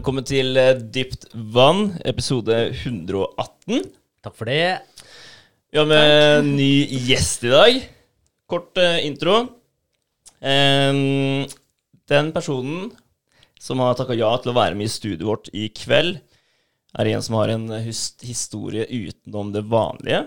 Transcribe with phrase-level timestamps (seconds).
[0.00, 3.82] Velkommen til eh, Dypt vann, episode 118.
[4.24, 4.78] Takk for det.
[5.68, 7.80] Vi har med en ny gjest i dag.
[8.48, 9.34] Kort eh, intro.
[10.40, 12.86] Den personen
[13.60, 16.16] som har takka ja til å være med i studioet vårt i kveld,
[16.96, 20.22] er en som har en historie utenom det vanlige.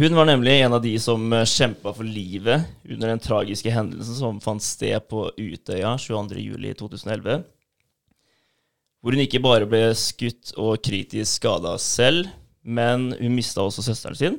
[0.00, 4.40] Hun var nemlig en av de som kjempa for livet under den tragiske hendelsen som
[4.40, 7.44] fant sted på Utøya 22.07.2011.
[8.98, 12.26] Hvor hun ikke bare ble skutt og kritisk skada selv,
[12.66, 14.38] men hun mista også søsteren sin.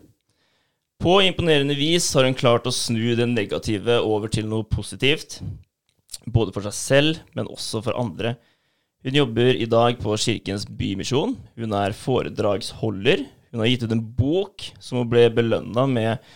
[1.00, 5.38] På imponerende vis har hun klart å snu det negative over til noe positivt.
[6.28, 8.36] Både for seg selv, men også for andre.
[9.08, 11.38] Hun jobber i dag på Kirkens Bymisjon.
[11.56, 13.24] Hun er foredragsholder.
[13.54, 16.28] Hun har gitt ut en bok som hun ble belønna med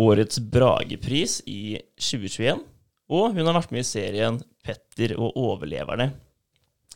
[0.00, 2.64] Årets Bragepris i 2021.
[3.12, 6.14] Og hun har vært med i serien Petter og overleverne.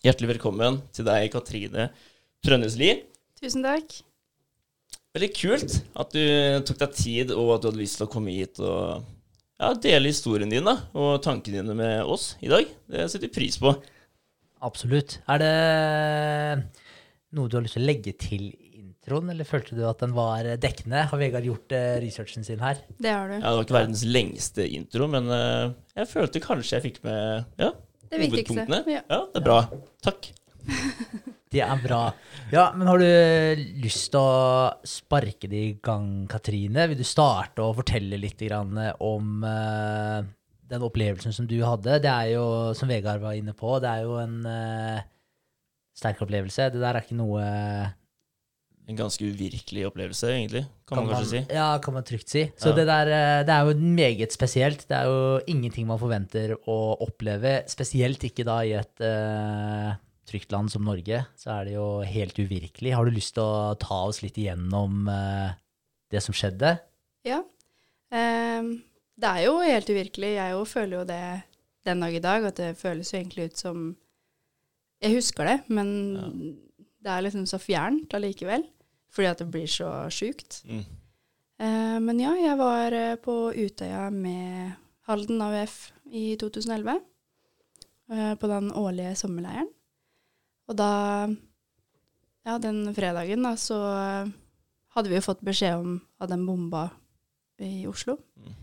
[0.00, 1.90] Hjertelig velkommen til deg, Katrine
[2.40, 2.86] Trønnesli.
[3.36, 3.98] Tusen takk.
[5.12, 6.22] Veldig kult at du
[6.64, 9.02] tok deg tid, og at du hadde lyst til å komme hit og
[9.60, 12.70] ja, dele historien din da, og tankene dine med oss i dag.
[12.88, 13.74] Det setter vi pris på.
[14.64, 15.18] Absolutt.
[15.28, 15.52] Er det
[17.36, 18.48] noe du har lyst til å legge til
[18.80, 21.04] introen, eller følte du at den var dekkende?
[21.12, 22.80] Har Vegard gjort eh, researchen sin her?
[22.96, 23.36] Det har du.
[23.36, 27.60] Ja, det var ikke verdens lengste intro, men eh, jeg følte kanskje jeg fikk med
[27.60, 27.74] ja,
[28.10, 28.80] det hovedpunktene.
[28.90, 29.02] Ja.
[29.06, 29.60] Ja, det er bra.
[30.04, 30.32] Takk.
[31.50, 32.12] Det er bra.
[32.52, 36.84] Ja, men har du lyst til å sparke det i gang, Katrine?
[36.92, 40.28] Vil du starte å fortelle litt om eh,
[40.70, 41.98] den opplevelsen som du hadde?
[42.04, 42.44] Det er jo,
[42.78, 45.02] som Vegard var inne på, det er jo en eh,
[45.98, 46.70] sterk opplevelse.
[46.70, 47.42] Det der er ikke noe
[48.90, 51.40] En ganske uvirkelig opplevelse, egentlig, kan, man kanskje si.
[51.54, 52.42] Ja, kan man trygt si.
[52.58, 52.76] Så Ja.
[52.80, 54.82] det der, eh, det er jo meget spesielt.
[54.88, 59.94] Det er jo ingenting man forventer å oppleve, spesielt ikke da i et uh,
[60.26, 61.22] trygt land som Norge.
[61.38, 62.94] Så er det jo helt uvirkelig.
[62.96, 65.54] Har du lyst til å ta oss litt igjennom uh,
[66.10, 66.80] det som skjedde?
[67.24, 67.44] Ja.
[68.10, 68.82] Um,
[69.20, 70.34] det er jo helt uvirkelig.
[70.34, 71.22] Jeg jo føler jo det
[71.86, 73.96] den dag i dag, at det føles jo egentlig ut som
[75.00, 76.58] Jeg husker det, men
[77.00, 78.66] det er liksom så fjernt allikevel.
[79.10, 80.62] Fordi at det blir så sjukt.
[80.68, 80.84] Mm.
[81.60, 84.72] Eh, men ja, jeg var eh, på Utøya med
[85.10, 87.00] Halden AUF i 2011.
[88.12, 89.70] eh, på den årlige sommerleiren.
[90.68, 90.90] Og da
[92.42, 94.30] Ja, den fredagen, da, så eh,
[94.96, 96.86] hadde vi jo fått beskjed om at den bomba
[97.60, 98.16] i Oslo.
[98.40, 98.54] Mm.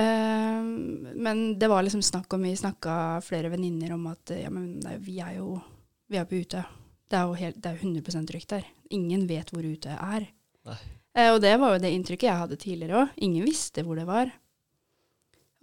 [0.00, 4.80] Eh, men det var liksom snakk om Vi snakka flere venninner om at ja, men
[4.80, 5.60] det, vi er jo
[6.08, 6.64] vi er på Utøya.
[7.08, 8.66] Det er jo helt, det er 100 trygt der.
[8.94, 10.28] Ingen vet hvor Utøya er.
[10.68, 13.14] Eh, og det var jo det inntrykket jeg hadde tidligere òg.
[13.26, 14.32] Ingen visste hvor det var.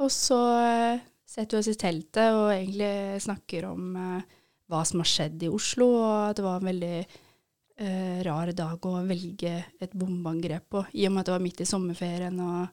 [0.04, 4.42] Og så eh, setter vi oss i teltet og egentlig snakker om eh,
[4.72, 8.88] hva som har skjedd i Oslo, og at det var en veldig eh, rar dag
[8.90, 12.64] å velge et bombeangrep på, i og med at det var midt i sommerferien og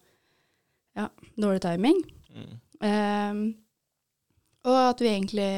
[0.98, 2.00] ja, dårlig timing.
[2.32, 2.54] Mm.
[2.88, 3.42] Eh,
[4.68, 5.50] og at vi egentlig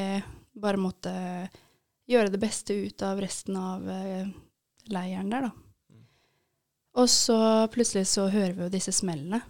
[0.55, 1.13] bare måtte
[2.09, 4.27] gjøre det beste ut av resten av eh,
[4.93, 5.65] leiren der, da.
[6.95, 7.37] Og så
[7.73, 9.41] plutselig så hører vi jo disse smellene.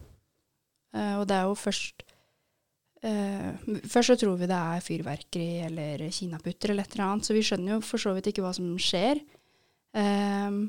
[0.95, 2.05] Uh, og det er jo først
[3.03, 3.49] uh,
[3.83, 7.43] Først så tror vi det er fyrverkeri eller kinaputter eller et eller annet, så vi
[7.45, 9.21] skjønner jo for så vidt ikke hva som skjer.
[9.95, 10.65] Uh,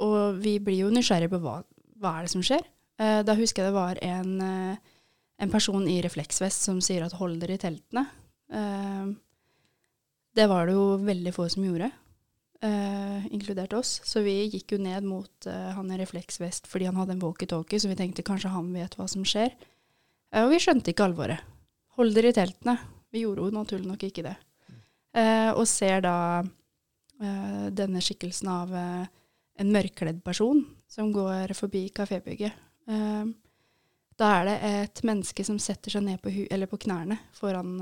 [0.00, 1.60] og vi blir jo nysgjerrige på hva,
[2.00, 2.64] hva er det som skjer.
[3.00, 4.32] Da husker jeg det var en,
[5.40, 8.02] en person i refleksvest som sier at hold dere i teltene.
[10.36, 11.88] Det var det jo veldig få som gjorde,
[12.64, 14.00] eh, inkludert oss.
[14.04, 17.80] Så vi gikk jo ned mot eh, han i refleksvest fordi han hadde en walkietalkie,
[17.80, 19.54] så vi tenkte kanskje han vet hva som skjer.
[20.32, 21.44] Eh, og vi skjønte ikke alvoret.
[21.98, 22.78] Hold dere i teltene.
[23.10, 24.36] Vi gjorde jo naturlig nok ikke det.
[25.58, 26.14] Og ser da
[27.74, 32.54] denne skikkelsen av en mørkkledd person som går forbi kafébygget.
[32.86, 37.74] Da er det et menneske som setter seg ned på, på knærne foran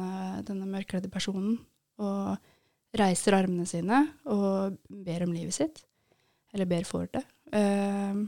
[0.48, 1.60] denne mørkkledde personen
[2.00, 2.40] og
[2.96, 4.00] reiser armene sine
[4.30, 5.82] og ber om livet sitt.
[6.54, 7.24] Eller ber for det.
[7.52, 8.20] Eh,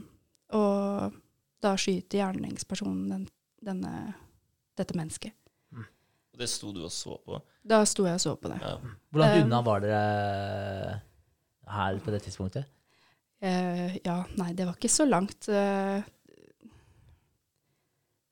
[0.57, 1.15] og
[1.61, 3.23] da skyter gjerningspersonen den,
[3.63, 3.93] denne,
[4.77, 5.33] dette mennesket.
[6.31, 7.39] Og det sto du og så på.
[7.67, 8.59] Da sto jeg og så på det.
[8.63, 8.77] Ja.
[9.11, 11.01] Hvor langt Eh, unna var dere
[11.71, 12.69] her på det tidspunktet?
[13.41, 15.49] Eh, ja, nei, det var ikke så langt.
[15.49, 16.01] Eh,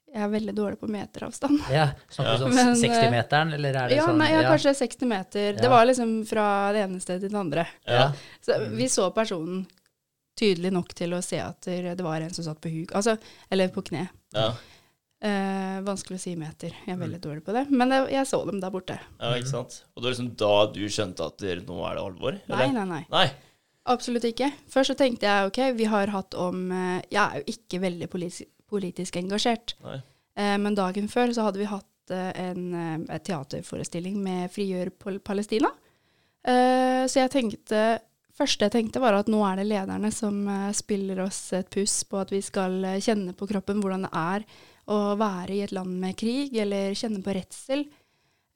[0.10, 1.60] jeg er veldig dårlig på meteravstand.
[1.78, 5.12] Ja, Snakker du sånn eh, 60-meteren, eller er det Ja, sånn nei, ja, kanskje 60
[5.12, 5.52] meter.
[5.54, 5.60] Ja.
[5.62, 7.68] Det var liksom fra det ene stedet til det andre.
[7.86, 8.08] Ja.
[8.46, 9.68] Så vi så personen
[10.40, 13.18] tydelig nok til å se at det det var en som satt på huk, altså,
[13.52, 14.06] eller på kne.
[14.36, 14.54] Ja.
[15.20, 16.72] Eh, vanskelig å si meter.
[16.86, 17.66] Jeg er veldig dårlig på det.
[17.74, 18.96] Men jeg, jeg så dem der borte.
[19.20, 19.82] Ja, ikke sant?
[19.94, 22.40] Og det var liksom da du skjønte at dere, nå er det alvor?
[22.54, 23.02] Nei, nei, nei.
[23.12, 23.26] Nei.
[23.90, 24.52] Absolutt ikke.
[24.72, 28.10] Først så tenkte jeg ok, vi har hatt om eh, Jeg er jo ikke veldig
[28.12, 29.75] politisk, politisk engasjert.
[30.38, 34.92] Eh, men dagen før så hadde vi hatt eh, en eh, et teaterforestilling med Frigjør
[35.01, 35.71] Pal- Palestina.
[36.48, 37.81] Eh, så jeg tenkte
[38.39, 41.98] første jeg tenkte, var at nå er det lederne som eh, spiller oss et puss
[42.07, 44.45] på at vi skal eh, kjenne på kroppen hvordan det er
[44.89, 47.83] å være i et land med krig, eller kjenne på redsel.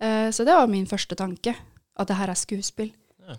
[0.02, 1.52] Eh, så det var min første tanke,
[2.00, 2.90] at det her er skuespill.
[3.22, 3.36] Ja.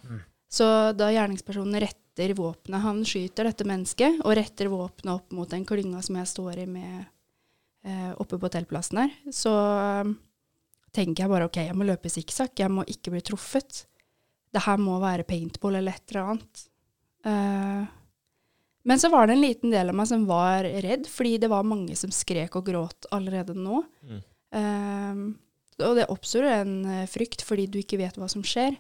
[0.55, 1.75] Så da gjerningspersonen
[2.15, 6.31] retter våpenet, han skyter dette mennesket, og retter våpenet opp mot den klynga som jeg
[6.31, 7.05] står i med
[7.85, 9.51] eh, oppe på teltplassen her, så
[10.05, 10.15] um,
[10.95, 13.87] tenker jeg bare ok, jeg må løpe sikksakk, jeg må ikke bli truffet.
[14.55, 16.65] Det her må være paintball eller et eller annet.
[17.27, 17.83] Uh,
[18.85, 21.67] men så var det en liten del av meg som var redd, fordi det var
[21.67, 23.81] mange som skrek og gråt allerede nå.
[24.05, 24.19] Mm.
[24.55, 25.23] Eh,
[25.83, 26.75] og det oppstår en
[27.09, 28.77] frykt fordi du ikke vet hva som skjer.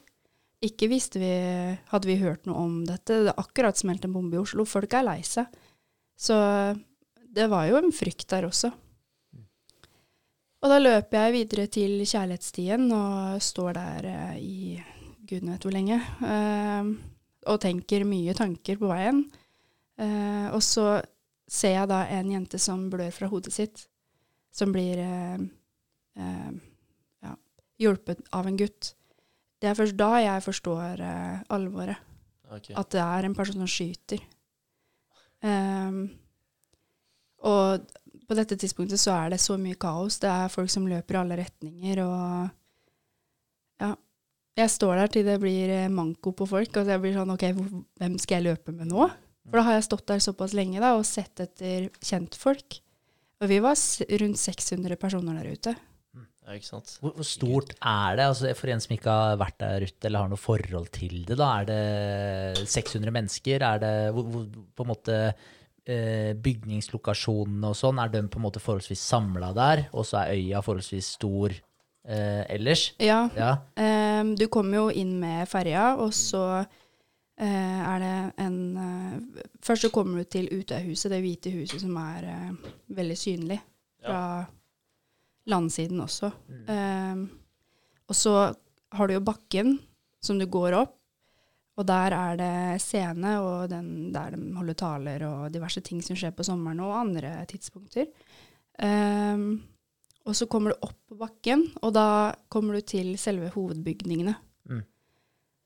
[0.64, 1.34] Ikke visste vi,
[1.90, 3.25] hadde vi hørt noe om dette.
[3.26, 4.64] Det akkurat smelt en bombe i Oslo.
[4.69, 5.50] Folk er lei seg.
[6.16, 6.37] Så
[7.34, 8.70] det var jo en frykt der også.
[10.64, 14.82] Og da løper jeg videre til kjærlighetsstien og står der eh, i
[15.28, 15.99] gud vet hvor lenge.
[16.25, 16.93] eh,
[17.44, 19.19] og tenker mye tanker på veien.
[20.00, 21.02] Eh, og så
[21.44, 23.84] ser jeg da en jente som blør fra hodet sitt,
[24.55, 24.96] som blir
[26.16, 27.34] ja,
[27.84, 28.94] hjulpet av en gutt.
[29.64, 32.00] Det er først da jeg forstår eh, alvoret.
[32.52, 32.75] Okay.
[32.76, 34.20] At det er en person som skyter.
[35.44, 36.02] Um,
[37.44, 37.87] og
[38.28, 40.20] på dette tidspunktet så er det så mye kaos.
[40.20, 42.52] Det er folk som løper i alle retninger, og
[43.81, 43.94] ja.
[44.55, 47.49] Jeg står der til det blir eh, manko på folk, og jeg blir sånn OK,
[47.99, 49.08] hvem skal jeg løpe med nå?
[49.49, 52.78] For da har jeg stått der såpass lenge da, og sett etter kjentfolk.
[53.43, 53.81] Og vi var
[54.22, 55.75] rundt 600 personer der ute.
[56.44, 56.96] Ja, ikke sant?
[57.00, 58.29] Hvor, hvor stort er det?
[58.29, 61.38] Altså, for en som ikke har vært der ute eller har noe forhold til det,
[61.41, 63.64] da, er det 600 mennesker?
[63.64, 64.44] Er det hvor, hvor,
[64.76, 69.87] på en måte eh, bygningslokasjonene og sånn, er de på en måte forholdsvis samla der?
[69.96, 72.90] Og så er øya forholdsvis stor eh, ellers?
[73.00, 73.55] Ja, Ja.
[73.81, 76.64] Um, du kommer jo inn med ferja, og så
[77.35, 81.97] Uh, er det en uh, Først så kommer du til Utøyhuset, det hvite huset som
[81.99, 83.56] er uh, veldig synlig
[83.99, 84.20] fra
[85.50, 86.31] landsiden også.
[86.69, 87.25] Ehm,
[88.08, 88.35] og så
[88.94, 89.79] har du jo bakken
[90.25, 90.94] som du går opp,
[91.76, 96.17] og der er det scene, og den, der de holder taler og diverse ting som
[96.17, 98.06] skjer på sommeren og andre tidspunkter.
[98.79, 99.62] Um,
[100.25, 102.06] og så kommer du opp på bakken, og da
[102.49, 104.37] kommer du til selve hovedbygningene.
[104.70, 104.85] Mm.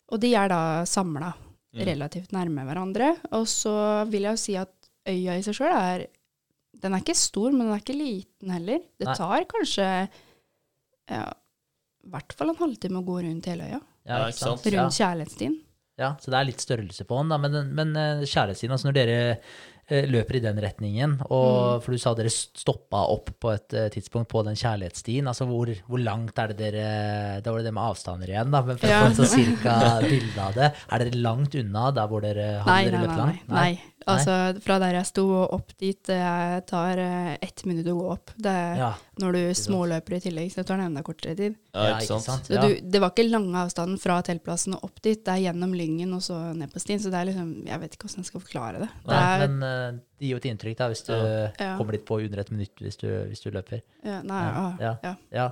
[0.08, 1.34] Og de er da samla
[1.68, 1.82] Mm.
[1.84, 3.10] relativt nærme hverandre.
[3.36, 3.72] Og så
[4.08, 4.70] vil jeg jo si at
[5.06, 6.06] øya i seg sjøl er
[6.80, 8.82] Den er ikke stor, men den er ikke liten heller.
[9.00, 9.14] Det Nei.
[9.18, 9.86] tar kanskje
[11.10, 11.22] ja,
[12.04, 13.80] i hvert fall en halvtime å gå rundt hele øya.
[14.08, 14.66] Ja, ikke sant?
[14.68, 14.88] Rundt Ja.
[15.00, 15.56] kjærlighetsstien.
[15.98, 17.38] Ja, så det er litt størrelse på den, da.
[17.42, 17.90] Men, men
[18.22, 19.16] kjærlighetsstien, altså når dere
[19.90, 23.88] eh, løper i den retningen, og for du sa dere stoppa opp på et eh,
[23.90, 26.86] tidspunkt på den kjærlighetsstien, altså hvor, hvor langt er det dere
[27.42, 29.00] Da var det det med avstander igjen, da, men for Ja.
[29.02, 29.74] å få et sånn cirka
[30.06, 30.70] bilde av det.
[30.94, 33.58] Er dere langt unna der hvor dere har Nei, dere nei, løpt nei, nei.
[33.58, 33.97] nei.
[34.14, 38.06] Altså, fra der jeg sto og opp dit, det tar eh, ett minutt å gå
[38.14, 38.30] opp.
[38.36, 41.56] Det, Ja, Når du småløper i tillegg, så tar det enda kortere tid.
[41.74, 42.46] Ja, ikke sant?
[42.48, 45.20] Så du, det var ikke lange avstanden fra teltplassen og opp dit.
[45.24, 46.98] Det er gjennom Lyngen og så ned på stien.
[47.02, 48.90] Så det er liksom Jeg vet ikke hvordan jeg skal forklare det.
[49.04, 51.50] det Nei, er, men eh, det gir jo et inntrykk da, hvis du Ja.
[51.58, 51.76] Ja.
[51.78, 53.82] kommer dit på under et minutt hvis du, hvis du løper.
[54.04, 54.42] ja, nei,
[54.80, 54.96] Ja,
[55.32, 55.50] ja,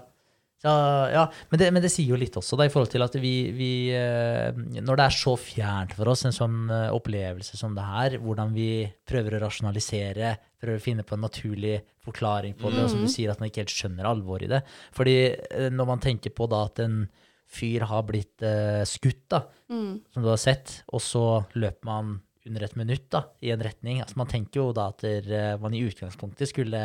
[0.65, 0.77] ja.
[1.13, 1.25] ja.
[1.51, 3.71] Men, det, men det sier jo litt også, da, i forhold til at vi, vi
[3.95, 8.17] eh, Når det er så fjernt for oss, en sånn eh, opplevelse som det her,
[8.23, 8.71] hvordan vi
[9.07, 10.33] prøver å rasjonalisere,
[10.63, 13.51] prøver å finne på en naturlig forklaring på det, og som du sier, at man
[13.51, 14.63] ikke helt skjønner alvoret i det.
[14.97, 17.05] Fordi eh, når man tenker på da at en
[17.47, 20.01] fyr har blitt uh, skutt, da, Mm.
[20.15, 21.21] som du har sett, og så
[21.59, 22.11] løper man
[22.47, 23.99] under et minutt da, i en retning.
[23.99, 26.83] Altså, man tenker jo da at der, man i utgangspunktet skulle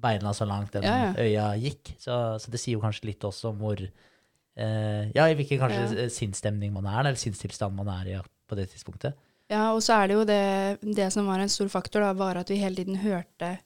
[0.00, 1.12] beina så langt enn Ja, ja.
[1.18, 1.94] øya gikk.
[1.98, 6.02] Så, så det sier jo kanskje litt også om hvor eh, Ja, i hvilken kanskje
[6.04, 6.08] Ja.
[6.12, 9.14] sinnsstemning man er, eller sinnstilstand man er i ja, på det tidspunktet.
[9.50, 12.36] ja, og så er det jo det Det som var en stor faktor, da, var
[12.36, 13.58] at vi hele tiden hørte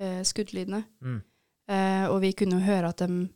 [0.00, 0.84] eh, skuddlydene.
[1.00, 1.22] Mm.
[1.70, 3.28] Eh, og vi kunne jo høre at de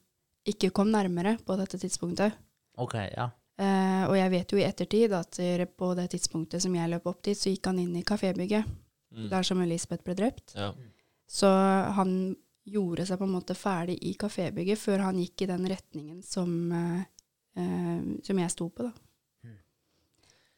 [0.47, 2.33] ikke kom nærmere på dette tidspunktet.
[2.77, 3.31] Ok, ja.
[3.57, 5.39] Eh, og jeg vet jo i ettertid at
[5.79, 8.65] på det tidspunktet som jeg løp opp dit, så gikk han inn i kafébygget,
[9.15, 9.29] Mm.
[9.31, 10.55] der som Elisabeth ble drept.
[10.57, 10.73] Ja.
[11.31, 11.49] Så
[11.97, 16.23] han gjorde seg på en måte ferdig i kafébygget før han gikk i den retningen
[16.25, 17.03] som, eh,
[17.61, 18.93] eh, som jeg sto på, da.
[19.45, 19.59] Mm.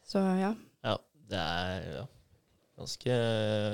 [0.07, 0.53] Så ja.
[0.87, 0.97] ja.
[1.27, 2.03] Det er ja,
[2.79, 3.15] ganske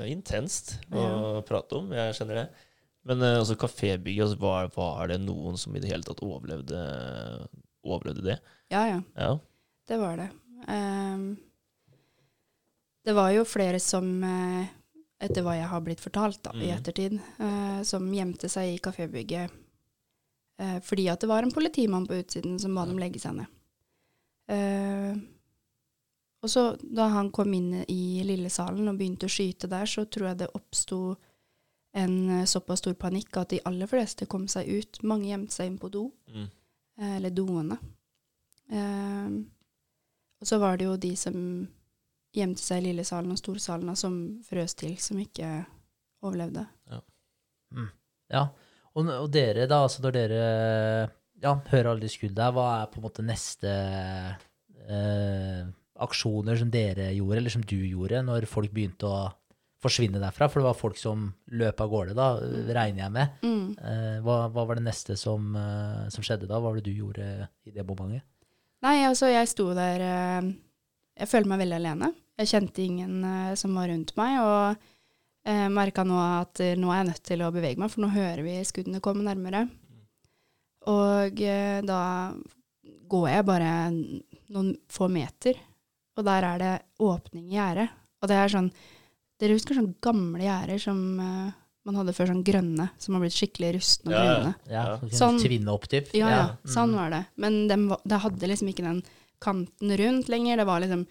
[0.08, 1.90] intenst å prate om.
[1.92, 2.46] Jeg skjønner det.
[3.08, 6.82] Men eh, altså kafébygget, altså, var, var det noen som i det hele tatt overlevde,
[7.84, 8.38] overlevde det?
[8.72, 9.00] Ja, ja.
[9.18, 9.32] Ja.
[9.88, 10.28] Det var det.
[10.68, 11.32] Um,
[13.02, 14.70] det var jo flere som, eh,
[15.23, 16.76] etter hva jeg har blitt fortalt da, i Mhm.
[16.79, 19.50] ettertid, eh, som gjemte seg i kafébygget
[20.59, 23.47] eh, fordi at det var en politimann på utsiden som ba dem legge seg ned.
[24.49, 25.14] Eh,
[26.43, 30.29] og så da han kom inn i lillesalen og begynte å skyte der, så tror
[30.33, 31.17] jeg det oppsto
[31.95, 35.02] en eh, såpass stor panikk at de aller fleste kom seg ut.
[35.05, 36.49] Mange gjemte seg inn på do Mm.
[36.99, 37.79] eh, eller doene.
[38.71, 39.29] Eh,
[40.41, 41.69] og så var det jo de som
[42.32, 45.48] gjemte seg i lillesalen og storsalene som frøs til, som ikke
[46.24, 46.64] overlevde.
[48.32, 48.46] Ja.
[48.92, 50.40] Og, og dere, da, altså når dere
[51.42, 53.70] ja, hører alle de skuddene, hva er på en måte neste
[54.86, 55.62] eh,
[56.02, 59.22] aksjoner som dere gjorde, eller som du gjorde, når folk begynte å
[59.82, 60.48] forsvinne derfra?
[60.48, 62.28] For det var folk som løp av gårde, da,
[62.76, 63.38] regner jeg med.
[63.44, 63.64] Mm.
[63.76, 66.60] Eh, hva, hva var det neste som, eh, som skjedde da?
[66.60, 68.28] Hva var det du gjorde i det momentet?
[68.82, 70.52] Nei, altså, jeg sto der eh,
[71.19, 72.12] Jeg følte meg veldig alene.
[72.40, 74.76] Jeg kjente ingen uh, som var rundt meg, og
[75.49, 78.09] uh, merka nå at uh, nå er jeg nødt til å bevege meg, for nå
[78.14, 79.66] hører vi skuddene komme nærmere.
[80.90, 82.00] Og eh, da
[83.12, 83.69] går jeg bare
[84.50, 85.54] noen få meter,
[86.19, 86.73] og der er det
[87.07, 87.87] åpning i gjerdet.
[88.23, 88.73] Og det er sånn
[89.42, 91.54] Dere husker sånne gamle gjerder som eh,
[91.87, 94.52] man hadde før, sånn grønne, som har blitt skikkelig rustne og Ja, ja.
[94.71, 95.09] Ja, Ja.
[95.19, 96.12] Sånn- tvinne opp, typ?
[96.14, 96.71] Ja, ja, Mm.
[96.75, 97.23] sånn var det.
[97.37, 99.00] Men dem de det hadde liksom ikke den
[99.42, 100.56] kanten rundt lenger.
[100.62, 101.06] Det var liksom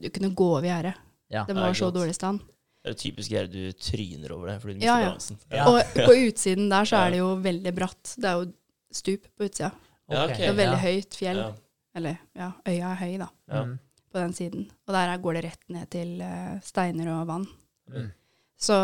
[0.00, 0.94] Du kunne gå over gjerdet.
[1.30, 1.44] Ja.
[1.48, 1.94] Den var så godt.
[2.00, 2.40] dårlig stand.
[2.84, 5.10] Det er typisk gjerne du tryner over det, fordi du mister Ja, ja.
[5.12, 5.38] balansen.
[5.50, 5.66] Ja.
[5.70, 8.14] Og på utsiden der så er det jo veldig bratt.
[8.18, 8.48] Det er jo
[8.92, 9.70] stup på utsida.
[10.04, 10.36] Okay, Ok, ok.
[10.42, 10.82] Det er veldig ja.
[10.84, 11.38] høyt fjell.
[11.38, 11.52] Ja.
[11.94, 13.62] Eller ja, øya er høy, da, Ja.
[13.64, 13.78] Mm.
[14.12, 14.66] på den siden.
[14.88, 17.46] Og der er- går det rett ned til eh, steiner og vann.
[17.88, 18.10] Mm.
[18.58, 18.74] Så,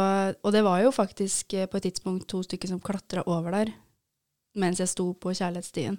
[0.44, 3.72] og det var jo faktisk eh, på et tidspunkt to stykker som klatra over der
[4.56, 5.98] mens jeg sto på kjærlighetsstien.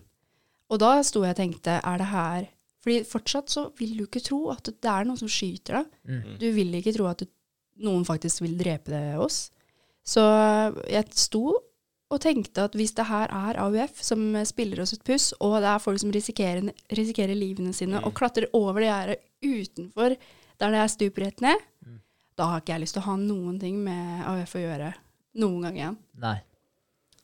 [0.72, 2.48] Og da sto jeg og tenkte, er det her
[2.82, 5.90] Fordi fortsatt så vil du ikke tro at det er noen som skyter deg.
[6.10, 6.38] Mm.
[6.42, 7.28] Du vil ikke tro at du,
[7.86, 9.52] noen faktisk vil drepe det oss.
[10.04, 10.22] Så
[10.90, 11.44] jeg sto
[12.12, 15.70] og tenkte at hvis det her er AUF som spiller oss et puss, og det
[15.72, 18.06] er folk som risikerer, risikerer livene sine Mm.
[18.10, 20.18] og klatrer over det gjerdet utenfor
[20.60, 22.00] der det er stup rett ned, Mm.
[22.38, 24.94] da har ikke jeg lyst til å ha noen ting med AUF å gjøre
[25.36, 25.98] noen gang igjen.
[26.18, 26.40] Nei,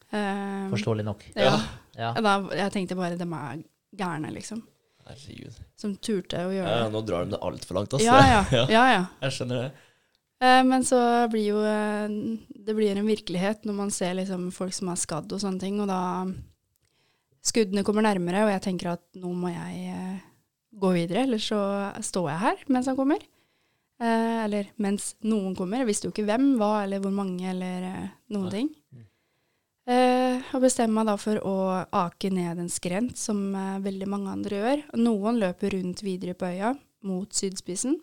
[0.07, 1.23] Um, forståelig nok.
[1.35, 1.57] Ja.
[1.97, 2.13] Ja.
[2.13, 3.63] Da, jeg tenkte bare de er
[3.99, 4.61] gærne, liksom.
[5.07, 5.59] Herregud.
[5.79, 6.93] Som turte å gjøre gjøre ja, det.
[6.93, 8.07] nå drar de det altfor langt, altså.
[8.07, 8.63] Ja, ja.
[8.71, 8.85] ja.
[8.93, 9.03] ja.
[9.25, 9.69] Jeg skjønner det.
[10.43, 10.99] Eh, Men så
[11.33, 12.11] blir jo eh,
[12.67, 15.79] Det blir en virkelighet når man ser liksom folk som er skadd og sånne ting,
[15.81, 16.01] og da
[17.47, 20.17] Skuddene kommer nærmere, og jeg tenker at nå må jeg eh,
[20.75, 21.59] gå videre, eller så
[22.03, 23.21] står jeg her mens han kommer.
[24.03, 25.79] Eh, eller mens noen kommer.
[25.81, 27.87] Jeg visste jo ikke hvem, hva eller hvor mange eller
[28.33, 28.51] noen Nei.
[28.57, 28.67] ting.
[29.87, 31.53] Eh, og bestemmer meg da for å
[31.95, 34.81] ake ned en skrent, som eh, veldig mange andre gjør.
[34.99, 36.73] Noen løper rundt videre på øya,
[37.07, 37.95] mot sydspissen.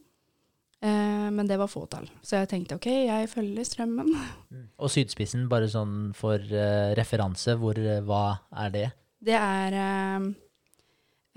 [0.84, 2.06] Eh, men det var fåtall.
[2.24, 4.14] Så jeg tenkte ok, jeg følger strømmen.
[4.54, 4.68] Mm.
[4.78, 8.20] Og sydspissen, bare sånn for eh, referanse, hvor, eh, hva
[8.64, 8.84] er det?
[9.24, 10.26] Det er eh,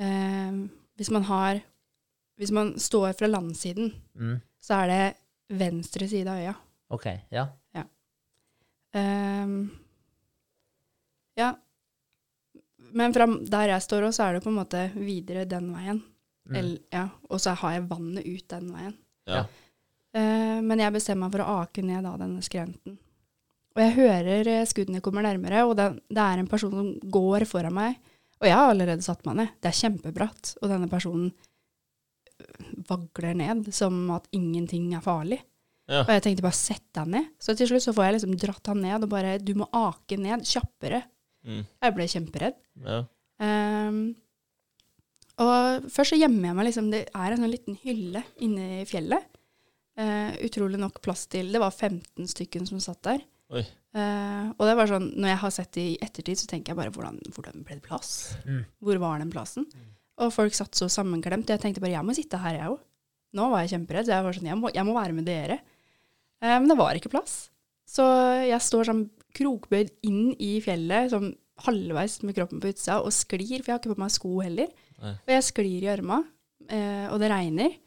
[0.05, 0.59] eh,
[0.99, 1.61] Hvis man har
[2.37, 4.35] Hvis man står fra landsiden, Mm.
[4.61, 6.53] så er det venstre side av øya.
[6.93, 7.47] Ok, ja.
[8.93, 9.47] Eh,
[11.37, 11.53] ja.
[12.97, 16.01] Men fra der jeg står også, er det på en måte videre den veien.
[16.47, 16.55] Mm.
[16.55, 17.07] Eller, ja.
[17.29, 18.93] Og så har jeg vannet ut den veien.
[19.27, 19.43] Ja.
[20.17, 22.95] Uh, men jeg bestemmer meg for å ake ned da denne skrenten.
[23.77, 27.43] Og jeg hører eh, skuddene kommer nærmere, og det, det er en person som går
[27.45, 27.99] foran meg.
[28.39, 29.51] Og jeg har allerede satt meg ned.
[29.61, 30.55] Det er kjempebratt.
[30.61, 35.43] Og denne personen øh, vagler ned som at ingenting er farlig.
[35.87, 36.01] Ja.
[36.03, 37.29] Og jeg tenkte bare sett deg ned.
[37.41, 40.17] Så til slutt så får jeg liksom dratt han ned og bare du må ake
[40.19, 41.03] ned kjappere.
[41.47, 41.63] Mm.
[41.63, 42.57] Jeg ble kjemperedd.
[42.83, 43.01] Ja.
[43.41, 44.01] Um,
[45.37, 48.85] og først så gjemmer jeg meg liksom Det er en sånn liten hylle inne i
[48.89, 49.25] fjellet.
[49.97, 53.21] Uh, utrolig nok plass til Det var 15 stykken som satt der.
[53.53, 53.63] Oi.
[53.95, 56.79] Uh, og det var sånn Når jeg har sett det i ettertid, så tenker jeg
[56.81, 58.11] bare hvordan, hvordan ble det plass?
[58.45, 58.65] Mm.
[58.83, 59.69] Hvor var den plassen?
[60.17, 61.49] Og folk satt så sammenklemt.
[61.53, 62.81] Jeg tenkte bare jeg må sitte her, jeg òg.
[63.37, 64.07] Nå var jeg kjemperedd.
[64.07, 65.61] Så jeg var sånn jeg må, jeg må være med dere.
[66.41, 67.45] Uh, men det var ikke plass.
[67.87, 68.05] Så
[68.43, 69.03] jeg står sånn
[69.37, 71.31] krokbøyd inn i fjellet, sånn
[71.65, 74.71] halvveis med kroppen på utsida, og sklir, for jeg har ikke på meg sko heller.
[75.01, 75.13] Nei.
[75.15, 76.21] Og jeg sklir i gjørma,
[76.67, 77.77] eh, og det regner.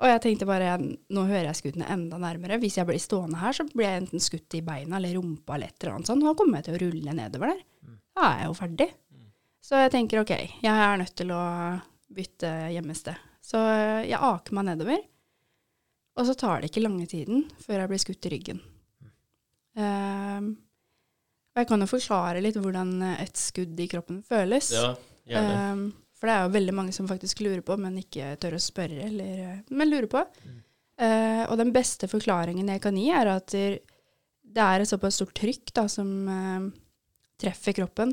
[0.00, 2.56] Og jeg tenkte bare, nå hører jeg skuddene enda nærmere.
[2.62, 5.68] Hvis jeg blir stående her, så blir jeg enten skutt i beina eller rumpa eller
[5.68, 6.24] et eller annet sånt.
[6.24, 7.60] Nå kommer jeg til å rulle nedover der.
[8.16, 8.88] Da er jeg jo ferdig.
[9.60, 10.32] Så jeg tenker ok,
[10.64, 11.42] jeg er nødt til å
[12.16, 13.20] bytte gjemmested.
[13.44, 13.60] Så
[14.08, 15.04] jeg aker meg nedover.
[16.16, 18.64] Og så tar det ikke lange tiden før jeg blir skutt i ryggen.
[19.80, 20.50] Ehm,
[21.50, 24.70] Og jeg kan jo forklare litt hvordan et skudd i kroppen føles.
[24.76, 24.92] Ja,
[25.26, 25.56] gjerne.
[25.72, 25.82] Um,
[26.20, 29.06] for det er jo veldig mange som faktisk lurer på, men ikke tør å spørre,
[29.06, 30.20] eller, eh, men lurer på.
[31.00, 35.32] Eh, og den beste forklaringen jeg kan gi, er at det er et såpass stort
[35.38, 36.66] trykk da, som uh,
[37.40, 38.12] treffer kroppen.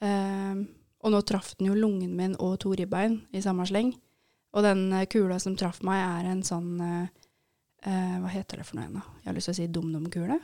[0.00, 0.64] Uh,
[1.04, 3.92] og nå traff den jo lungen min og to ribbein i samme sleng.
[4.56, 6.80] Og den eh, kula som traff meg, er en sånn
[7.86, 9.18] Hva heter det for noe igjen, da?
[9.20, 10.38] Jeg har lyst til å si dum-dum-kule.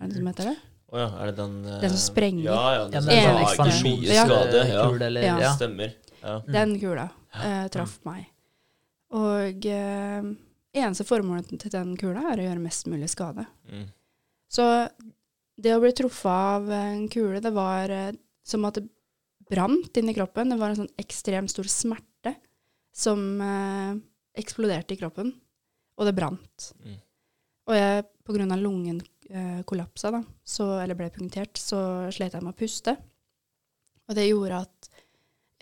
[0.00, 0.56] Er det det som heter det?
[0.90, 2.44] Å ja, er det den eh, Den som sprenger.
[2.48, 4.62] Ja, ja, Ja, den men som lager ekspansjons- mye skade.
[4.72, 5.34] Ja, kul, eller, Ja.
[5.44, 5.50] ja.
[5.56, 5.94] stemmer.
[6.22, 6.36] Ja.
[6.58, 7.08] Den kula
[7.44, 8.26] eh, traff meg.
[9.14, 10.22] Og eh,
[10.80, 13.46] eneste formålet til den kula er å gjøre mest mulig skade.
[13.70, 13.86] Mm.
[14.50, 14.66] Så
[15.60, 18.88] det å bli truffet av en kule, det var eh, som at det
[19.50, 20.50] brant inni kroppen.
[20.52, 22.34] Det var en sånn ekstremt stor smerte
[22.94, 23.94] som eh,
[24.40, 25.32] eksploderte i kroppen,
[25.98, 26.70] og det brant.
[26.84, 26.98] Mm.
[27.70, 29.00] Og jeg, på grunn av lungen
[29.32, 31.80] eh, kollapsa, da, så, eller ble punktert, så
[32.12, 32.96] slet jeg med å puste.
[34.10, 34.90] Og det gjorde at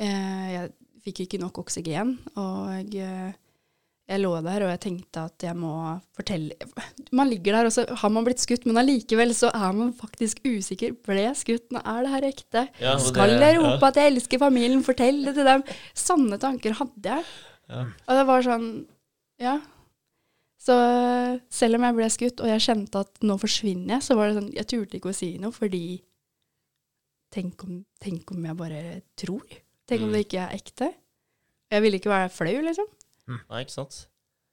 [0.01, 0.73] eh, jeg
[1.05, 3.31] fikk ikke nok oksygen, og eh,
[4.09, 5.71] jeg lå der og jeg tenkte at jeg må
[6.17, 6.55] fortelle
[7.13, 10.41] Man ligger der, og så har man blitt skutt, men allikevel så er man faktisk
[10.49, 10.95] usikker.
[11.05, 11.67] Ble jeg skutt?
[11.77, 12.63] Nå er det her ekte?
[12.81, 13.91] Ja, og Skal det- jeg rope ja.
[13.93, 14.81] at jeg elsker familien?
[14.87, 15.65] Fortell det til dem?
[15.93, 17.27] Sanne tanker hadde jeg.
[17.69, 17.83] Ja.
[17.85, 18.71] Og det var sånn
[19.45, 19.59] Ja.
[20.69, 20.75] Så
[21.49, 24.37] selv om jeg ble skutt, og jeg kjente at nå forsvinner jeg, så var det
[24.43, 25.83] sånn Jeg turte ikke å si noe, fordi
[27.33, 28.79] Tenk om, tenk om jeg bare
[29.21, 29.43] tror?
[29.89, 30.13] Tenk om Mm.
[30.17, 30.87] det ikke er ekte?
[31.71, 32.87] Jeg ville ikke være flau, liksom.
[33.29, 33.99] Nei, ikke sant?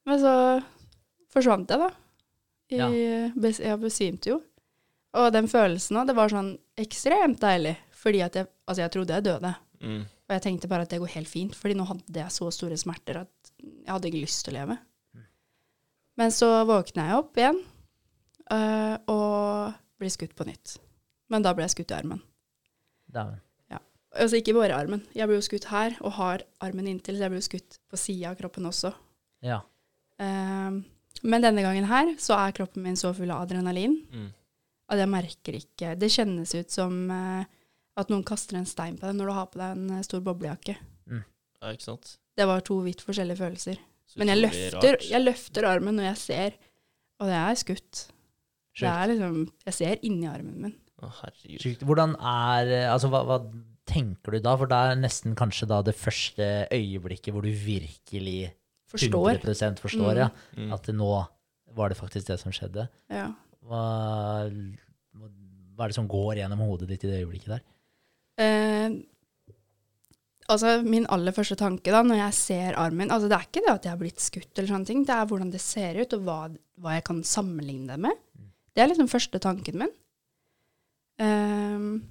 [0.05, 0.33] Men så
[1.31, 1.89] forsvant jeg, da.
[2.69, 2.89] I, Ja.
[2.91, 4.41] jeg besvimte jo.
[5.13, 7.77] Og den følelsen òg, det var sånn ekstremt deilig.
[7.91, 9.55] Fordi at jeg, altså jeg trodde jeg døde.
[9.81, 10.01] Mm.
[10.01, 12.75] Og jeg tenkte bare at det går helt fint, fordi nå hadde jeg så store
[12.77, 14.77] smerter at jeg hadde ikke lyst til å leve.
[16.19, 17.57] Men så våkna jeg opp igjen
[18.55, 20.77] øh, og ble skutt på nytt.
[21.31, 22.21] Men da ble jeg skutt i armen.
[23.11, 23.41] Dæven.
[24.15, 25.01] Altså ikke bare våre armen.
[25.15, 27.99] Jeg ble jo skutt her og har armen inntil, så jeg ble jo skutt på
[27.99, 28.93] sida av kroppen også.
[29.43, 29.59] Ja.
[30.15, 30.85] Um,
[31.27, 34.29] men denne gangen her så er kroppen min så full av adrenalin Mm.
[34.87, 37.43] at jeg merker ikke Det kjennes ut som uh,
[37.97, 40.21] at noen kaster en stein på deg når du har på deg en eh, stor
[40.21, 40.75] boblejakke.
[41.61, 42.17] Ja, ikke sant?
[42.37, 43.79] Det var to vidt forskjellige følelser.
[44.17, 46.57] Men jeg løfter, jeg løfter armen når jeg ser,
[47.19, 48.03] og det er skutt.
[48.75, 50.75] Det er liksom Jeg ser inni armen min.
[51.03, 51.83] Å, herregud.
[51.87, 53.37] Hvordan er eh, Altså, hva, hva
[53.87, 54.55] tenker du da?
[54.59, 58.51] For det er nesten kanskje da det første øyeblikket hvor du virkelig
[58.91, 59.39] Forstår.
[59.41, 60.19] 100 forstår, Mm.
[60.21, 60.29] ja.
[60.57, 60.73] Mm.
[60.75, 61.09] At nå
[61.75, 62.85] var det faktisk det som skjedde.
[63.11, 63.29] Ja.
[63.65, 63.81] Hva,
[65.75, 67.63] hva er det som går gjennom hodet ditt i det øyeblikket der?
[68.39, 68.89] Eh,
[70.51, 73.73] altså, min aller første tanke da, når jeg ser armen altså Det er ikke det
[73.73, 76.25] at jeg har blitt skutt, eller sånne ting, det er hvordan det ser ut, og
[76.27, 76.39] hva,
[76.81, 78.19] hva jeg kan sammenligne det med.
[78.75, 79.93] Det er liksom første tanken min.
[81.15, 82.03] Um,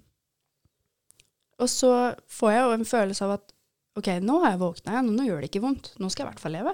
[1.60, 1.90] og så
[2.32, 3.52] får jeg jo en følelse av at
[4.00, 5.92] OK, nå har jeg våkna igjen, nå gjør det ikke vondt.
[6.02, 6.72] Nå skal jeg i hvert fall leve.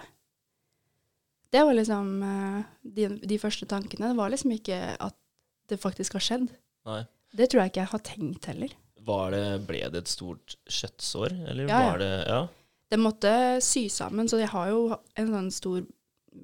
[1.50, 2.60] Det var liksom eh,
[2.96, 4.12] de, de første tankene.
[4.12, 5.16] Det var liksom ikke at
[5.68, 6.46] det faktisk har skjedd.
[6.88, 7.02] Nei.
[7.36, 8.72] Det tror jeg ikke jeg har tenkt heller.
[9.06, 11.90] Var det, ble det et stort kjøttsår, eller Ja, ja.
[11.90, 12.40] var det Ja.
[12.90, 13.32] Det måtte
[13.62, 15.82] sy sammen, så jeg har jo en sånn stor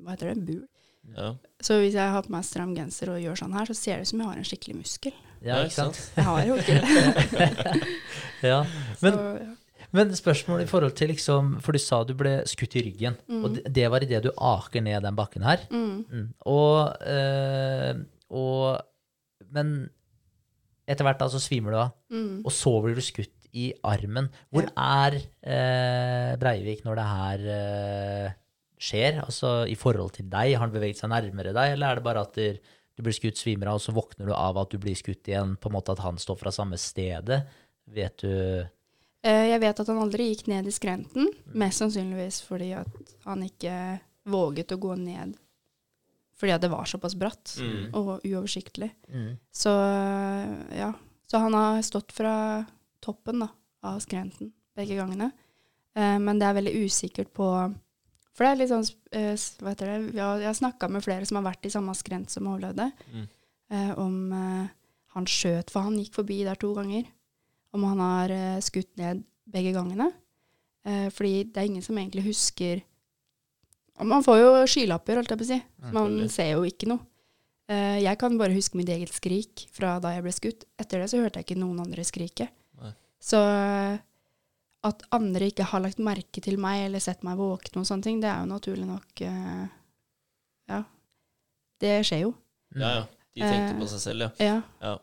[0.03, 0.45] Hva heter det?
[0.47, 0.62] Bul.
[1.16, 1.35] ja.
[1.62, 4.03] Så hvis jeg har på meg stram genser og gjør sånn her, så ser det
[4.07, 5.12] ut som jeg har en skikkelig muskel.
[5.42, 6.01] Ja, ikke sant?
[6.16, 7.83] Jeg har jo ikke det.
[8.42, 8.64] Ja.
[8.99, 9.55] Så, Men, ja.
[9.92, 13.45] men spørsmål i forhold til liksom For du sa du ble skutt i ryggen, Mm.
[13.45, 15.66] og det, det var idet du aker ned den bakken her.
[15.71, 16.05] Mm.
[16.11, 16.27] Mm.
[16.47, 18.81] Og, øh, og
[19.53, 19.90] Men
[20.87, 22.42] etter hvert da så svimer du av, Mm.
[22.46, 24.29] og så blir du skutt i armen.
[24.53, 28.33] Hvor er eh, Breivik når det her eh,
[28.79, 29.20] skjer?
[29.25, 32.25] Altså i forhold til deg, har han beveget seg nærmere deg, eller er det bare
[32.27, 35.29] at du blir skutt, svimer av, og så våkner du av at du blir skutt
[35.29, 37.42] igjen, på en måte at han står fra samme stedet?
[37.87, 38.33] Vet du
[39.27, 41.27] Eh, Jeg vet at han aldri gikk ned i skrenten,
[41.59, 42.87] mest sannsynligvis fordi at
[43.25, 43.99] han ikke
[44.31, 45.33] våget å gå ned
[46.37, 47.94] fordi at det var såpass bratt Mm.
[47.94, 48.90] og uoversiktlig.
[49.09, 49.37] mm.
[49.53, 49.70] Så
[50.77, 50.92] ja.
[51.27, 52.64] Så han har stått fra
[53.03, 53.49] toppen da,
[53.83, 55.31] av skrenten begge gangene.
[55.96, 57.49] Eh, men det er veldig usikkert på
[58.37, 58.85] For det er litt sånn
[59.16, 60.14] eh, Hva heter det?
[60.14, 63.29] Jeg har snakka med flere som har vært i samme skrent som overlevde, Mm.
[63.70, 64.68] eh, om eh,
[65.14, 67.07] han skjøt, for han gikk forbi der to ganger.
[67.72, 70.12] Om han har eh, skutt ned begge gangene.
[70.85, 72.83] Eh, fordi det er ingen som egentlig husker
[74.04, 75.61] Man får jo skylapper, holdt jeg på å si.
[75.94, 77.00] Man ser jo ikke noe.
[77.72, 80.66] Eh, jeg kan bare huske mitt eget skrik fra da jeg ble skutt.
[80.78, 82.46] Etter det så hørte jeg ikke noen andre skrike.
[82.82, 82.92] Nei.
[83.22, 83.96] Så eh,
[84.87, 88.20] at andre ikke har lagt merke til meg eller sett meg våkne og sånne ting,
[88.22, 89.66] det er jo naturlig nok eh,
[90.70, 90.85] Ja.
[91.82, 92.32] Det skjer jo.
[92.76, 93.04] ja, ja.
[93.37, 94.46] De tenkte på seg selv, ja.
[94.46, 94.61] Ja.
[94.80, 94.94] Ja.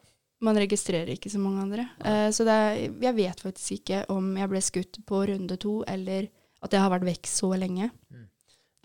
[0.42, 1.84] man registrerer ikke så mange andre.
[2.02, 5.76] Eh, så det er, jeg vet faktisk ikke om jeg ble skutt på runde to,
[5.88, 6.32] eller
[6.64, 7.92] at jeg har vært vekk så lenge.
[8.10, 8.23] Mm.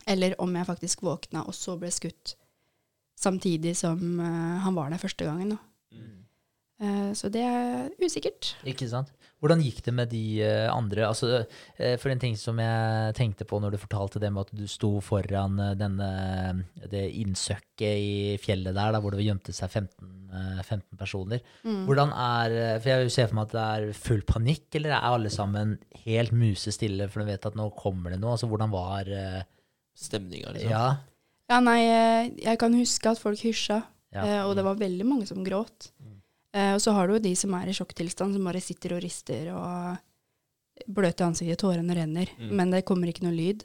[0.07, 2.37] Eller om jeg faktisk våkna og så ble skutt
[3.19, 5.57] samtidig som uh, han var der første gangen.
[5.57, 5.63] Da.
[6.79, 8.55] Uh, så det er usikkert.
[8.69, 9.11] Ikke sant?
[9.43, 11.07] Hvordan gikk det med de uh, andre?
[11.07, 11.43] Altså,
[12.03, 14.97] for en ting som jeg tenkte på når du fortalte det med at du sto
[15.03, 16.09] foran denne,
[16.91, 21.45] det innsøkket i fjellet der, da, hvor det gjemte seg 15, eh, 15 personer.
[21.63, 21.85] Mm.
[21.87, 25.31] Hvordan er For jeg ser for meg at det er full panikk, eller er alle
[25.35, 28.35] sammen helt musestille for de vet at nå kommer det noe?
[28.35, 29.15] Altså, hvordan var
[29.99, 30.71] Stemninga, liksom.
[30.71, 30.87] Ja.
[31.49, 33.81] Ja, nei, eh, jeg kan huske at folk hysja,
[34.15, 34.23] ja.
[34.25, 35.91] eh, og det var veldig mange som gråt.
[36.03, 36.15] Mm.
[36.75, 39.51] og så har du jo de som er i sjokktilstand, som bare sitter og rister
[39.53, 39.99] og
[40.89, 42.53] bløte i ansiktet, tårene renner, Mm.
[42.57, 43.65] men det kommer ikke noe lyd.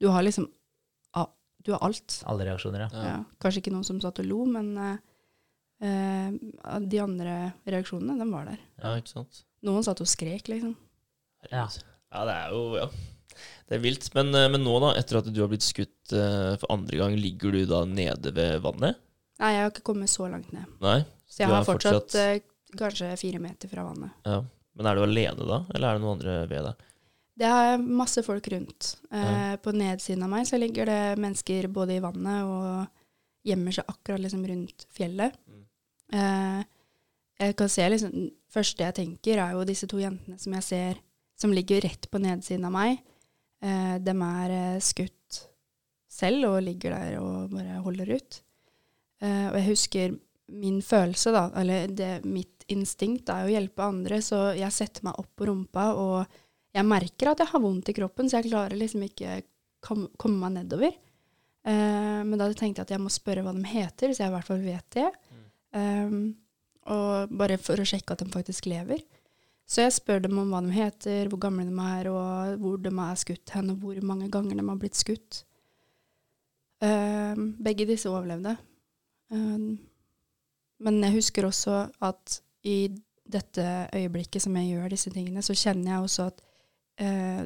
[0.00, 0.48] Du har liksom
[1.64, 2.22] Du har alt.
[2.24, 2.88] Alle reaksjoner, ja.
[3.04, 3.16] Ja.
[3.42, 4.98] Kanskje ikke noen som satt og lo, men eh,
[5.84, 6.30] eh,
[6.80, 7.34] de andre
[7.66, 8.60] reaksjonene, de var der.
[8.78, 9.40] Ja, ikke sant.
[9.66, 10.76] Noen satt og skrek, liksom.
[11.50, 11.66] Ja.
[12.12, 12.86] Ja, det er jo Ja.
[13.68, 14.08] Det er vilt.
[14.14, 17.16] Men, eh, men nå, da, etter at du har blitt skutt eh, for andre gang,
[17.20, 18.96] ligger du da nede ved vannet?
[19.38, 20.66] Nei, jeg har ikke kommet så langt ned.
[20.82, 21.00] Nei?
[21.28, 24.10] Så jeg har fortsatt, fortsatt- eh, kanskje fire meter fra vannet.
[24.26, 24.40] Ja.
[24.78, 26.84] Men er du alene da, eller er det noen andre ved deg?
[27.38, 28.96] Det er masse folk rundt.
[29.12, 29.56] Eh, Ja.
[29.62, 32.88] På nedsiden av meg så ligger det mennesker både i vannet og
[33.46, 35.36] gjemmer seg akkurat liksom rundt fjellet.
[35.46, 35.64] Mm.
[36.12, 36.64] Eh,
[37.38, 40.98] jeg kan se liksom, første jeg tenker er jo disse to jentene som jeg ser,
[41.38, 42.98] som ligger rett på nedsiden av meg.
[43.64, 45.40] Eh, de er eh, skutt
[46.18, 48.40] selv og ligger der og bare holder ut.
[49.22, 50.16] Eh, og jeg husker
[50.48, 55.18] min følelse, da, eller det, mitt instinkt er å hjelpe andre, så jeg setter meg
[55.20, 56.38] opp på rumpa, og
[56.76, 59.42] jeg merker at jeg har vondt i kroppen, så jeg klarer liksom ikke
[59.84, 60.96] kom, komme meg nedover.
[61.68, 64.36] Eh, men da tenkte jeg at jeg må spørre hva de heter, så jeg i
[64.36, 65.08] hvert fall vet det.
[65.76, 66.20] Um,
[66.88, 69.02] og bare for å sjekke at de faktisk lever.
[69.68, 72.92] Så jeg spør dem om hva de heter, hvor gamle de er, og hvor de
[73.04, 75.42] er skutt hen, og hvor mange ganger de har blitt skutt.
[76.80, 78.54] Uh, begge disse overlevde.
[79.34, 79.76] Uh,
[80.78, 82.88] men jeg husker også at i
[83.28, 86.44] dette øyeblikket som jeg gjør disse tingene, så kjenner jeg også at
[87.04, 87.44] uh,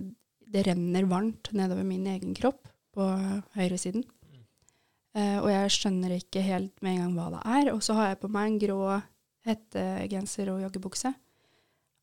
[0.53, 3.09] det renner varmt nedover min egen kropp på
[3.57, 4.05] høyresiden.
[5.13, 7.73] Eh, og jeg skjønner ikke helt med en gang hva det er.
[7.75, 8.79] Og så har jeg på meg en grå
[9.49, 11.13] hettegenser og joggebukse.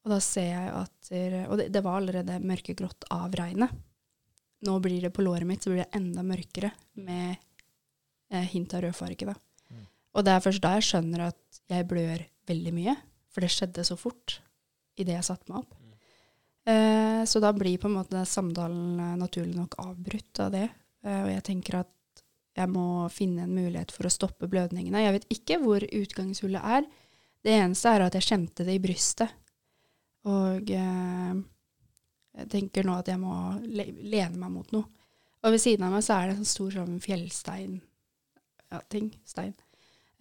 [0.05, 1.09] Og da ser jeg at
[1.49, 3.73] Og det, det var allerede mørkegrått av regnet.
[4.67, 7.35] Nå blir det på låret mitt så blir det enda mørkere med
[8.31, 9.27] eh, hint av rødfarge.
[9.27, 9.35] da.
[9.71, 9.85] Mm.
[10.15, 12.95] Og det er først da jeg skjønner at jeg blør veldig mye.
[13.29, 14.39] For det skjedde så fort
[14.99, 15.77] idet jeg satte meg opp.
[16.69, 20.67] Eh, så da blir på en måte samtalen eh, naturlig nok avbrutt av det.
[21.05, 22.23] Eh, og jeg tenker at
[22.59, 25.05] jeg må finne en mulighet for å stoppe blødningene.
[25.05, 26.89] Jeg vet ikke hvor utgangshullet er.
[27.45, 29.31] Det eneste er at jeg kjente det i brystet.
[30.27, 31.39] Og eh,
[32.39, 34.87] jeg tenker nå at jeg må le lene meg mot noe.
[35.39, 37.77] Og ved siden av meg så er det en sånn stor sånn fjellstein
[38.69, 39.53] ja, ting, stein,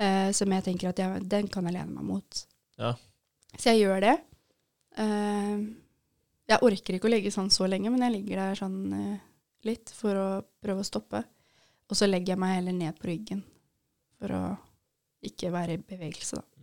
[0.01, 2.45] eh, som jeg tenker at jeg, den kan jeg lene meg mot.
[2.79, 2.95] Ja.
[3.57, 4.15] Så jeg gjør det.
[5.03, 5.57] Eh,
[6.49, 9.27] jeg orker ikke å ligge sånn så lenge, men jeg ligger der sånn eh,
[9.69, 10.29] litt for å
[10.63, 11.25] prøve å stoppe.
[11.89, 13.43] Og så legger jeg meg heller ned på ryggen
[14.19, 14.43] for å
[15.25, 16.58] ikke være i bevegelse, da.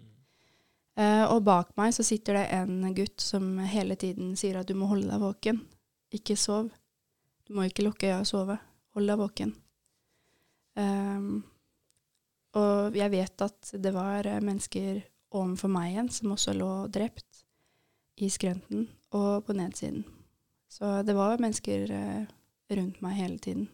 [0.95, 4.77] Eh, og bak meg så sitter det en gutt som hele tiden sier at du
[4.79, 5.59] må holde deg våken.
[6.15, 6.69] Ikke sov.
[7.45, 8.55] Du må ikke lukke øya og sove.
[8.95, 9.51] Hold deg våken.
[10.75, 11.43] Um,
[12.55, 15.03] og jeg vet at det var eh, mennesker
[15.35, 17.43] ovenfor meg igjen som også lå drept
[18.23, 20.05] i skrenten og på nedsiden.
[20.71, 22.23] Så det var mennesker uh,
[22.71, 23.67] rundt meg hele tiden.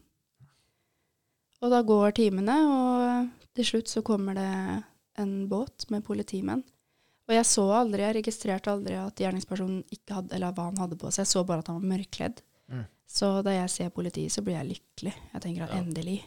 [1.62, 4.52] Og da går timene, og til slutt så kommer det
[5.22, 6.64] en båt med politimenn.
[7.30, 10.98] Og jeg så aldri, jeg registrerte aldri at gjerningspersonen ikke hadde, eller hva han hadde
[11.00, 11.24] på seg.
[11.24, 12.42] Jeg så bare at han var mørkledd.
[12.72, 12.86] Mm.
[13.12, 15.14] Så da jeg ser politiet, så blir jeg lykkelig.
[15.34, 15.82] Jeg tenker at Ja.
[15.84, 16.24] endelig.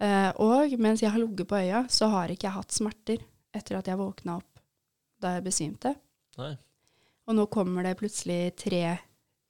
[0.00, 3.18] Eh, og mens jeg har ligget på øya, så har ikke jeg hatt smerter
[3.52, 4.60] etter at jeg våkna opp
[5.20, 5.94] da jeg besvimte.
[6.38, 6.54] Nei.
[7.28, 8.98] Og nå kommer det plutselig tre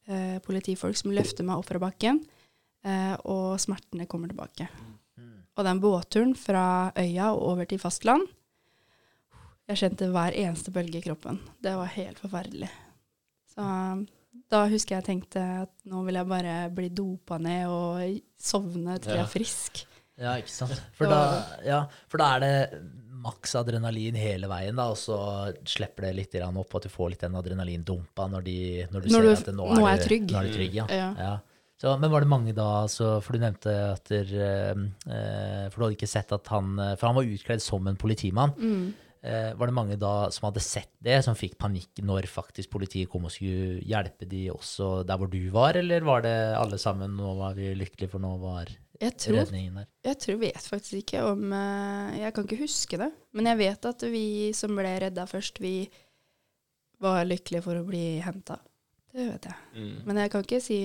[0.08, 2.18] eh, politifolk som løfter meg opp fra bakken,
[2.84, 4.66] eh, og smertene kommer tilbake.
[5.20, 5.44] Mm.
[5.56, 8.26] Og den båtturen fra øya og over til fastland
[9.70, 11.36] Jeg kjente hver eneste bølge i kroppen.
[11.62, 12.70] Det var helt forferdelig.
[13.52, 13.66] Så
[14.50, 19.14] da husker jeg tenkte at nå vil jeg bare bli dopa ned og sovne til
[19.14, 19.84] jeg er frisk.
[20.20, 20.74] Ja, ikke sant.
[20.98, 21.20] For da,
[21.64, 22.80] ja, for da er det
[23.20, 25.16] maks adrenalin hele veien, da, og så
[25.68, 28.56] slipper det litt opp at du får litt den adrenalindumpa når, de,
[28.90, 30.26] når du Når ser du- at det, nå, nå er er trygg.
[30.32, 30.86] Nå er du trygg, ja.
[30.90, 31.10] Ja.
[31.18, 31.34] ja.
[31.80, 35.84] Så, men var det mange da, så, for du nevnte at der, eh, For du
[35.86, 38.52] hadde ikke sett at han eh, For han var utkledd som en politimann.
[38.58, 38.90] Mm.
[39.20, 43.10] Eh, var det mange da som hadde sett det, som fikk panikk når faktisk politiet
[43.12, 47.18] kom og skulle hjelpe de også der hvor du var, eller var det alle sammen,
[47.18, 49.90] nå var vi lykkelige, for nå var Jeg tror, redningen der?
[50.08, 53.10] jeg tror, vet faktisk ikke om eh, Jeg kan ikke huske det.
[53.36, 54.24] Men jeg vet at vi
[54.56, 55.74] som ble redda først, vi
[57.00, 58.56] var lykkelige for å bli henta.
[59.12, 59.60] Det vet jeg.
[59.76, 59.94] Mm.
[60.06, 60.80] Men jeg kan ikke si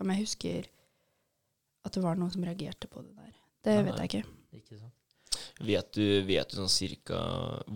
[0.00, 0.72] om jeg husker
[1.84, 3.32] at det var noen som reagerte på det der.
[3.64, 4.36] Det Nei, vet jeg ikke.
[4.56, 4.92] Ikke sant?
[5.62, 7.18] Vet du, vet du sånn cirka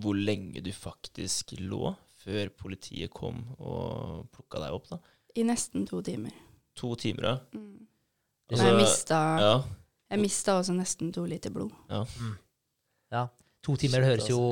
[0.02, 4.98] hvor lenge du faktisk lå før politiet kom og plukka deg opp, da?
[5.38, 6.34] I nesten to timer.
[6.80, 7.36] To timer, ja.
[7.54, 7.86] Mm.
[8.48, 9.54] Altså, jeg mista, ja.
[10.14, 11.70] jeg mista også nesten to liter blod.
[13.12, 13.26] Ja.
[13.66, 14.42] To timer det høres jo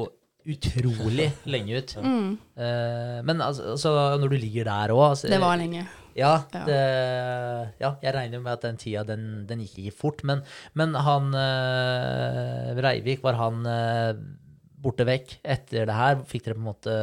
[0.47, 1.95] utrolig lenge ut.
[2.03, 2.33] Mm.
[2.55, 5.87] Uh, men altså, altså, når du ligger der òg altså, Det var lenge.
[6.17, 6.81] Ja, det,
[7.83, 10.25] ja, jeg regner med at den tida, den, den gikk ikke fort.
[10.29, 10.43] Men,
[10.79, 14.13] men han eh, Breivik, var han eh,
[14.81, 16.23] borte vekk etter det her?
[16.29, 16.97] Fikk dere på en måte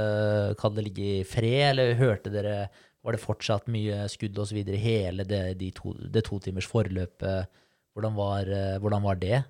[0.59, 2.57] kalle det ligge i fred, eller hørte dere
[3.03, 4.61] Var det fortsatt mye skudd osv.
[4.63, 7.59] i hele det, de to, det to timers forløpet?
[7.93, 9.43] Hvordan var, eh, hvordan var det?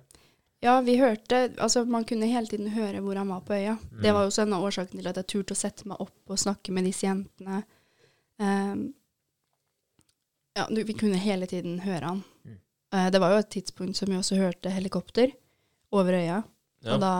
[0.64, 3.78] Ja, vi hørte Altså, man kunne hele tiden høre hvor han var på øya.
[4.00, 6.32] Det var jo også en av årsakene til at jeg turte å sette meg opp
[6.32, 7.62] og snakke med disse jentene.
[8.40, 8.92] Ehm,
[10.56, 12.22] ja, du, vi kunne hele tiden høre han.
[12.44, 12.58] Mm.
[12.94, 15.32] Uh, det var jo et tidspunkt som vi også hørte helikopter
[15.94, 16.42] over øya.
[16.84, 16.94] Ja.
[16.94, 17.14] Og da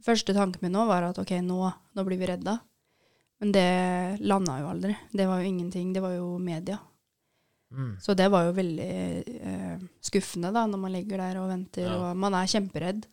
[0.00, 2.54] Første tanken min nå var at ok, nå, nå blir vi redda.
[3.40, 3.64] Men det
[4.24, 4.94] landa jo aldri.
[5.12, 5.90] Det var jo ingenting.
[5.92, 6.78] Det var jo media.
[7.70, 7.98] Mm.
[8.00, 8.86] Så det var jo veldig
[9.44, 11.98] eh, skuffende da, når man ligger der og venter, Ja.
[12.00, 13.04] og man er kjemperedd.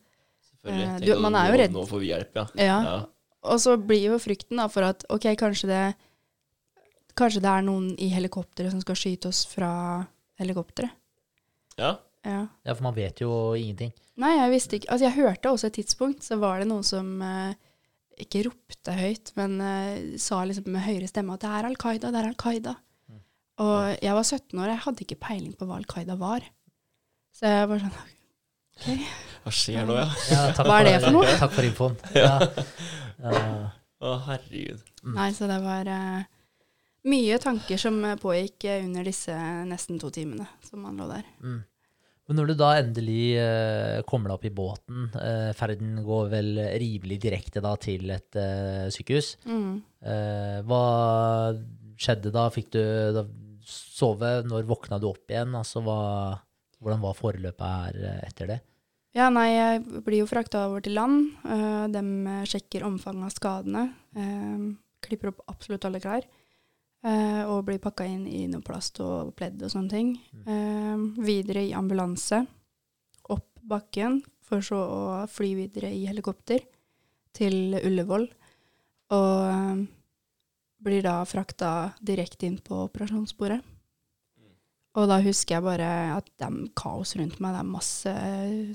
[0.48, 0.86] Selvfølgelig.
[0.88, 1.72] Eh, Tenk du- man er jo redd.
[1.76, 2.46] Nå får vi hjelp, ja.
[2.56, 2.78] Ja.
[2.88, 2.96] Ja.
[3.52, 5.84] Og så blir jo frykten da for at ok, kanskje det
[7.18, 9.70] Kanskje det er noen i helikopteret som skal skyte oss fra
[10.40, 10.94] helikopteret.
[11.80, 11.96] ja.
[12.26, 12.40] Ja.
[12.66, 13.92] Ja, for man vet jo ingenting.
[14.18, 17.06] Nei, jeg visste ikke Altså, jeg hørte også et tidspunkt, så var det noen som
[17.24, 17.54] eh,
[18.20, 22.10] ikke ropte høyt, men eh, sa liksom med høyere stemme at det er Al Qaida,
[22.12, 22.74] det er Al Qaida.
[23.62, 26.44] Og jeg var 17 år, jeg hadde ikke peiling på hva Al Qaida var.
[27.38, 27.96] Så jeg var sånn
[29.46, 30.08] Hva skjer nå, ja?
[30.34, 31.36] Ja, Hva er det for noe?
[31.40, 31.96] Takk for infoen.
[32.18, 32.34] Ja.
[33.22, 33.70] Ja.
[34.02, 34.82] Å, herregud.
[35.14, 36.26] Nei, så det var eh,
[37.06, 39.34] mye tanker som eh, pågikk eh, under disse
[39.68, 41.26] nesten to timene som man lå der.
[41.42, 41.60] Mm.
[42.28, 46.50] Men når du da endelig eh, kommer deg opp i båten, eh, ferden går vel
[46.82, 49.36] rimelig direkte da til et eh, sykehus.
[49.48, 49.78] Mm.
[50.04, 50.82] Eh, hva
[51.98, 52.48] skjedde da?
[52.52, 52.82] Fikk du
[53.16, 53.24] da
[53.64, 54.42] sove?
[54.48, 55.56] Når våkna du opp igjen?
[55.56, 56.00] Altså, hva,
[56.82, 58.58] hvordan var forløpet her etter det?
[59.16, 61.32] Ja, nei, jeg blir jo frakta over til land.
[61.90, 62.02] De
[62.46, 63.82] sjekker omfanget av skadene.
[65.02, 66.28] klipper opp absolutt alle klær.
[67.06, 70.10] Eh, og blir pakka inn i noe plast og pledd og sånne ting.
[70.46, 72.44] Eh, videre i ambulanse.
[73.34, 76.64] Opp bakken, for så å fly videre i helikopter
[77.36, 78.28] til Ullevål.
[79.14, 79.86] Og eh,
[80.78, 83.60] blir da frakta direkte inn på operasjonsbordet.
[84.98, 87.54] Og da husker jeg bare at det er kaos rundt meg.
[87.54, 88.14] Det er masse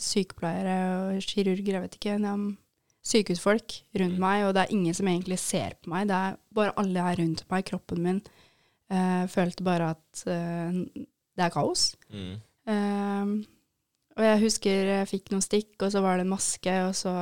[0.06, 2.16] sykepleiere og kirurger, jeg vet ikke.
[2.16, 2.44] Er
[3.04, 6.08] sykehusfolk rundt meg, og det er ingen som egentlig ser på meg.
[6.08, 8.22] Det er bare alle her rundt meg, kroppen min.
[8.94, 10.78] Uh, følte bare at uh,
[11.36, 11.90] det er kaos.
[12.14, 12.36] Mm.
[12.70, 13.34] Uh,
[14.14, 17.14] og jeg husker jeg fikk noen stikk, og så var det en maske, og så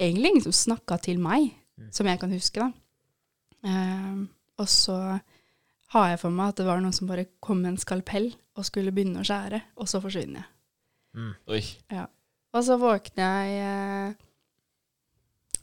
[0.00, 1.86] egentlig ingen som snakka til meg, Mm.
[1.96, 2.66] som jeg kan huske, da.
[4.60, 4.96] Og så
[5.94, 8.26] har jeg for meg at det var noen som bare kom med en skalpell
[8.58, 10.50] og skulle begynne å skjære, og så forsvinner jeg.
[11.16, 11.30] Mm.
[11.56, 11.62] Oi.
[12.52, 14.16] Og så våkner jeg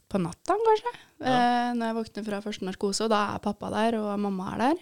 [0.08, 3.98] på natta, kanskje, eh, når jeg våkner fra første narkose, og da er pappa der,
[4.00, 4.78] og mamma er der.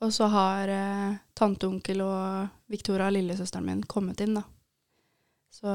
[0.00, 4.44] Og så har eh, tante, onkel og Victoria, lillesøsteren min, kommet inn, da.
[5.50, 5.66] Så,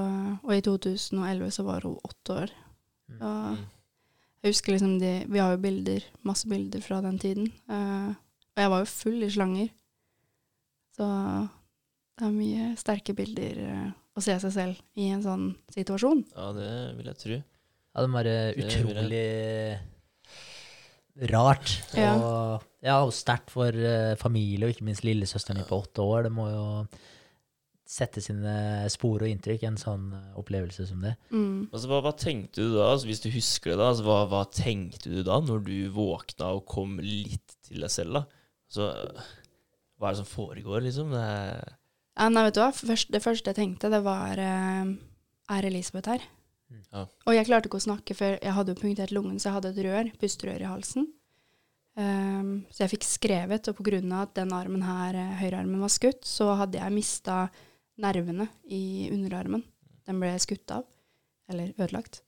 [0.44, 2.52] og i 2011 så var hun åtte år.
[3.20, 3.58] Og Mm.
[4.44, 7.52] jeg husker liksom de Vi har jo bilder, masse bilder fra den tiden.
[7.70, 8.10] eh,
[8.56, 9.70] og jeg var jo full i slanger.
[10.96, 11.06] Så
[12.18, 16.24] det er mye sterke bilder eh, å se seg selv i en sånn situasjon.
[16.36, 17.38] Ja, det vil jeg tro.
[17.94, 19.26] Ja, det er eh, utrolig
[21.30, 21.76] rart.
[21.94, 22.14] Ja.
[22.18, 26.26] Og, ja, og sterkt for eh, familie, og ikke minst lillesøsteren min på åtte år.
[26.26, 26.66] Det må jo
[27.94, 31.14] sette sine spor og inntrykk, en sånn eh, opplevelse som det.
[31.30, 31.70] Mm.
[31.70, 33.92] Altså, hva, hva tenkte du da, altså, hvis du husker det da?
[33.94, 38.24] Altså, hva, hva tenkte du da, når du våkna og kom litt til deg selv
[38.24, 38.26] da?
[38.74, 38.90] Så,
[40.02, 41.14] hva er det som foregår, liksom?
[41.14, 41.28] Det.
[42.18, 42.74] Ja, nei, vet du hva?
[42.74, 46.26] Først, det første jeg tenkte, det var Er Elisabeth her?
[46.94, 47.04] Ja.
[47.28, 49.72] Og jeg klarte ikke å snakke før jeg hadde jo punktert lungen, så jeg hadde
[49.74, 51.08] et rør, pusterør i halsen.
[51.94, 56.26] Um, så jeg fikk skrevet, og av at den armen her, eh, høyrearmen, var skutt,
[56.26, 57.48] så hadde jeg mista
[58.02, 59.62] nervene i underarmen.
[60.08, 60.88] Den ble skutt av,
[61.50, 62.24] eller ødelagt.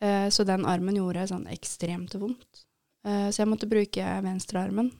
[0.00, 2.64] Uh, så den armen gjorde sånn ekstremt vondt.
[3.02, 4.92] Uh, så jeg måtte bruke venstrearmen.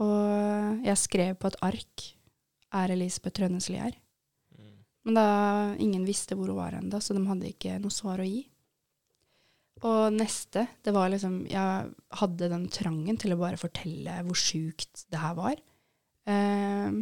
[0.00, 2.08] Og jeg skrev på et ark
[2.76, 3.94] er Elisabeth Trønnesli her.
[5.06, 5.28] Men da
[5.82, 8.42] ingen visste hvor hun var ennå, så de hadde ikke noe svar å gi.
[9.86, 15.04] Og neste, det var liksom Jeg hadde den trangen til å bare fortelle hvor sjukt
[15.12, 15.60] det her var.
[16.26, 16.96] Eh,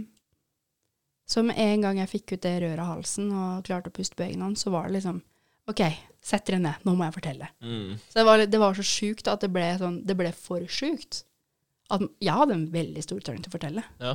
[1.25, 4.19] så med en gang jeg fikk ut det røret av halsen og klarte å puste
[4.19, 5.23] på egen hånd, så var det liksom
[5.73, 5.81] OK,
[6.21, 7.47] sett dere ned, nå må jeg fortelle.
[7.65, 7.95] Mm.
[7.97, 11.23] Så det var, det var så sjukt at det ble, sånn, det ble for sjukt.
[11.95, 13.85] At jeg hadde en veldig stor trang til å fortelle.
[14.03, 14.13] Ja.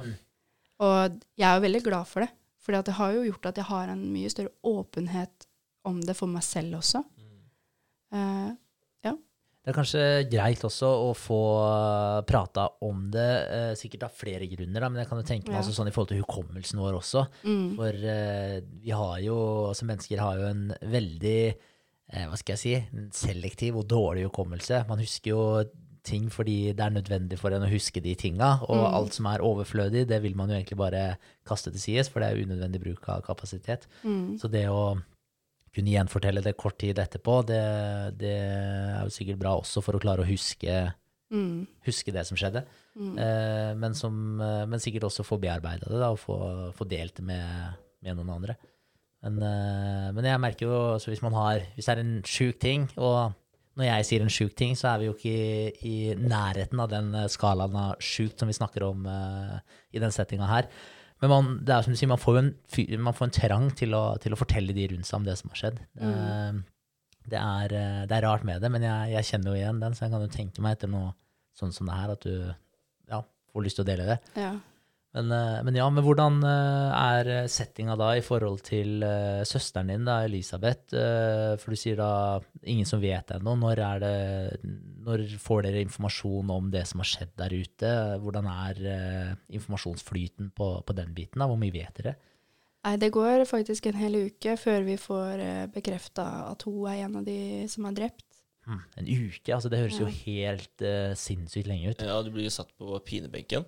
[0.85, 2.29] Og jeg er jo veldig glad for det.
[2.69, 5.47] For det har jo gjort at jeg har en mye større åpenhet
[5.89, 7.01] om det for meg selv også.
[8.13, 8.51] Eh,
[9.59, 11.39] Det er kanskje greit også å få
[12.25, 15.57] prata om det, uh, sikkert av flere grunner, da, men jeg kan jo tenke meg
[15.57, 15.61] Ja.
[15.61, 17.25] altså, sånn i forhold til hukommelsen vår også.
[17.43, 18.55] mm, For uh,
[18.85, 19.35] vi har jo,
[19.67, 21.55] altså mennesker har jo en veldig,
[22.13, 24.87] eh, hva skal jeg si, selektiv og dårlig hukommelse.
[24.87, 25.43] Man husker jo
[26.09, 28.93] ting fordi det er nødvendig for en å huske de tinga, og Mm.
[28.97, 31.03] alt som er overflødig, det vil man jo egentlig bare
[31.47, 33.85] kaste til sides, for det er unødvendig bruk av kapasitet.
[34.03, 34.97] mm, Så det å
[35.75, 37.61] kunne gjenfortelle det kort tid etterpå, det,
[38.17, 40.93] det er jo sikkert bra også for å klare å huske,
[41.31, 42.65] mm, huske det som skjedde.
[42.97, 43.13] mm.
[43.19, 46.39] Eh, men, som, eh, men sikkert også få bearbeida det da, og få,
[46.75, 48.57] få delt det med, med noen andre.
[49.21, 52.59] Men, eh, men jeg merker jo altså hvis man har Hvis det er en sjuk
[52.59, 53.33] ting, og
[53.79, 55.51] når jeg sier en sjuk ting, så er vi jo ikke i,
[55.87, 59.59] i nærheten av den eh, skalaen av sjukt som vi snakker om uh,
[59.95, 60.67] i den settinga her.
[61.23, 62.51] Men man, det er som du sier, man får en,
[63.03, 65.51] man får en trang til å, til å fortelle de rundt seg om det som
[65.51, 65.81] har skjedd.
[65.99, 66.59] Eh,
[67.27, 67.75] det, er,
[68.07, 70.23] det er rart med det, men jeg, jeg kjenner jo igjen den, så jeg kan
[70.23, 71.11] jo tenke meg etter noe
[71.59, 72.35] sånn som det her, at du
[73.11, 73.19] ja,
[73.51, 74.19] får lyst til å dele det.
[74.39, 74.53] ja.
[75.17, 79.89] Men, eh, men ja, men hvordan eh, er settinga da i forhold til eh, søsteren
[79.89, 80.93] din, da, Elisabeth?
[80.93, 82.11] For du sier da
[82.61, 83.55] ingen som vet ennå.
[83.57, 84.13] Når, er det,
[85.07, 87.93] når får dere informasjon om det som har skjedd der ute?
[88.21, 88.83] Hvordan er
[89.49, 91.41] informasjonsflyten på, på den biten?
[91.41, 91.49] da?
[91.49, 92.17] Hvor mye vet dere?
[92.85, 95.41] Nei, det går faktisk en hel uke før vi får
[95.73, 98.25] bekrefta at hun er en av de som er drept.
[98.69, 99.49] Hmm, en uke?
[99.55, 102.03] altså Det høres jo helt uh, sinnssykt lenge ut.
[102.05, 103.65] Ja, du blir satt på pinebenken.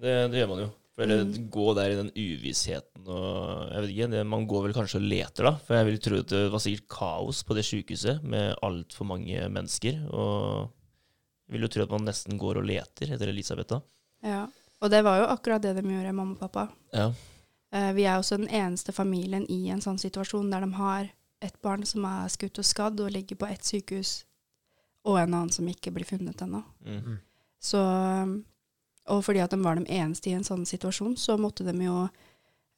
[0.00, 0.70] Det, det gjør man jo.
[0.94, 1.50] For Mm.
[1.50, 5.08] gå der i den uvissheten og Jeg vet ikke, det, man går vel kanskje og
[5.10, 5.52] leter, da.
[5.66, 9.48] For jeg vil tro at det var sikkert kaos på det sykehuset med altfor mange
[9.50, 10.04] mennesker.
[10.14, 10.70] Og
[11.48, 13.80] jeg vil jo tro at man nesten går og leter etter Elisabeth da.
[14.22, 14.46] Ja.
[14.80, 16.68] Og det var jo akkurat det de gjorde, mamma og pappa.
[16.94, 17.10] Ja.
[17.74, 21.10] Eh, vi er også den eneste familien i en sånn situasjon der de har
[21.42, 24.24] et barn som er skutt og skadd og ligger på ett sykehus,
[25.04, 26.62] og en annen som ikke blir funnet ennå.
[26.86, 27.18] Mm.
[27.60, 27.82] Så
[29.12, 32.06] Og fordi at de var de eneste i en sånn situasjon, så måtte de jo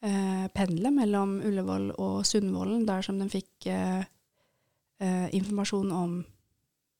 [0.02, 4.02] eh, pendle mellom Ullevål og Sundvolden, der som de fikk eh,
[5.02, 6.18] eh, informasjon om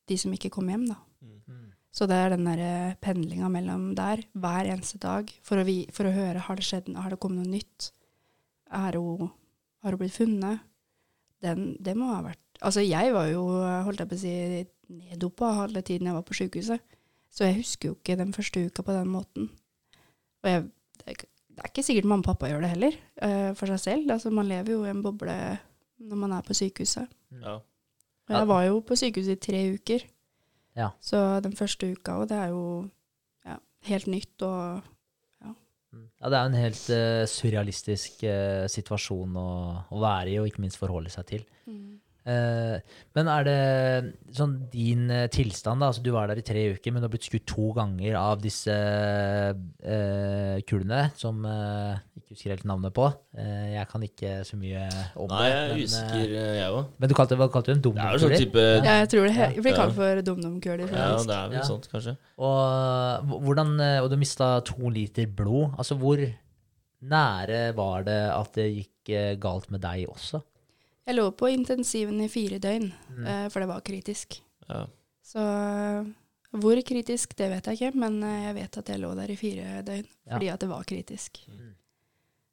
[0.07, 1.01] de som ikke kom hjem, da.
[1.27, 1.73] Mm.
[1.97, 6.07] Så det er den der pendlinga mellom der hver eneste dag for å, vi, for
[6.07, 7.89] å høre har det skjedd, har det kommet noe nytt.
[8.77, 9.31] Er hun,
[9.81, 10.67] har hun blitt funnet?
[11.43, 13.43] Den, det må ha vært Altså, jeg var jo,
[13.85, 14.35] holdt jeg på å si,
[14.89, 16.96] neddopa alle tiden jeg var på sykehuset.
[17.31, 19.49] Så jeg husker jo ikke den første uka på den måten.
[20.43, 20.62] Og jeg,
[20.99, 23.67] det, er, ikke- det er ikke sikkert mamma og pappa gjør det heller, uh, for
[23.73, 24.11] seg selv.
[24.12, 25.37] Altså, man lever jo i en boble
[25.99, 27.09] når man er på sykehuset.
[27.43, 27.55] Ja.
[28.29, 30.03] Og jeg var jo på sykehuset i tre uker.
[30.77, 30.91] Ja.
[31.01, 32.65] Så den første uka, og det er jo
[33.47, 33.57] ja,
[33.93, 34.83] helt nytt og
[35.97, 36.11] Mm.
[36.21, 39.44] Ja, det er jo en helt uh, surrealistisk uh, situasjon å,
[39.94, 41.44] å være i, og ikke minst forholde seg til.
[41.71, 41.94] Eh,
[42.27, 43.58] men er det
[44.35, 45.92] sånn din eh, tilstand, da?
[45.92, 48.40] Altså, du var der i tre uker, men du har blitt skutt to ganger av
[48.42, 53.06] disse uh, kulene, som uh, ikke husker helt navnet på.
[53.37, 55.85] Uh, jeg kan ikke så mye om Nei, jeg det.
[55.87, 56.88] usikker, eh, jeg òg.
[56.98, 58.00] men du kalte, hva kalte du den?
[58.00, 60.90] Det er jo sånn type Ja, jeg tror det Jeg blir kalt for dumdumkuler.
[60.90, 61.64] Ja, det er vel Ja.
[61.68, 62.16] sånt, kanskje.
[62.38, 65.77] Og, hvordan, eh, og du mista to liter blod.
[65.79, 66.18] Altså, hvor
[67.06, 70.42] nære var det at det gikk eh, galt med deg også?
[71.07, 73.27] Jeg lå på intensiven i fire døgn, Mm.
[73.27, 74.40] eh, for det var kritisk.
[74.69, 74.87] Ja.
[75.23, 76.09] Så eh,
[76.57, 79.37] hvor kritisk, det vet jeg ikke, men eh, jeg vet at jeg lå der i
[79.37, 80.33] fire døgn Ja.
[80.35, 81.38] fordi at det var kritisk.
[81.48, 81.75] Mm.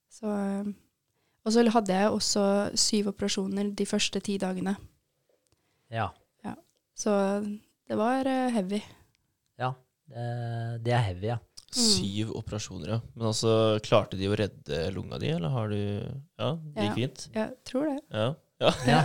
[0.09, 0.27] Så,
[1.45, 2.43] og så hadde jeg også
[2.77, 4.75] syv operasjoner de første ti dagene.
[5.89, 6.09] Ja.
[6.95, 7.09] Så
[7.89, 8.23] det var
[8.53, 8.81] heavy.
[9.57, 9.71] ja.
[10.07, 11.37] Det, det er heavy, ja.
[11.73, 12.99] Syv operasjoner, ja.
[13.15, 13.53] Men altså,
[13.85, 15.77] klarte de å redde lunga di, eller har du
[16.39, 16.95] Ja, det gikk Ja.
[16.99, 17.27] fint?
[17.33, 17.99] Jeg tror det.
[18.13, 18.27] Ja.
[18.63, 18.73] ja.
[18.93, 19.03] ja.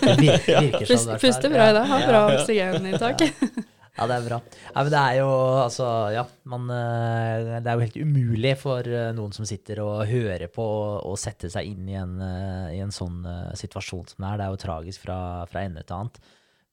[0.00, 1.18] Det virker, virker sånn.
[1.22, 2.40] puster bra i dag, har bra Ja.
[2.40, 3.26] oksygeninntak.
[3.26, 3.66] Ja.
[4.00, 4.36] Ja, det er bra.
[4.70, 5.28] Ja, men det er jo
[5.60, 10.06] altså, ja, man, eh, Det er jo helt umulig for eh, noen som sitter og
[10.08, 10.64] hører på,
[11.04, 13.18] å sette seg inn i en, eh, i en sånn
[13.58, 14.38] situasjon som det er.
[14.38, 15.18] Det er jo tragisk fra,
[15.50, 16.20] fra ende til annet.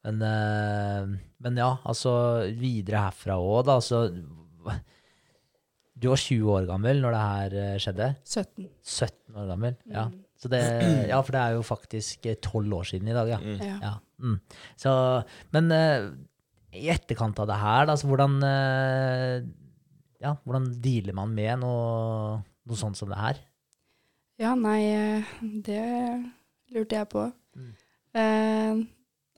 [0.07, 2.13] Men, men ja, altså
[2.55, 3.75] videre herfra òg, da.
[3.81, 4.05] Altså
[5.97, 8.07] Du var 20 år gammel når det her eh, skjedde.
[8.23, 8.69] 17.
[8.85, 9.77] 17 år gammel.
[9.89, 10.07] Ja.
[10.11, 10.23] Mm.
[10.37, 10.61] Så det,
[11.11, 13.39] ja, for det er jo faktisk eh, 12 år siden i dag, ja.
[13.41, 13.61] Mm.
[13.65, 13.77] Ja.
[13.81, 13.93] Ja.
[14.21, 14.37] Mm.
[14.77, 14.91] Så,
[15.53, 16.09] men uh,
[16.77, 19.45] i etterkant av det her, da, så hvordan uh,
[20.21, 23.41] Ja, hvordan dealer man med noe, noe sånt som det her?
[24.41, 25.29] Ja, nei, eh,
[25.65, 25.81] det
[26.73, 27.25] lurte jeg på.
[27.57, 27.73] Mm.
[28.17, 28.81] Uh,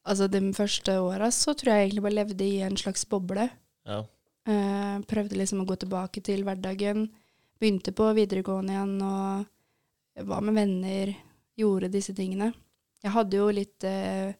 [0.04, 3.48] altså, de første åra så tror jeg egentlig bare levde i en slags boble.
[3.88, 4.02] Ja.
[4.50, 7.08] Eh, prøvde liksom å gå tilbake til hverdagen.
[7.60, 11.12] Begynte på videregående igjen og var med venner.
[11.60, 12.54] Gjorde disse tingene.
[13.04, 14.36] Jeg hadde jo litt eh,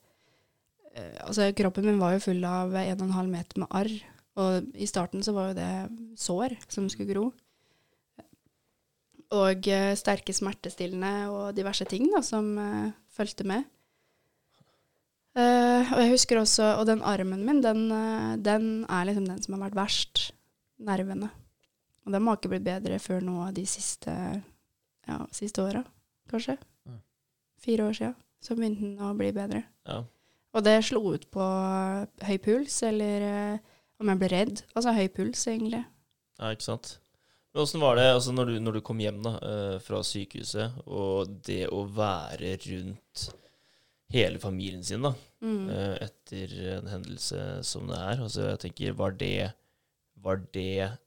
[1.22, 3.92] Altså, kroppen min var jo full av 1,5 meter med arr.
[4.42, 7.28] Og i starten så var jo det sår som skulle gro.
[9.38, 12.50] Og sterke smertestillende og diverse ting da, som
[13.14, 13.68] fulgte med.
[15.38, 19.42] Eh, og jeg husker også Og den armen min, den, eh, den er liksom den
[19.42, 20.22] som har vært verst.
[20.80, 21.30] Nervene.
[22.06, 24.10] Og den har ikke blitt bedre før nå de siste,
[25.06, 25.82] ja, siste åra,
[26.32, 26.56] kanskje.
[27.60, 28.14] Fire år sia.
[28.40, 29.66] Så begynte den å bli bedre.
[29.86, 30.02] ja.
[30.50, 33.60] Og det slo ut på eh, høy puls, eller
[34.00, 34.62] om jeg ble redd.
[34.74, 35.84] Altså høy puls, egentlig.
[36.40, 36.96] Ja, ikke sant.
[37.52, 39.36] Men åssen var det altså når, du, når du kom hjem da,
[39.84, 43.28] fra sykehuset, og det å være rundt
[44.10, 45.70] hele familien sin da, Mm.
[45.72, 48.20] eh, etter en hendelse som det er?
[48.20, 49.52] Altså, jeg tenker, var det,
[50.20, 50.98] var det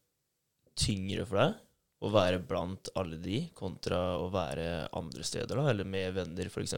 [0.79, 1.59] tyngre for deg
[2.03, 6.73] å være blant alle de, kontra å være andre steder, da, eller med venner, f.eks.?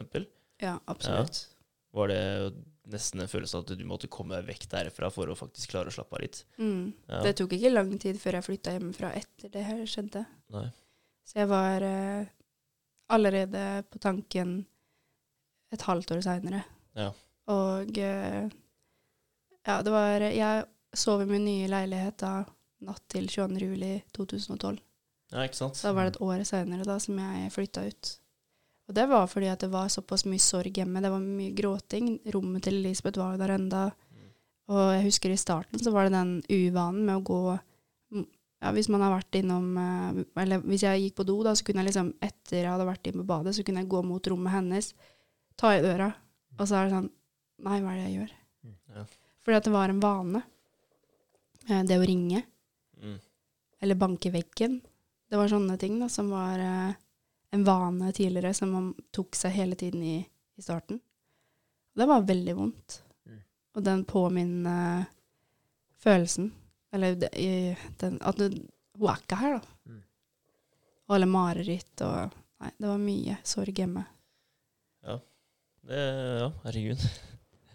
[0.62, 1.46] Ja, absolutt.
[1.96, 2.20] Var det
[2.92, 5.90] nesten en følelse av at du måtte komme deg vekk derfra for å faktisk klare
[5.90, 6.42] å slappe av litt?
[6.60, 6.92] Mm.
[7.08, 7.22] Ja.
[7.24, 10.26] Det tok ikke lang tid før jeg flytta hjemmefra etter det her skjedde.
[10.54, 10.68] Nei.
[11.26, 12.28] Så jeg var eh,
[13.10, 14.58] allerede på tanken
[15.76, 16.62] et halvt år seinere.
[16.96, 17.10] Ja.
[17.52, 18.48] Og eh,
[19.66, 20.66] ja, det var Jeg
[20.96, 22.34] sov i min nye leilighet da
[22.86, 23.60] natt til 22.
[23.62, 24.78] juli 2012.
[25.32, 25.80] Ja, ikke sant?
[25.82, 28.12] Da var det et år seinere da som jeg flytta ut.
[28.86, 31.02] Og det var fordi at det var såpass mye sorg hjemme.
[31.02, 32.12] Det var mye gråting.
[32.34, 33.86] Rommet til Elisabeth var jo der enda.
[34.70, 38.24] Og jeg husker i starten så var det den uvanen med å gå mm,
[38.64, 41.66] ja, Hvis man har vært innom eh, Eller hvis jeg gikk på do, da, så
[41.66, 44.30] kunne jeg liksom etter jeg hadde vært inne på badet, så kunne jeg gå mot
[44.32, 44.90] rommet hennes,
[45.56, 46.10] ta i døra,
[46.58, 47.10] og så er det sånn
[47.64, 48.32] Nei, hva er det jeg gjør?
[48.96, 49.02] Ja.
[49.42, 50.42] Fordi at det var en vane.
[51.70, 52.42] Eh, Det å ringe,
[53.02, 53.18] Mm.
[53.80, 54.80] eller banke veggen.
[55.30, 56.94] Det var sånne ting da, som var eh,
[57.52, 60.18] en vane tidligere, som man tok seg hele tiden i,
[60.56, 61.00] i starten.
[61.96, 63.02] Det var veldig vondt.
[63.26, 63.40] Mm.
[63.74, 65.06] Og den påminnende
[65.98, 66.52] følelsen,
[66.92, 68.48] eller den, at du,
[68.98, 69.76] hun er ikke her, da.
[69.88, 70.02] Mm.
[71.08, 74.06] Og alle mareritt og Nei, det var mye sorg hjemme.
[75.86, 76.04] Det,
[76.42, 77.02] ja, herregud.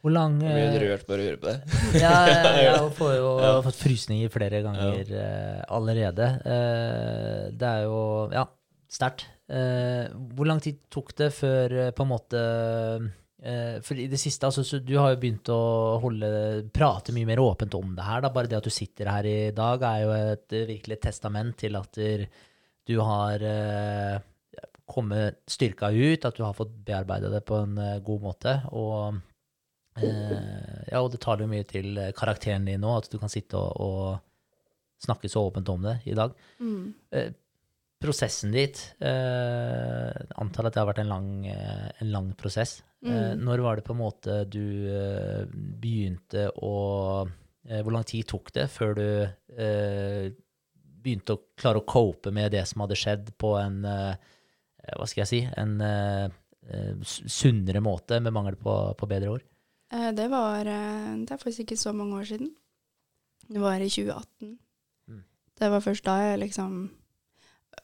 [0.01, 2.01] Hvor lang Jeg blir eh, rørt bare å høre på det.
[2.01, 3.51] ja, jeg, jeg får jo Ja.
[3.67, 6.27] fått frysninger flere ganger eh, allerede.
[6.41, 7.99] Eh, det er jo
[8.33, 8.47] ja,
[8.91, 9.27] sterkt.
[9.51, 12.41] Eh, hvor lang tid tok det før på en måte
[13.43, 15.59] eh, For i det siste, altså, så du har jo begynt å
[16.01, 16.29] holde,
[16.73, 18.23] prate mye mer åpent om det her.
[18.25, 18.31] Da.
[18.33, 22.01] Bare det at du sitter her i dag, er jo et virkelig testament til at
[22.89, 23.43] du har
[24.91, 28.57] kommet styrka ut, at du har fått bearbeida det på en eh, god måte.
[28.71, 29.21] og
[29.99, 33.31] Eh, ja, og det taler jo mye til eh, karakteren din nå, at du kan
[33.31, 36.35] sitte og, og snakke så åpent om det i dag.
[36.63, 36.93] Mm.
[37.11, 37.33] Eh,
[38.01, 42.81] prosessen dit eh, Antar at det har vært en lang, eh, en lang prosess.
[43.01, 43.39] Mm.
[43.41, 44.85] når var det på en måte du
[45.81, 46.75] begynte å
[47.25, 49.07] Hvor lang tid tok det før du
[49.57, 50.27] eh,
[51.01, 53.79] begynte å klare å cope med det som hadde skjedd, på en
[54.97, 56.29] Hva skal jeg si En eh,
[56.69, 59.45] eh, sunnere måte, med mangel på, på bedre ord?
[59.93, 62.53] Eh, Det var eh, Det er faktisk ikke så mange år siden.
[63.51, 64.57] Det var i 2018.
[65.07, 65.23] Mm.
[65.59, 66.81] Det var først da jeg liksom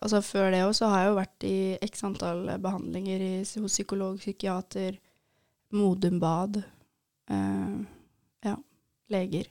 [0.04, 3.72] Altså før det òg så har jeg jo vært i x antall behandlinger i, hos
[3.72, 4.98] psykolog, psykiater,
[5.74, 6.60] Modumbad,
[7.32, 7.78] eh,
[8.46, 8.54] ja,
[9.10, 9.48] leger.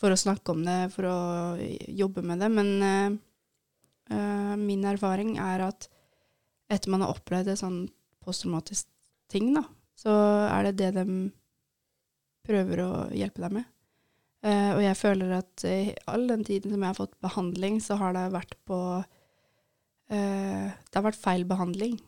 [0.00, 1.16] For å snakke om det, for å
[1.92, 2.48] jobbe med det.
[2.52, 3.16] Men eh,
[4.16, 5.88] eh, min erfaring er at
[6.70, 7.82] etter man har opplevd et sånn
[8.24, 8.86] posttraumatisk
[9.30, 9.64] ting, da,
[9.98, 10.14] så
[10.48, 11.04] er det det de
[12.46, 13.68] prøver å hjelpe deg med.
[14.40, 17.98] Uh, og jeg føler at i all den tiden som jeg har fått behandling, så
[18.00, 21.98] har det vært på uh, Det har vært feil behandling.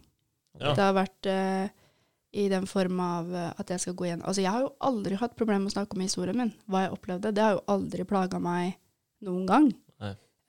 [0.56, 0.72] Ja.
[0.72, 1.66] Det har vært uh,
[2.32, 5.36] I den form av at jeg skal gå igjen Altså, jeg har jo aldri hatt
[5.36, 6.54] problemer med å snakke om historien min.
[6.64, 7.34] Hva jeg opplevde.
[7.36, 8.78] Det har jo aldri plaga meg
[9.28, 9.68] noen gang.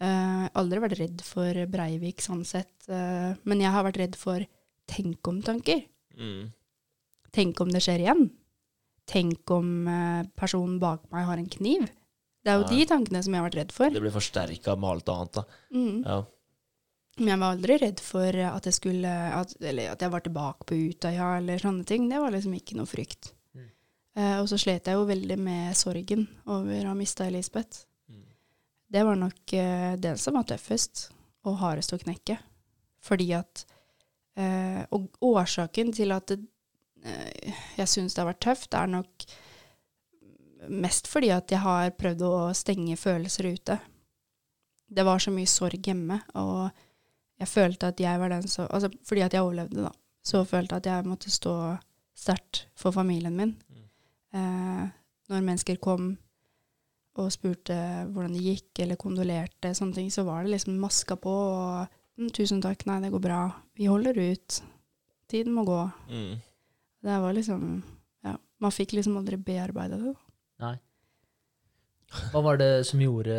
[0.04, 2.72] Eh, aldri vært redd for Breivik sånn sett.
[2.90, 4.44] uh, men jeg har vært redd for
[4.90, 5.86] tenk om-tanker.
[6.20, 6.50] Mm.
[7.32, 8.26] Tenk om det skjer igjen.
[9.08, 11.88] Tenk om uh, personen bak meg har en kniv.
[12.44, 12.72] Det er jo Ja.
[12.74, 13.90] de tankene som jeg har vært redd for.
[13.90, 15.44] Det blir forsterka med alt annet, da.
[15.72, 16.04] Mm.
[16.04, 16.18] Ja.
[17.20, 20.66] Men jeg var aldri redd for at jeg skulle at, Eller at jeg var tilbake
[20.66, 22.10] på Utøya eller sånne ting.
[22.10, 23.32] Det var liksom ikke noe frykt.
[23.54, 23.70] Mm.
[24.42, 27.86] Og så slet jeg jo veldig med sorgen over å ha mista Elisabeth.
[28.94, 31.08] Det var nok eh, det som var tøffest
[31.50, 32.38] og hardest å knekke.
[33.04, 33.64] Fordi at
[34.38, 36.44] eh, Og årsaken til at det,
[37.02, 39.26] eh, jeg syns det har vært tøft, er nok
[40.70, 43.80] mest fordi at jeg har prøvd å stenge følelser ute.
[44.88, 46.70] Det var så mye sorg hjemme, og
[47.42, 49.92] jeg følte at jeg var den som Altså fordi at jeg overlevde, da.
[50.24, 51.56] Så følte jeg at jeg måtte stå
[52.16, 53.58] sterkt for familien min.
[53.68, 53.88] Mm.
[54.38, 54.86] Eh,
[55.34, 56.14] når mennesker kom
[57.22, 57.76] og spurte
[58.10, 62.30] hvordan det gikk, eller kondolerte, sånne ting, så var det liksom maska på og mm,
[62.34, 63.42] 'Tusen takk, nei, det går bra.
[63.78, 64.62] Vi holder ut.
[65.30, 66.42] Tiden må gå.' Mm.
[67.04, 67.84] Det var liksom
[68.24, 68.38] Ja.
[68.60, 70.16] Man fikk liksom aldri bearbeida det.
[70.64, 70.78] Nei.
[72.32, 73.36] Hva var det som gjorde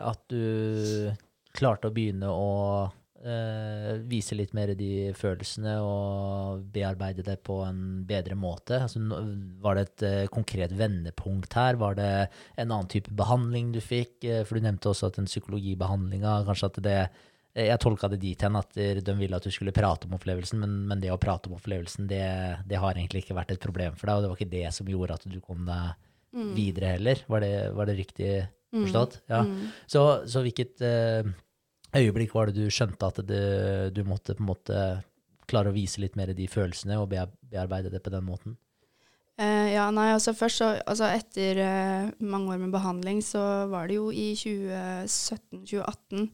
[0.00, 1.14] at du
[1.56, 2.90] klarte å begynne å
[3.24, 8.82] eh, vise litt mer de følelsene og bearbeide det på en bedre måte?
[8.84, 9.02] Altså,
[9.62, 11.78] var det et uh, konkret vendepunkt her?
[11.80, 12.10] Var det
[12.56, 14.20] en annen type behandling du fikk?
[14.24, 16.98] Uh, for du nevnte også at den psykologibehandlinga Kanskje at det
[17.58, 20.84] Jeg tolka det dit hen at de ville at du skulle prate om opplevelsen, men,
[20.86, 22.22] men det å prate om opplevelsen, det,
[22.70, 24.86] det har egentlig ikke vært et problem for deg, og det var ikke det som
[24.92, 25.96] gjorde at du kom deg
[26.28, 26.54] Mm.
[26.54, 27.20] videre heller.
[27.26, 28.82] Var det, var det riktig Mm.
[28.84, 29.14] forstått?
[29.32, 29.38] Ja.
[29.48, 29.68] Mm.
[29.88, 30.82] Så, så hvilket
[31.96, 33.44] øyeblikk var det du skjønte at det,
[33.96, 34.80] du måtte på en måte
[35.48, 38.58] klare å vise litt mer de følelsene og bearbeide det på den måten?
[39.38, 43.86] Uh, ja, nei, altså først så Altså etter uh, mange år med behandling, så var
[43.86, 46.26] det jo i 2017-2018,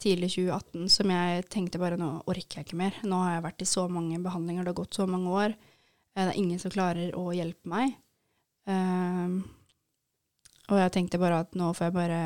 [0.00, 2.96] tidlig 2018, som jeg tenkte bare nå orker jeg ikke mer.
[3.04, 5.56] Nå har jeg vært i så mange behandlinger, det har gått så mange år.
[6.16, 7.98] Uh, det er ingen som klarer å hjelpe meg.
[10.68, 12.20] Og jeg tenkte bare at nå får jeg bare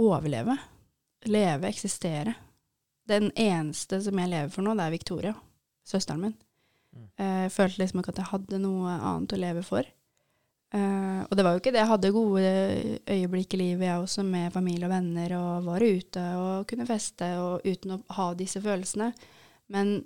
[0.00, 0.56] overleve.
[1.28, 2.34] Leve, eksistere.
[3.10, 5.32] Den eneste som jeg lever for nå, det er Victoria,
[5.86, 6.36] søsteren min.
[7.18, 9.86] Eh, Jeg følte liksom ikke at jeg hadde noe annet å leve for.
[10.70, 11.82] Eh, og det var jo ikke det.
[11.82, 12.52] Jeg hadde gode
[13.10, 17.32] øyeblikk i livet, jeg også, med familie og venner, og var ute og kunne feste
[17.42, 19.10] og uten å ha disse følelsene.
[19.74, 19.98] Men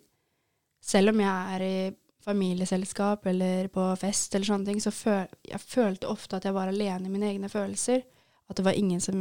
[0.84, 1.76] selv om jeg er i
[2.24, 6.72] familieselskap eller på fest eller sånne ting, så føl jeg følte ofte at jeg var
[6.72, 8.01] alene i mine egne følelser.
[8.49, 9.18] At det var ingen som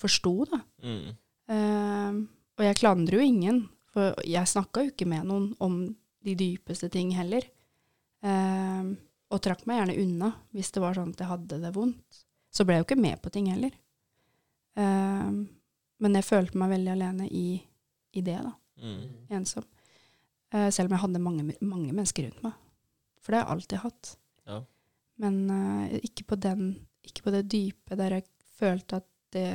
[0.00, 0.60] forsto, da.
[0.84, 1.16] Mm.
[1.48, 2.20] Uh,
[2.58, 5.80] og jeg klandrer jo ingen, for jeg snakka jo ikke med noen om
[6.26, 7.46] de dypeste ting heller.
[8.24, 8.96] Uh,
[9.28, 12.24] og trakk meg gjerne unna hvis det var sånn at jeg hadde det vondt.
[12.50, 13.74] Så ble jeg jo ikke med på ting heller.
[14.78, 15.44] Uh,
[15.98, 17.48] men jeg følte meg veldig alene i,
[18.14, 18.54] i det, da.
[18.78, 19.02] Mm.
[19.38, 19.66] Ensom.
[20.54, 22.56] Eh, selv om jeg hadde mange, mange mennesker rundt meg.
[23.20, 24.12] For det har jeg alltid hatt.
[24.48, 24.58] Ja.
[25.24, 26.70] Men eh, ikke, på den,
[27.04, 28.28] ikke på det dype der jeg
[28.58, 29.50] følte at det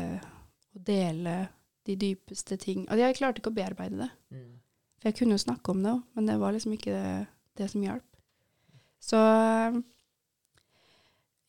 [0.73, 1.35] å dele
[1.83, 4.11] de dypeste ting Og jeg klarte ikke å bearbeide det.
[4.99, 7.25] For jeg kunne jo snakke om det òg, men det var liksom ikke det,
[7.59, 8.05] det som hjalp.
[9.03, 9.19] Så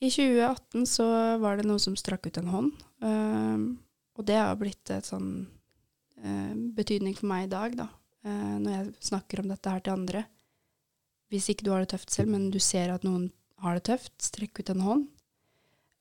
[0.03, 1.07] i 2018 så
[1.39, 2.73] var det noe som strakk ut en hånd.
[3.07, 3.67] eh,
[4.15, 5.31] og det har blitt et sånn
[6.23, 7.89] uh, betydning for meg i dag, da.
[8.25, 10.25] Uh, når jeg snakker om dette her til andre.
[11.33, 13.33] Hvis ikke du har det tøft selv, men du ser at noen
[13.65, 15.05] har det tøft, strekk ut en hånd.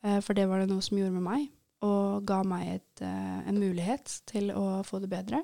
[0.05, 1.49] Uh, for det var det noe som gjorde med meg,
[1.83, 5.43] og ga meg et, eh, en mulighet til å få det bedre.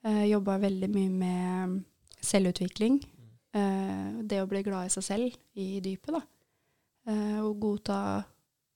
[0.00, 1.80] Uh, Jobba veldig mye med
[2.24, 3.00] selvutvikling.
[3.50, 6.22] Eh, det å bli glad i seg selv i dypet, da.
[7.10, 7.98] Eh, og godta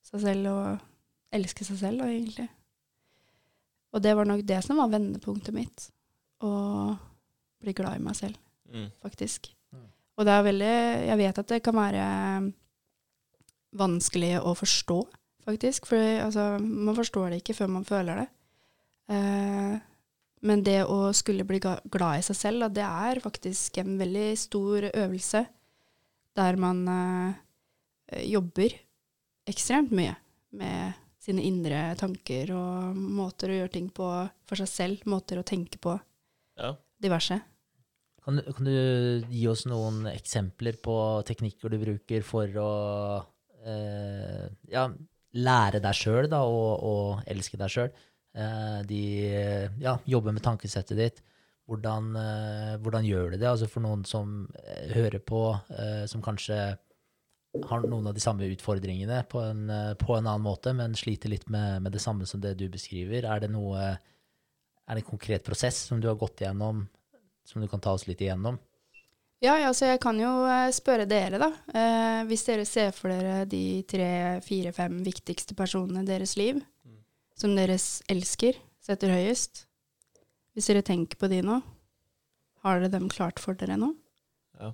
[0.04, 0.86] seg selv og
[1.34, 2.48] elske seg selv, da, egentlig.
[3.94, 5.88] Og det var nok det som var vendepunktet mitt.
[6.42, 6.50] Å
[7.62, 8.36] bli glad i meg selv,
[8.68, 8.90] Mm.
[9.00, 9.52] faktisk.
[9.72, 9.86] Mm.
[10.18, 12.52] Og det er veldig Jeg vet at det kan være
[13.72, 15.06] vanskelig å forstå,
[15.46, 15.86] faktisk.
[15.90, 18.28] For altså, man forstår det ikke før man føler det.
[19.14, 19.74] Eh,
[20.44, 24.26] men det å skulle bli glad i seg selv, da, det er faktisk en veldig
[24.40, 25.44] stor øvelse.
[26.36, 28.74] Der man eh, jobber
[29.48, 30.16] ekstremt mye
[30.58, 34.08] med sine indre tanker og måter å gjøre ting på
[34.48, 35.06] for seg selv.
[35.08, 35.94] Måter å tenke på.
[36.60, 36.74] Ja.
[37.00, 37.40] Diverse.
[38.24, 40.94] Kan, du- kan du gi oss noen eksempler på
[41.28, 42.68] teknikker du bruker for å
[43.64, 44.86] eh, ja,
[45.34, 47.92] lære deg sjøl og, elske deg sjøl?
[48.34, 49.02] Eh, de
[49.82, 51.22] ja, jobber med tankesettet ditt.
[51.70, 53.48] Hvordan, eh, hvordan gjør du det?
[53.48, 55.46] Altså for noen som eh, hører på,
[56.10, 56.58] som kanskje
[57.54, 59.68] har noen av de samme utfordringene på en,
[60.00, 63.28] på en annen måte, men sliter litt med, med det samme som det du beskriver.
[63.30, 63.94] Er det noe
[64.84, 66.82] Er det en konkret prosess som du har gått igjennom,
[67.46, 68.58] som du kan ta oss litt igjennom?
[69.44, 71.50] Ja, ja, så jeg kan jo eh, spørre dere, da.
[71.76, 74.08] Eh, hvis dere ser for dere de tre,
[74.44, 76.62] fire, fem viktigste personene i deres liv,
[77.36, 77.76] som dere
[78.12, 79.64] elsker, setter høyest.
[80.54, 81.58] Hvis dere tenker på de nå,
[82.64, 83.90] har dere dem klart for dere nå?
[84.60, 84.70] Ja.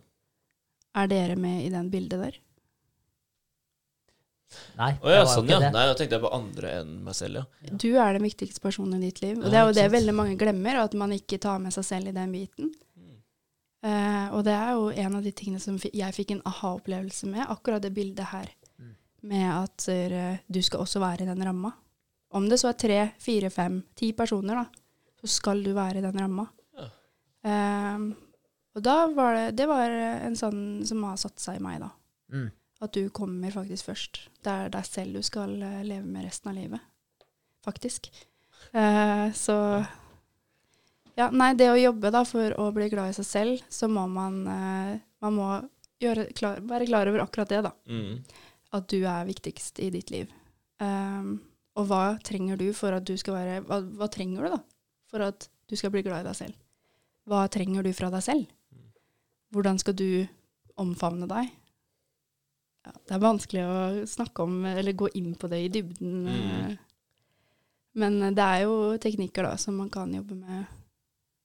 [1.01, 2.39] Er dere med i den bildet der?
[4.79, 4.91] Nei.
[4.99, 5.61] Å ja, sånn ja.
[5.63, 7.71] Nei, da tenkte jeg på andre enn meg selv, ja.
[7.71, 9.39] Du er den viktigste personen i ditt liv.
[9.39, 11.87] Og Ja, det er jo det veldig mange glemmer, at man ikke tar med seg
[11.87, 12.73] selv i den biten.
[13.81, 17.47] Eh, og det er jo en av de tingene som jeg fikk en aha-opplevelse med,
[17.49, 18.51] akkurat det bildet her.
[18.77, 18.97] Mm.
[19.33, 21.73] Med at uh, du skal også være i den ramma.
[22.31, 26.05] Om det så er tre, fire, fem, ti personer, da, så skal du være i
[26.05, 26.47] den ramma.
[26.79, 26.87] Ja.
[27.51, 28.05] Eh,
[28.71, 31.91] og da var det Det var en sånn som har satt seg i meg, da.
[32.31, 32.51] Mm.
[32.81, 34.23] At du kommer faktisk først.
[34.45, 36.87] Det er deg selv du skal eh, leve med resten av livet.
[37.67, 38.09] Faktisk.
[38.73, 39.85] Eh, så Ja,
[41.35, 44.41] nei, det å jobbe da for å bli glad i seg selv, så må man
[44.47, 45.49] eh, Man må
[46.01, 47.75] gjøre, klar, være klar over akkurat det, da.
[47.91, 48.23] Mm.
[48.77, 50.31] At du er viktigst i ditt liv.
[50.81, 51.35] Um,
[51.77, 54.61] og hva trenger du for at du skal være hva, hva trenger du, da?
[55.13, 56.57] For at du skal bli glad i deg selv?
[57.29, 58.49] Hva trenger du fra deg selv?
[59.53, 60.25] Hvordan skal du
[60.81, 61.51] omfavne deg?
[62.87, 66.15] Ja, det er vanskelig å snakke om, eller gå inn på det i dybden.
[66.25, 66.31] Mm.
[66.33, 66.79] eh,
[68.01, 70.80] Men det er jo teknikker da, som man kan jobbe med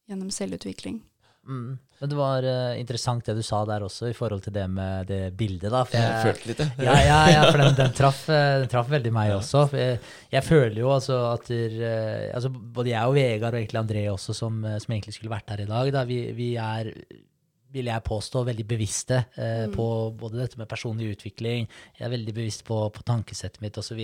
[0.09, 1.01] gjennom selvutvikling.
[1.45, 1.75] Mm.
[1.99, 5.05] Men det var uh, interessant det du sa der også, i forhold til det med
[5.11, 5.83] det bildet, da.
[5.85, 6.67] For Jeg jeg, følte litt det.
[6.87, 9.37] ja, ja, ja, for den, den, traff, eh, den traff veldig meg Ja.
[9.37, 9.61] også.
[9.77, 9.99] Jeg,
[10.33, 14.03] jeg føler jo altså at der, uh, altså både jeg og Vegard og egentlig André
[14.11, 16.89] også, som, som egentlig skulle vært her i dag, da, vi, vi er,
[17.75, 19.73] vil jeg påstå, veldig bevisste eh, Mm.
[19.77, 19.85] på
[20.17, 24.01] både dette med personlig utvikling, jeg er veldig bevisst på, på tankesettet mitt osv.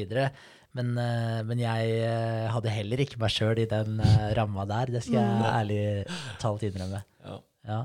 [0.73, 4.85] Men, eh, men jeg eh, hadde heller ikke meg sjøl i den uh, ramma der,
[4.93, 5.47] det skal jeg Mm.
[5.51, 5.81] ærlig
[6.39, 7.01] talt innrømme.
[7.25, 7.39] Ja.
[7.67, 7.79] Ja.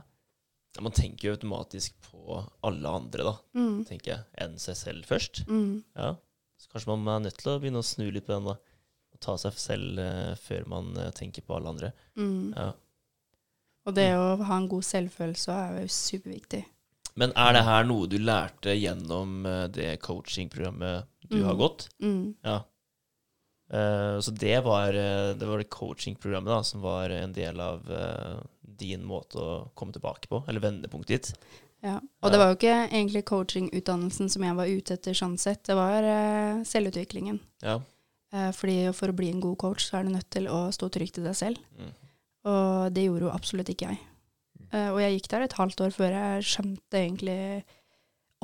[0.77, 3.85] Ja, Man tenker jo automatisk på alle andre, da, Mm.
[3.89, 5.43] tenker jeg, enn seg selv først.
[5.49, 5.83] Mm.
[5.97, 6.13] Ja.
[6.61, 8.57] Så kanskje man er nødt til å begynne å snu litt på den, da.
[9.13, 11.93] Og ta seg selv uh, før man uh, tenker på alle andre.
[12.17, 12.53] Mm.
[12.55, 12.73] Ja.
[13.87, 16.65] Og det å ha en god selvfølelse er jo superviktig.
[17.17, 21.59] Men er det her noe du lærte gjennom eh, det coachingprogrammet du har Mm.
[21.59, 21.89] gått?
[22.03, 22.35] Mm.
[22.45, 22.57] Ja.
[23.71, 27.91] Eh, så det var, eh, det var det coachingprogrammet da, som var en del av
[27.93, 31.53] eh, din måte å komme tilbake på, eller vendepunktet ditt.
[31.85, 31.99] Ja.
[32.25, 35.77] Og det var jo ikke egentlig coachingutdannelsen som jeg var ute etter sånn sett, det
[35.79, 36.07] var
[36.67, 37.39] selvutviklingen.
[37.63, 37.77] Ja.
[38.57, 41.21] Fordi for å bli en god coach, så er du nødt til å stå trygt
[41.21, 41.61] i deg selv.
[41.79, 41.93] Mm.
[42.51, 44.01] Og det gjorde jo absolutt ikke jeg.
[44.73, 47.39] Eh, og jeg gikk der et halvt år før jeg skjønte egentlig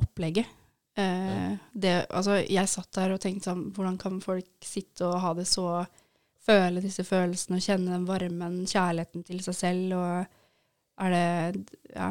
[0.00, 0.58] opplegget.
[1.00, 5.30] Eh, det, altså, jeg satt der og tenkte sånn Hvordan kan folk sitte og ha
[5.38, 5.86] det så
[6.44, 11.62] Føle disse følelsene og kjenne den varmen, kjærligheten til seg selv, og er det
[11.94, 12.10] Ja.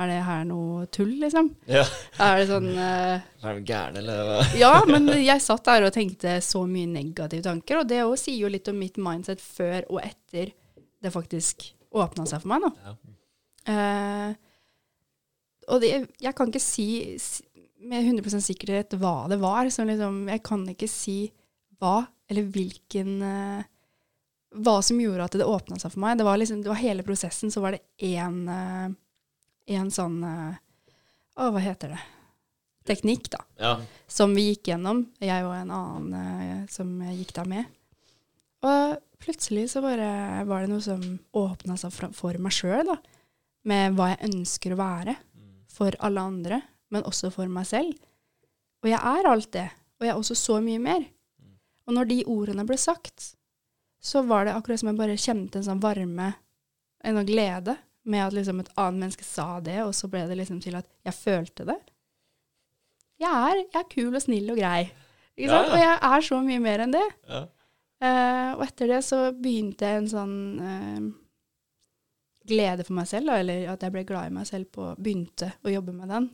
[0.00, 1.50] Er det her noe tull, liksom?
[1.68, 1.82] ja.
[2.22, 4.22] Er det sånn uh, Er du gæren, eller?
[4.30, 4.38] hva?
[4.62, 8.38] ja, men jeg satt der og tenkte så mye negative tanker, og det òg sier
[8.46, 10.54] jo litt om mitt mindset før og etter
[11.02, 12.72] det faktisk åpna seg for meg, da.
[12.88, 12.96] Ja.
[13.68, 14.32] Uh,
[15.72, 15.92] og det,
[16.24, 16.86] jeg kan ikke si
[17.20, 17.42] s-
[17.82, 19.68] med 100% sikkerhet hva det var.
[19.70, 21.16] Så liksom, jeg kan ikke si
[21.82, 23.68] hva, eller hvilken uh,
[24.52, 26.18] Hva som gjorde at det åpna seg for meg.
[26.20, 28.92] Det var, liksom, det var hele prosessen, så var det én uh,
[29.72, 30.58] en sånn uh,
[31.40, 32.02] Å, hva heter det?
[32.84, 33.76] Teknikk, da Ja.
[34.10, 37.68] som vi gikk gjennom, jeg og en annen eh, som gikk der med.
[38.66, 41.04] Og plutselig så bare var det noe som
[41.38, 42.96] åpna seg for, for meg sjøl, da.
[43.70, 45.14] Med hva jeg ønsker å være
[45.70, 46.58] for alle andre,
[46.92, 47.92] men også for meg selv.
[48.82, 49.68] Og jeg er alt det,
[49.98, 51.04] og jeg er også så mye mer.
[51.88, 53.32] Og når de ordene ble sagt,
[54.02, 56.32] så var det akkurat som jeg bare kjente en sånn varme,
[57.02, 60.36] en sånn glede, med at liksom et annet menneske sa det, og så ble det
[60.40, 61.78] liksom til at jeg følte det
[63.22, 64.80] jeg er, jeg er kul og snill og grei.
[65.38, 65.68] Ikke Ja, sant?
[65.68, 65.72] ja.
[65.74, 67.04] Og jeg er så mye mer enn det.
[67.30, 67.42] Ja.
[68.02, 71.04] Uh, og etter det så begynte jeg en sånn uh,
[72.50, 75.52] glede for meg selv, da, eller at jeg ble glad i meg selv på Begynte
[75.62, 76.26] å jobbe med den.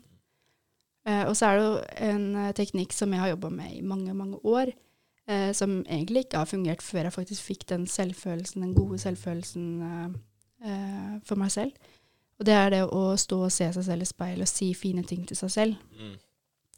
[1.09, 1.75] Eh, og så er det jo
[2.11, 4.73] en eh, teknikk som jeg har jobba med i mange, mange år,
[5.29, 10.19] eh, som egentlig ikke har fungert før jeg faktisk fikk den selvfølelsen, den gode selvfølelsen
[11.23, 11.91] for meg selv.
[12.39, 15.05] Og det er det å stå og se seg selv i speilet og si fine
[15.07, 15.77] ting til seg selv.
[15.95, 16.17] Mm.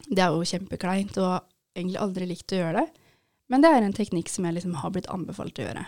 [0.05, 3.01] Det er jo kjempekleint, og har egentlig aldri likt å gjøre det.
[3.49, 5.85] Men det er en teknikk som jeg liksom har blitt anbefalt å gjøre.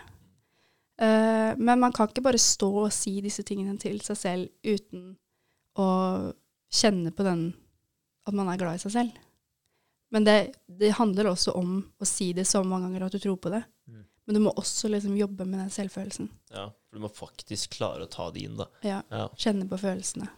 [1.02, 5.14] Eh, men man kan ikke bare stå og si disse tingene til seg selv uten
[5.80, 5.88] å
[6.74, 7.48] kjenne på den
[8.28, 9.22] at man er glad i seg selv.
[10.14, 10.36] Men det,
[10.70, 13.64] det handler også om å si det så mange ganger at du tror på det.
[13.90, 14.04] Mm.
[14.26, 16.30] Men du må også liksom jobbe med den selvfølelsen.
[16.54, 18.70] Ja, for du må faktisk klare å ta det inn, da.
[18.86, 19.26] Ja, Ja.
[19.36, 20.30] Kjenne på følelsene.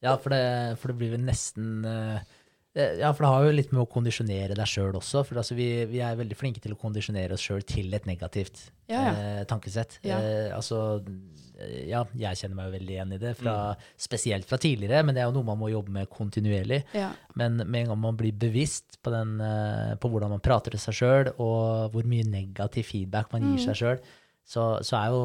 [0.00, 0.42] Ja, for det,
[0.80, 2.20] for det blir vel nesten eh,
[2.76, 5.24] Ja, for det har jo litt med å kondisjonere deg sjøl også.
[5.26, 8.60] For altså, vi, vi er veldig flinke til å kondisjonere oss sjøl til et negativt
[8.86, 9.14] Ja, ja.
[9.18, 9.96] eh, tankesett.
[10.06, 10.20] Ja.
[10.22, 10.78] Eh, altså,
[11.58, 13.56] eh, ja, jeg kjenner meg jo veldig igjen i det, fra,
[13.98, 16.84] spesielt fra tidligere, men det er jo noe man må jobbe med kontinuerlig.
[17.34, 20.84] Men med en gang man blir bevisst på, den, eh, på hvordan man prater til
[20.86, 23.66] seg sjøl, og hvor mye negativ feedback man gir Mm.
[23.66, 24.00] seg sjøl,
[24.46, 25.22] så, så er jo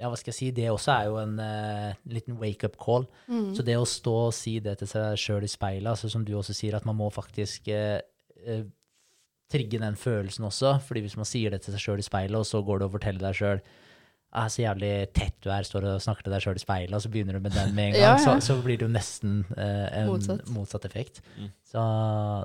[0.00, 3.06] ja, hva skal jeg si, det også er jo en uh, liten wake-up call.
[3.28, 3.52] Mm.
[3.56, 6.34] Så det å stå og si det til seg sjøl i speilet, altså som du
[6.38, 8.00] også sier, at man må faktisk uh,
[8.48, 8.64] uh,
[9.52, 10.78] trigge den følelsen også.
[10.86, 12.94] fordi hvis man sier det til seg sjøl i speilet, og så går du og
[12.96, 13.64] forteller deg sjøl
[14.34, 17.02] ah, så jævlig tett du er, står og snakker til deg sjøl i speilet, og
[17.04, 18.22] så begynner du med den med en gang, Ja, ja.
[18.22, 20.48] Så, så blir det jo nesten eh, en Motsatt.
[20.54, 21.20] motsatt, effekt.
[21.38, 21.52] Mm.
[21.74, 21.84] Så,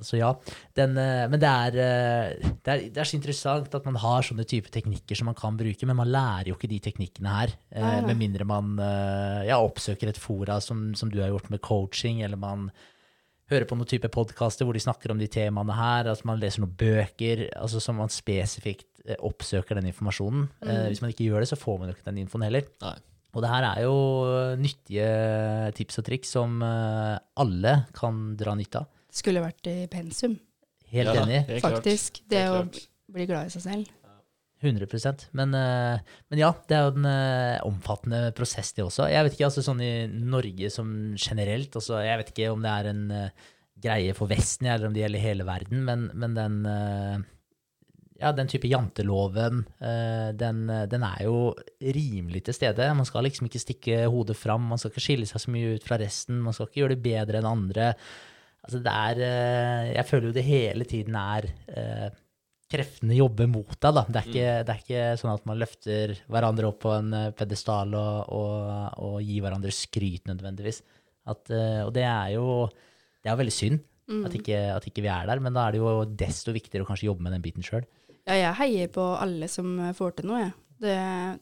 [0.07, 0.29] så ja.
[0.77, 4.25] Den, eh, men det er, eh, det, er, det er så interessant at man har
[4.25, 7.55] sånne type teknikker som man kan bruke, men man lærer jo ikke de teknikkene her,
[7.73, 8.05] eh, nei.
[8.11, 12.23] med mindre man eh, ja, oppsøker et fora som, som du har gjort med coaching,
[12.25, 12.69] eller man
[13.49, 16.61] hører på noen type podkaster hvor de snakker om de temaene her, at man leser
[16.63, 20.49] noen bøker, altså som man spesifikt eh, oppsøker den informasjonen.
[20.61, 20.87] Eh, Mm.
[20.91, 22.67] hvis man ikke gjør det, så får man jo ikke den infoen heller.
[22.81, 22.95] Nei.
[23.35, 23.95] Og det her er jo
[24.57, 25.09] nyttige
[25.77, 28.87] tips og triks som eh, alle kan dra nytte av.
[29.11, 30.37] Skulle vært i pensum,
[30.89, 31.61] Helt Ja, enig.
[31.61, 32.23] faktisk.
[32.27, 32.63] Det å
[33.13, 33.89] bli glad i seg selv.
[34.59, 39.07] 100% men, eh, men ja, det er jo en eh, omfattende prosess, det også.
[39.07, 42.73] Jeg vet ikke, altså sånn i Norge som generelt altså, Jeg vet ikke om det
[42.73, 43.49] er en eh,
[43.79, 46.57] greie for Vesten, eller om det gjelder hele verden, men, men den
[48.19, 49.61] ja, den type janteloven,
[50.35, 50.57] den,
[50.91, 52.89] den er jo rimelig til stede.
[52.91, 55.87] Man skal liksom ikke stikke hodet fram, man skal ikke skille seg så mye ut
[55.87, 57.93] fra resten, man skal ikke gjøre det bedre enn andre.
[58.67, 59.23] Altså det er
[59.93, 61.47] Jeg føler jo det hele tiden er
[62.69, 64.03] kreftene jobber mot deg, da.
[64.07, 67.29] Det er, ikke, det er ikke sånn at man løfter hverandre opp på en eh,
[67.37, 70.83] pedestal og, og, og gir hverandre skryt nødvendigvis.
[71.29, 72.67] At, eh, og det er jo
[73.23, 74.23] det er veldig synd Mm.
[74.25, 76.87] at, ikke, at ikke vi er der, men da er det jo desto viktigere å
[76.87, 77.83] kanskje jobbe med den biten sjøl.
[78.25, 80.53] Ja, jeg heier på alle som eh, får til noe, jeg.
[80.81, 80.95] Det,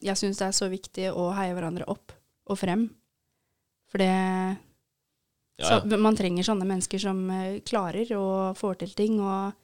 [0.03, 2.11] jeg syns det er så viktig å heie hverandre opp
[2.51, 2.83] og frem.
[3.87, 5.97] For det Ja, så, ja.
[6.03, 7.23] Man trenger sånne mennesker som
[7.63, 9.55] klarer og får til ting, og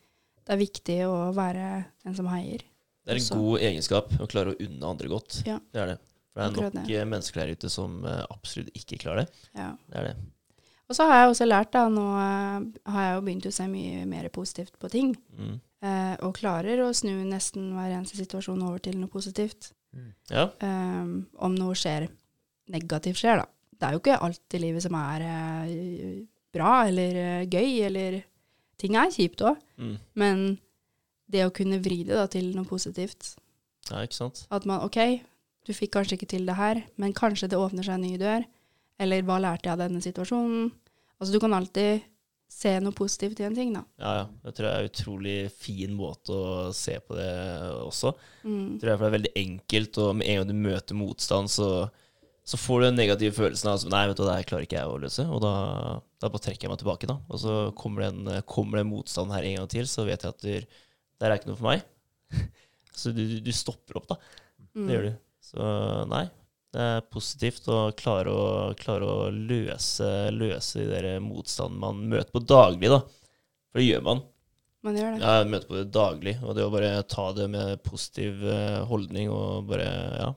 [0.45, 1.67] det er viktig å være
[2.03, 2.63] den som heier.
[3.03, 3.35] Det er en også.
[3.39, 5.41] god egenskap å klare å unne andre godt.
[5.47, 5.57] Ja.
[5.73, 5.97] Det er det.
[6.33, 6.95] For det er Akkurat nok det.
[7.01, 9.41] eh, mennesker der ute som eh, absolutt ikke klarer det.
[9.59, 9.71] Ja.
[9.91, 10.15] Det er det.
[10.89, 13.67] Og så har jeg også lært, da, nå eh, har jeg jo begynt å se
[13.71, 15.59] mye mer positivt på ting, Mm.
[15.83, 19.71] eh, og klarer å snu nesten hver eneste situasjon over til noe positivt.
[20.31, 20.47] Ja.
[20.65, 22.07] Um, om noe skjer,
[22.73, 23.45] negativt skjer, da.
[23.77, 26.23] Det er jo ikke alt i livet som er eh,
[26.53, 28.23] bra eller eh, gøy, eller
[28.83, 29.95] Ting er kjipt òg, Mm.
[30.19, 30.41] men
[31.31, 33.31] det å kunne vri det da, til noe positivt
[33.89, 34.43] ja, ikke sant.
[34.53, 34.97] At man OK,
[35.67, 38.45] du fikk kanskje ikke til det her, men kanskje det åpner seg en ny dør.
[39.01, 40.69] Eller hva lærte jeg av denne situasjonen?
[41.19, 42.03] Altså, du kan alltid
[42.53, 43.81] se noe positivt i en ting, da.
[43.99, 44.25] Ja, ja.
[44.45, 47.27] Det tror jeg er en utrolig fin måte å se på det
[47.81, 48.13] også.
[48.45, 48.77] Mm.
[48.79, 51.69] tror jeg for det er veldig enkelt, og med en gang du møter motstand, så,
[52.45, 54.79] så får du den negative følelsen av at nei, vet du, det her klarer ikke
[54.79, 55.25] jeg å løse.
[55.27, 55.53] Og da,
[56.23, 57.19] da bare trekker jeg meg tilbake, da.
[57.27, 60.23] Og så kommer det en, kommer det en motstand her en gang til, så vet
[60.23, 60.57] jeg at det
[61.23, 61.83] det er ikke noe for meg.
[62.99, 64.17] Så du, du stopper opp, da.
[64.73, 64.85] Mm.
[64.85, 65.13] Det gjør du.
[65.43, 65.69] Så
[66.11, 66.23] nei,
[66.75, 68.43] det er positivt å klare å,
[68.79, 72.99] klare å løse, løse de der motstandene man møter på daglig, da.
[73.71, 74.23] For det gjør man.
[74.83, 75.23] Man gjør det.
[75.23, 78.79] Ja, jeg møter på det daglig, og det å bare ta det med positiv eh,
[78.89, 80.29] holdning og bare ja,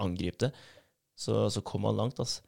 [0.00, 0.52] angripe det,
[1.18, 2.44] så, så kommer man langt, altså.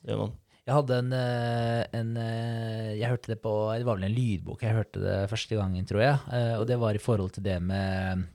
[0.00, 0.38] Det gjør man.
[0.68, 4.60] Jeg hadde en, eh, en eh, Jeg hørte det på Det var vel en lydbok
[4.66, 6.18] jeg hørte det første gangen, tror jeg.
[6.36, 8.26] eh, Og det var i forhold til det med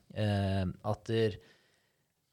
[0.84, 1.36] at der,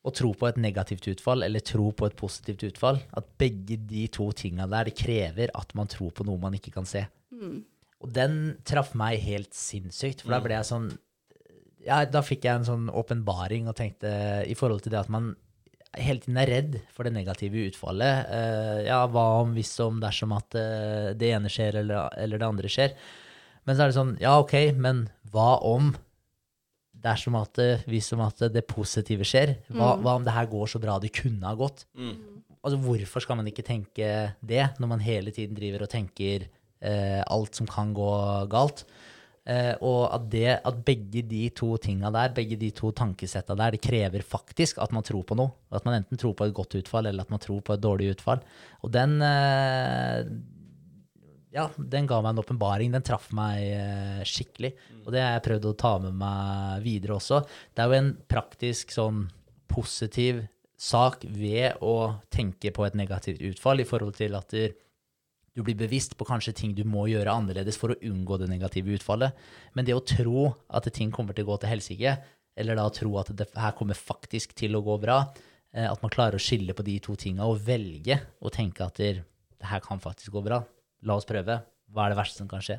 [0.00, 3.02] å tro på et negativt utfall eller tro på et positivt utfall.
[3.12, 6.72] At begge de to tinga der, det krever at man tror på noe man ikke
[6.72, 7.02] kan se.
[7.36, 7.58] Mm.
[8.00, 10.44] Og den traff meg helt sinnssykt, for da Mm.
[10.46, 10.90] ble jeg sånn
[11.84, 14.10] ja, Da fikk jeg en sånn åpenbaring og tenkte
[14.48, 15.34] i forhold til det at man
[15.98, 18.28] hele tiden er redd for det negative utfallet.
[18.30, 22.48] Uh, ja, hva om, hvis om, dersom at uh, det ene skjer eller, eller det
[22.48, 22.94] andre skjer.
[23.66, 25.92] Men så er det sånn, ja, ok, men hva om
[27.00, 29.56] dersom at det, hvis om at det positive skjer?
[29.72, 30.02] Hva, Mm.
[30.04, 31.86] hva om det her går så bra det kunne ha gått?
[31.96, 32.42] Mm.
[32.60, 36.44] Altså, hvorfor skal man ikke tenke det, når man hele tiden driver og tenker
[36.84, 38.10] uh, alt som kan gå
[38.52, 38.84] galt?
[39.48, 43.74] Eh, og at, det, at begge de to tinga der, begge de to tankesetta der,
[43.74, 45.54] det krever faktisk at man tror på noe.
[45.72, 48.12] At man enten tror på et godt utfall, eller at man tror på et dårlig
[48.14, 48.44] utfall.
[48.84, 50.22] Og den eh,
[51.50, 52.92] ja, den ga meg en åpenbaring.
[52.94, 54.74] Den traff meg eh, skikkelig.
[55.02, 57.42] Og det har jeg prøvd å ta med meg videre også.
[57.74, 59.24] Det er jo en praktisk sånn
[59.70, 60.44] positiv
[60.80, 64.70] sak ved å tenke på et negativt utfall i forhold til at du,
[65.56, 68.94] du blir bevisst på kanskje ting du må gjøre annerledes for å unngå det negative
[68.98, 69.34] utfallet.
[69.74, 72.14] Men det å tro at ting kommer til å gå til helsike,
[72.60, 75.18] eller da tro at det her kommer faktisk til å gå bra,
[75.74, 79.02] eh, at man klarer å skille på de to tinga og velge å tenke at
[79.02, 79.24] det,
[79.66, 80.62] her kan faktisk gå bra.
[81.06, 81.60] La oss prøve.
[81.90, 82.78] Hva er det verste som kan skje?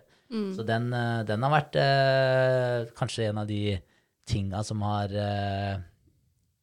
[0.55, 3.75] Så den, eh, den har vært eh, kanskje en av de
[4.31, 5.73] tinga som har eh,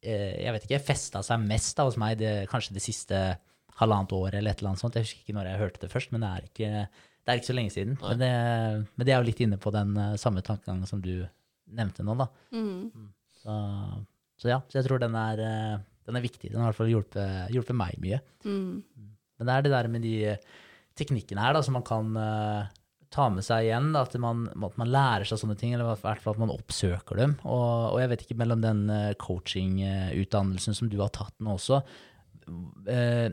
[0.01, 3.21] eh, jeg vet ikke, festa seg mest da, hos meg det, kanskje det siste
[3.79, 4.97] halvannet år eller et eller annet sånt.
[4.97, 7.49] Jeg husker ikke når jeg hørte det først, men det er ikke, det er ikke
[7.49, 7.99] så lenge siden.
[8.01, 8.31] Men det,
[8.95, 11.13] men det er jo litt inne på den eh, samme tankegangen som du
[11.79, 12.27] nevnte nå, da.
[12.55, 13.11] Mm.
[13.39, 13.59] Så,
[14.41, 15.77] så ja, så jeg tror den er, eh,
[16.09, 16.51] den er viktig.
[16.51, 18.19] Den har i hvert fall hjulpet, hjulpet meg mye.
[18.43, 19.07] Mm.
[19.39, 20.51] Men det er det der med de eh,
[20.99, 22.11] teknikkene her da, som man kan
[23.09, 23.93] ta med seg igjen.
[23.95, 26.51] Da, at, man, at man lærer seg sånne ting, eller i hvert fall at man
[26.51, 27.37] oppsøker dem.
[27.47, 28.83] Og, og jeg vet ikke, mellom den
[29.23, 31.79] coachingutdannelsen som du har tatt nå også,
[32.91, 33.29] eh,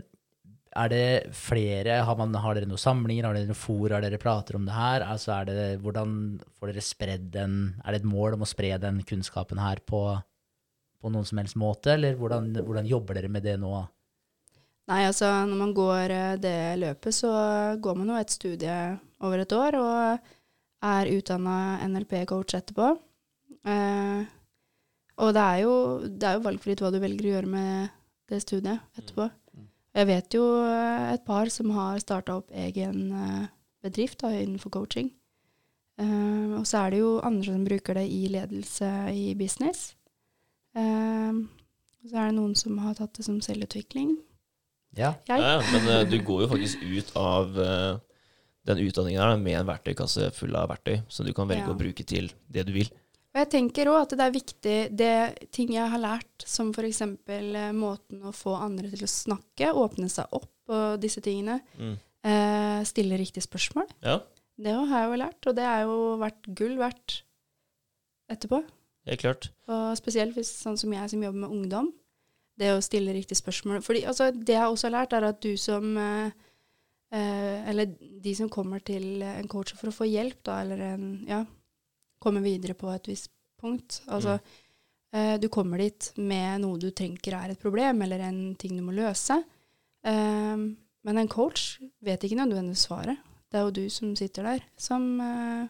[0.77, 4.21] er det flere, har, man, har dere noen samlinger, har dere noen fora har dere
[4.21, 5.05] prater om det her?
[5.07, 6.15] Altså er det, hvordan
[6.57, 10.03] får dere spredd den, er det et mål om å spre den kunnskapen her på,
[11.01, 13.73] på noen som helst måte, eller hvordan, hvordan jobber dere med det nå?
[14.87, 17.33] Nei, altså når man går eh, det løpet, så
[17.83, 18.77] går man jo et studie
[19.27, 20.29] over et år og
[20.87, 21.57] er utdanna
[21.89, 22.93] NLP-coach etterpå.
[23.67, 24.21] Eh,
[25.17, 25.75] og det er, jo,
[26.07, 27.97] det er jo valgfritt hva du velger å gjøre med
[28.31, 29.27] det studiet etterpå.
[29.97, 33.45] Jeg vet jo eh, et par som har starta opp egen eh,
[33.85, 35.13] bedrift da, innenfor coaching.
[35.97, 39.95] Uh, og så er det jo andre som bruker det i ledelse i business.
[40.77, 44.11] Eh, og så er det noen som har tatt det som selvutvikling.
[44.97, 45.15] Ja.
[45.29, 47.57] Ja, men uh, du går jo faktisk ut av
[48.67, 51.73] den utdanningen her med en verktøykasse full av verktøy som du kan velge Ja.
[51.73, 52.93] å bruke til det du vil.
[53.37, 57.03] Og jeg tenker òg at det er viktig, det ting jeg har lært, som f.eks.
[57.05, 61.99] Eh, måten å få andre til å snakke, åpne seg opp og disse tingene, Mm.
[62.25, 63.91] eh, stille riktige spørsmål.
[64.03, 64.21] Ja,
[64.59, 67.19] Det har jeg jo lært, og det er jo vært gull verdt
[68.33, 68.65] etterpå.
[69.07, 69.51] helt klart.
[69.69, 71.93] Og spesielt hvis sånn som jeg som jobber med ungdom,
[72.59, 73.83] det å stille riktige spørsmål.
[73.85, 76.31] Fordi altså, det jeg også har lært, er at du som eh,
[77.13, 77.87] eh, Eller
[78.23, 81.45] de som kommer til en coach for å få hjelp, da, eller en Ja,
[82.23, 84.01] komme videre på et visst punkt.
[84.09, 84.39] Altså,
[85.13, 88.83] eh, du kommer dit med noe du tenker er et problem, eller en ting du
[88.83, 89.39] må løse.
[90.05, 90.57] Eh,
[91.07, 93.19] men en coach vet ikke nødvendigvis svaret.
[93.51, 95.69] Det er jo du som sitter der, som eh,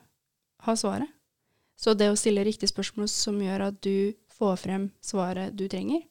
[0.67, 1.09] har svaret.
[1.77, 6.03] Så det å stille riktige spørsmål som gjør at du får frem svaret du trenger,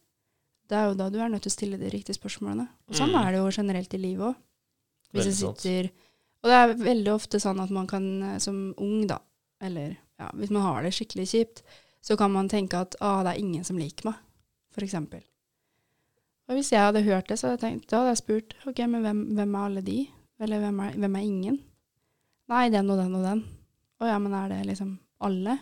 [0.69, 2.67] det er jo da du er nødt til å stille de riktige spørsmålene.
[2.89, 3.19] Og sånn Mm.
[3.21, 4.35] er det jo generelt i livet òg.
[5.13, 5.59] Hvis sant.
[5.61, 5.91] sitter
[6.43, 9.17] Og det er veldig ofte sånn at man kan eh, som ung, da,
[9.61, 11.63] eller ja, hvis man har det skikkelig kjipt,
[12.05, 14.19] så kan man tenke at ah, det er ingen som liker meg,
[14.75, 15.23] eksempel.
[16.45, 18.83] Og hvis jeg hadde hørt det, så hadde jeg tenkt, da hadde jeg spurt ok,
[18.91, 19.99] men hvem, hvem er alle de?
[20.45, 21.61] Eller hvem er, hvem er ingen?
[22.51, 23.41] Nei, den og den og den.
[23.97, 25.57] Å ja, men er det liksom alle?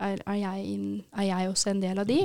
[0.00, 2.20] Er, er, jeg inn, er jeg også en del av de?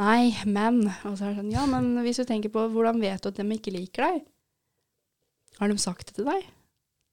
[0.00, 3.24] Nei, men Og så er det sånn, ja, men hvis du tenker på hvordan vet
[3.24, 4.20] du at de ikke liker deg?
[5.58, 6.46] Har de sagt det til deg?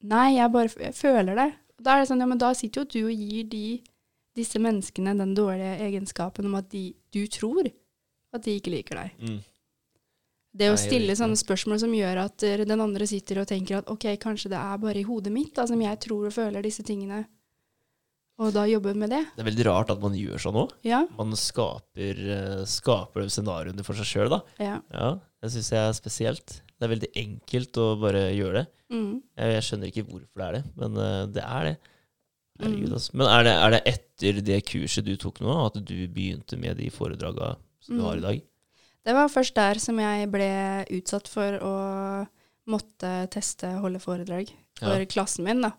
[0.08, 1.48] Nei, jeg bare jeg føler det.
[1.78, 3.66] Da er det sånn, ja, men da sitter jo du og gir de,
[4.38, 9.22] disse menneskene den dårlige egenskapen om at de, du tror at de ikke liker deg.
[9.22, 9.38] Mm.
[10.58, 13.90] Det å stille sånne spørsmål som gjør at eh, den andre sitter og tenker at
[13.92, 16.82] ok, kanskje det er bare i hodet mitt da, som jeg tror og føler disse
[16.86, 17.22] tingene,
[18.38, 19.20] og da jobbe med det.
[19.34, 20.72] Det er veldig rart at man gjør sånn òg.
[20.86, 24.40] Ja, Man skaper, eh, skaper scenarioene for seg sjøl, da.
[24.62, 24.76] ja.
[24.94, 25.08] Ja,
[25.42, 26.58] det syns jeg er spesielt.
[26.78, 28.66] Det er veldig enkelt å bare gjøre det.
[28.94, 29.14] Mm.
[29.36, 31.76] Jeg, jeg skjønner ikke hvorfor det er det, men uh, det er det.
[32.58, 32.94] Herregud, Mm.
[32.98, 33.14] altså.
[33.14, 36.76] Men er det, er det etter det kurset du tok nå, at du begynte med
[36.80, 38.26] de foredraga som du har i Mm.
[38.28, 38.40] dag?
[39.06, 40.48] Det var først der som jeg ble
[40.90, 41.74] utsatt for å
[42.68, 45.06] måtte teste holde foredrag for Ja.
[45.06, 45.70] klassen min, da.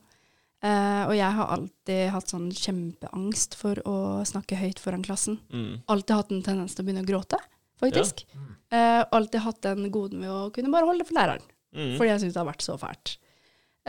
[0.64, 5.38] Uh, og jeg har alltid hatt sånn kjempeangst for å snakke høyt foran klassen.
[5.54, 5.82] Mm.
[5.88, 7.38] Alltid hatt en tendens til å begynne å gråte,
[7.80, 8.26] faktisk.
[8.34, 8.50] Mm.
[8.70, 11.46] Uh, alltid hatt den goden med å kunne bare holde det for læreren.
[11.74, 11.96] Mm.
[11.98, 13.16] Fordi jeg syns det har vært så fælt.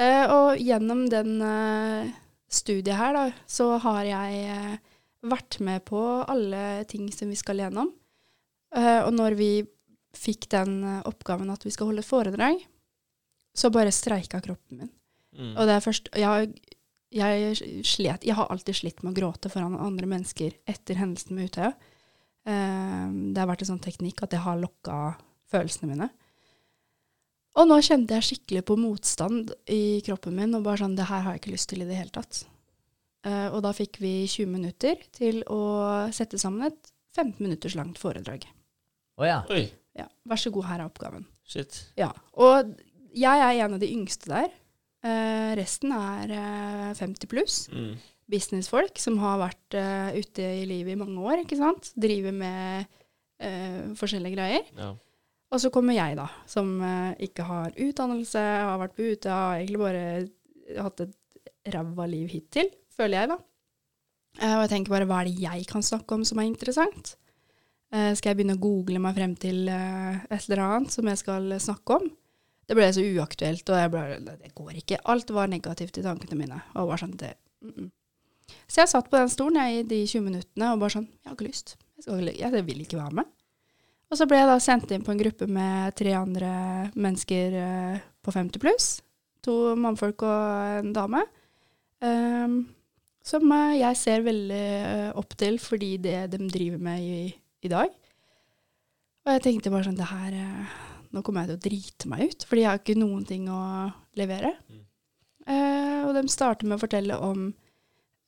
[0.00, 2.12] Uh, og gjennom den uh,
[2.50, 4.78] studiet her, da, så har jeg
[5.30, 7.90] vært med på alle ting som vi skal gjennom.
[8.70, 9.50] Og når vi
[10.14, 12.60] fikk den oppgaven at vi skal holde et foredrag,
[13.52, 14.92] så bare streika kroppen min.
[15.34, 15.56] Mm.
[15.58, 16.46] Og det er først Jeg
[17.10, 21.50] jeg slet Jeg har alltid slitt med å gråte foran andre mennesker etter hendelsen med
[21.50, 21.72] Utøya.
[22.48, 24.96] Eh, det har vært en sånn teknikk at jeg har lokka
[25.50, 26.08] følelsene mine.
[27.58, 31.24] Og nå kjente jeg skikkelig på motstand i kroppen min, og bare sånn Det her
[31.26, 32.44] har jeg ikke lyst til i det hele tatt.
[33.26, 35.58] Eh, og da fikk vi 20 minutter til å
[36.14, 38.46] sette sammen et 15 minutters langt foredrag.
[39.20, 39.40] Å ja.
[39.50, 39.66] Oi,
[39.98, 41.26] Ja, vær så god, her er oppgaven.
[41.44, 41.90] shit.
[41.98, 42.70] Ja, og
[43.12, 44.52] jeg er en av de yngste der.
[45.02, 47.68] Eh, resten er eh, 50 pluss.
[47.74, 47.96] Mm.
[48.30, 51.92] Businessfolk som har vært uh, ute i livet i mange år, ikke sant.
[51.98, 52.86] Driver med
[53.42, 54.66] uh, forskjellige greier.
[54.78, 54.92] Ja.
[55.50, 59.58] Og så kommer jeg, da, som uh, ikke har utdannelse, har vært på ute, har
[59.58, 60.04] egentlig bare
[60.78, 61.16] hatt et
[61.74, 63.40] ræva liv hittil, føler jeg, da.
[64.40, 67.16] Og jeg tenker bare, hva er det jeg kan snakke om som er interessant?
[67.90, 71.96] Skal jeg begynne å google meg frem til et eller annet som jeg skal snakke
[71.98, 72.06] om?
[72.70, 74.02] Det ble så uaktuelt, og jeg ble,
[74.38, 75.00] det går ikke.
[75.10, 76.60] Alt var negativt i tankene mine.
[76.78, 77.32] Og var sånn, det,
[77.66, 77.88] mm -mm.
[78.70, 81.26] Så jeg satt på den stolen jeg, i de 20 minuttene og bare sånn, jeg
[81.26, 81.74] har ikke lyst.
[81.98, 83.30] Jeg, skal, jeg vil ikke være med.
[84.10, 86.50] Og så ble jeg da sendt inn på en gruppe med tre andre
[86.98, 88.88] mennesker eh, på 50 pluss.
[89.46, 91.22] To mannfolk og en dame.
[92.02, 92.56] Um,
[93.26, 97.18] som eh, jeg ser veldig eh, opp til fordi det de driver med i,
[97.66, 97.90] i dag.
[99.26, 100.38] Og jeg tenkte bare sånn det her
[101.10, 103.62] Nå kommer jeg til å drite meg ut, fordi jeg har ikke noen ting å
[104.18, 104.52] levere.
[104.70, 104.84] Mm.
[105.42, 107.48] Uh, og de starter med å fortelle om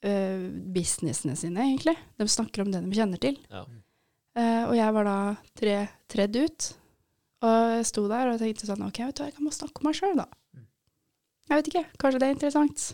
[0.06, 0.44] eh,
[0.74, 1.96] businessene sine, egentlig.
[2.18, 3.38] De snakker om det de kjenner til.
[3.50, 3.64] Ja.
[4.32, 5.16] Uh, og jeg var da
[5.58, 5.74] tre,
[6.10, 6.68] tredd ut.
[7.42, 9.82] Og jeg sto der og tenkte sånn OK, vet du hva, jeg kan bare snakke
[9.82, 10.28] om meg sjøl, da.
[11.50, 12.86] Jeg vet ikke, kanskje det er interessant.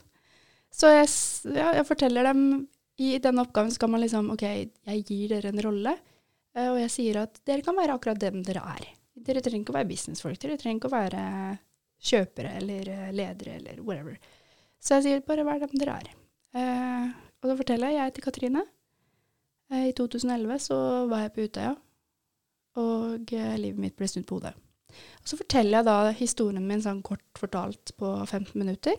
[0.75, 1.09] Så jeg,
[1.55, 2.43] ja, jeg forteller dem
[3.01, 5.95] I denne oppgaven skal man liksom OK, jeg gir dere en rolle,
[6.59, 8.89] uh, og jeg sier at dere kan være akkurat den dere er.
[9.29, 11.23] Dere trenger ikke å være businessfolk, dere trenger ikke å være
[12.09, 14.19] kjøpere eller ledere eller whatever.
[14.83, 16.11] Så jeg sier bare vær dem dere er.
[16.57, 18.65] Eh, og da forteller jeg, jeg heter Katrine.
[19.73, 20.79] Eh, I 2011 så
[21.11, 21.75] var jeg på Utøya,
[22.81, 24.55] og eh, livet mitt ble snudd på hodet.
[25.23, 28.97] Og så forteller jeg da historien min sånn kort fortalt på 15 minutter.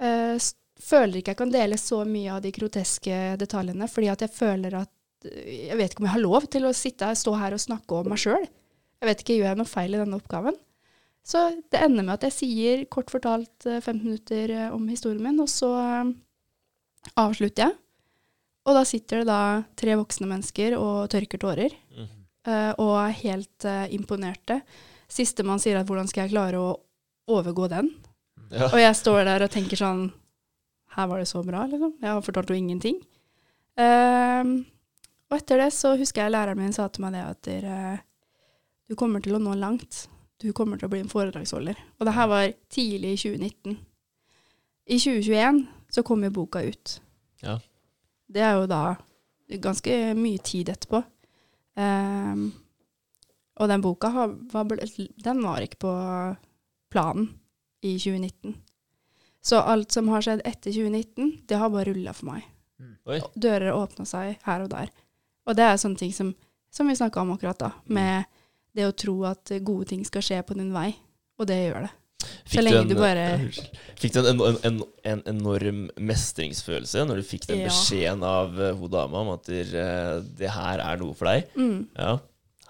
[0.00, 0.36] Eh,
[0.80, 4.80] føler ikke jeg kan dele så mye av de groteske detaljene, fordi at jeg føler
[4.82, 7.56] at eh, Jeg vet ikke om jeg har lov til å sitte her, stå her
[7.56, 8.46] og snakke om meg sjøl.
[9.00, 10.56] Jeg vet ikke, gjør jeg noe feil i denne oppgaven?
[11.24, 11.42] Så
[11.72, 15.40] det ender med at jeg sier kort fortalt eh, 15 minutter eh, om historien min,
[15.40, 15.72] og så
[17.16, 17.76] avslutter jeg.
[18.68, 19.40] Og da sitter det da
[19.78, 22.08] tre voksne mennesker og tørker tårer, Mm.
[22.80, 24.60] og er helt uh, imponerte.
[25.10, 26.70] Sistemann sier at hvordan skal jeg klare å
[27.28, 27.90] overgå den?
[28.50, 28.68] Ja.
[28.72, 30.06] Og jeg står der og tenker sånn
[30.96, 31.92] Her var det så bra, liksom.
[32.02, 32.96] Jeg har fortalt henne ingenting.
[33.78, 34.64] Ehm,
[35.30, 38.00] og etter det så husker jeg læreren min sa til meg det at dere,
[38.90, 40.08] du kommer til å nå langt.
[40.42, 41.78] Du kommer til å bli en foredragsholder.
[42.00, 43.76] Og det her var tidlig i 2019.
[44.90, 45.60] I 2021
[45.90, 46.96] så kom jo boka ut.
[47.42, 47.58] Ja.
[48.30, 48.82] Det er jo da
[49.60, 51.02] ganske mye tid etterpå.
[51.74, 52.50] Um,
[53.60, 54.70] og den boka har, var,
[55.24, 55.94] den var ikke på
[56.92, 57.28] planen
[57.82, 58.54] i 2019.
[59.42, 62.46] Så alt som har skjedd etter 2019, det har bare rulla for meg.
[63.08, 63.20] Oi.
[63.34, 64.90] Dører åpna seg her og der.
[65.48, 66.34] Og det er sånne ting som,
[66.72, 68.28] som vi snakka om akkurat da, med
[68.76, 70.92] det å tro at gode ting skal skje på din vei.
[71.40, 71.92] Og det gjør det.
[72.50, 73.50] Fikk du, en- du bare-
[74.00, 74.80] Fikk du en, en, en,
[75.12, 77.68] en enorm mestringsfølelse når du fikk den Ja.
[77.70, 81.48] beskjeden av uh, hun dama om at der, det her er noe for deg?
[81.56, 81.86] Mm.
[81.96, 82.18] Ja.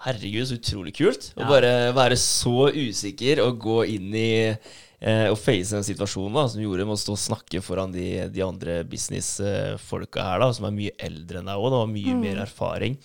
[0.01, 1.27] Herregud, så utrolig kult.
[1.37, 6.47] Å bare være så usikker og gå inn i eh, og face den situasjonen da,
[6.49, 10.65] som gjorde med å stå og snakke foran de, de andre businessfolka her, da, som
[10.65, 12.23] er mye eldre enn deg òg, og mye Mm.
[12.25, 12.97] mer erfaring.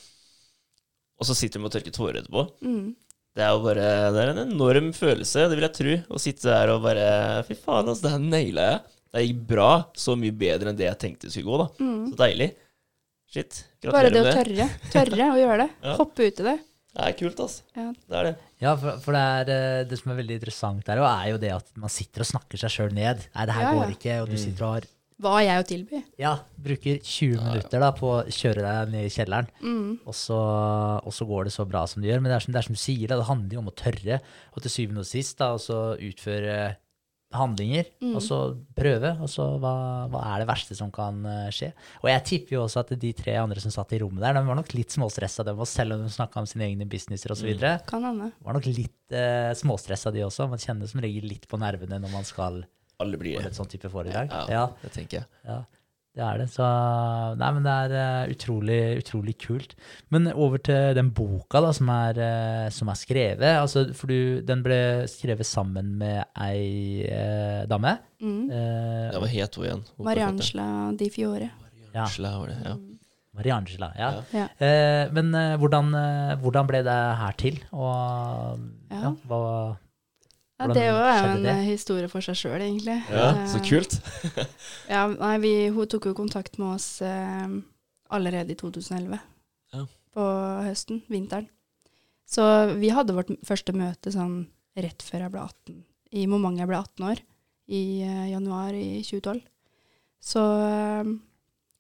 [1.21, 2.47] Og så sitter de og tørker tårer etterpå.
[2.65, 2.95] Mm.
[3.37, 5.97] Det er jo bare Det er en enorm følelse, det vil jeg tro.
[6.17, 7.09] Å sitte der og bare
[7.49, 8.85] Fy faen, altså, det her naila jeg.
[9.17, 9.71] Det gikk bra.
[9.97, 11.69] Så mye bedre enn det jeg tenkte det skulle gå, da.
[11.85, 12.07] Mm.
[12.13, 12.49] Så deilig.
[13.33, 13.61] Shit.
[13.85, 14.39] Bare det Gratulerer å med det.
[14.41, 14.91] tørre.
[14.97, 15.69] Tørre å gjøre det.
[15.87, 15.95] Ja.
[16.01, 16.57] Hoppe ut i det.
[16.97, 17.63] Det er kult, altså.
[17.77, 17.87] Ja.
[17.93, 18.35] Det er det.
[18.65, 21.41] Ja, for, for det, er, eh, det som er veldig interessant der, og er jo
[21.43, 23.21] det at man sitter og snakker seg sjøl ned.
[23.35, 23.81] Nei, det her Ja, ja.
[23.83, 24.41] går ikke, og du Mm.
[24.47, 24.87] sitter og har
[25.23, 26.01] Hva har jeg å tilby?
[26.21, 27.45] Ja, bruker 20 Ja, ja.
[27.55, 29.99] minutter da på å kjøre deg ned i kjelleren, Mm.
[30.05, 30.37] og så,
[31.07, 32.21] og så går det så bra som det gjør.
[32.21, 33.77] Men det er som, det er som du sier, da, det handler jo om å
[33.77, 34.21] tørre,
[34.55, 36.77] og til syvende og sist da, også utføre
[37.37, 38.15] handlinger, Mm.
[38.15, 38.37] og så
[38.77, 39.73] prøve, og så hva,
[40.09, 41.73] hva er det verste som kan eh, skje.
[42.05, 44.45] Og jeg tipper jo også at de tre andre som satt i rommet der, de
[44.47, 47.43] var nok litt småstressa, dem, og selv om de snakka om sine egne businesser osv.
[47.49, 47.51] Mm.
[47.57, 48.33] videre Kan hende.
[48.45, 50.49] var nok litt eh, småstressa de også.
[50.49, 52.65] Man kjenner som regel litt på nervene når man skal
[53.01, 53.47] Alle blir det.
[53.51, 54.31] et sånt type foredrag.
[54.33, 55.27] Ja, Ja, det tenker jeg.
[55.45, 55.59] ja.
[56.17, 56.47] det er det.
[56.49, 56.65] Så
[57.37, 59.75] Nei, men det er eh, utrolig, utrolig kult.
[60.09, 63.45] Men over til den boka da, som er, eh, som er skrevet.
[63.61, 64.79] Altså, for du, den ble
[65.13, 67.99] skrevet sammen med ei eh, dame.
[68.23, 68.49] Mm.
[68.51, 69.85] Eh, Ja, hva het hun igjen?
[70.01, 71.51] Mariangela Di Fiore.
[71.93, 72.77] Mariangela var det, ja.
[73.37, 74.11] Mariangela, ja.
[74.33, 74.47] Ja.
[74.57, 75.93] Eh, men eh, hvordan,
[76.41, 77.59] hvordan ble det her til?
[77.77, 79.11] Og ja, Ja.
[79.29, 79.41] hva
[80.57, 81.55] Ja, det er jo en det?
[81.67, 82.97] historie for seg sjøl, egentlig.
[83.13, 83.99] Ja, så kult.
[84.95, 87.59] Ja, nei, vi, hun tok jo kontakt med oss eh,
[88.15, 89.19] allerede i 2011.
[89.75, 89.83] Ja.
[90.17, 90.25] På
[90.65, 91.51] høsten, vinteren.
[92.27, 92.43] Så
[92.81, 94.47] vi hadde vårt første møte sånn
[94.79, 95.83] rett før jeg ble 18.
[96.17, 97.23] I moment jeg ble 18 år.
[97.67, 99.43] I eh, januar i 2012.
[100.23, 101.13] Så eh,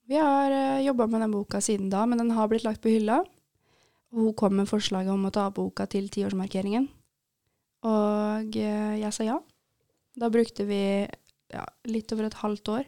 [0.07, 2.93] vi har uh, jobba med den boka siden da, men den har blitt lagt på
[2.93, 3.24] hylla.
[4.14, 6.87] Og hun kom med forslaget om å ta boka til tiårsmarkeringen.
[7.87, 9.39] Og eh, jeg sa ja.
[10.16, 10.80] Da brukte vi
[11.53, 12.87] ja, litt over et halvt år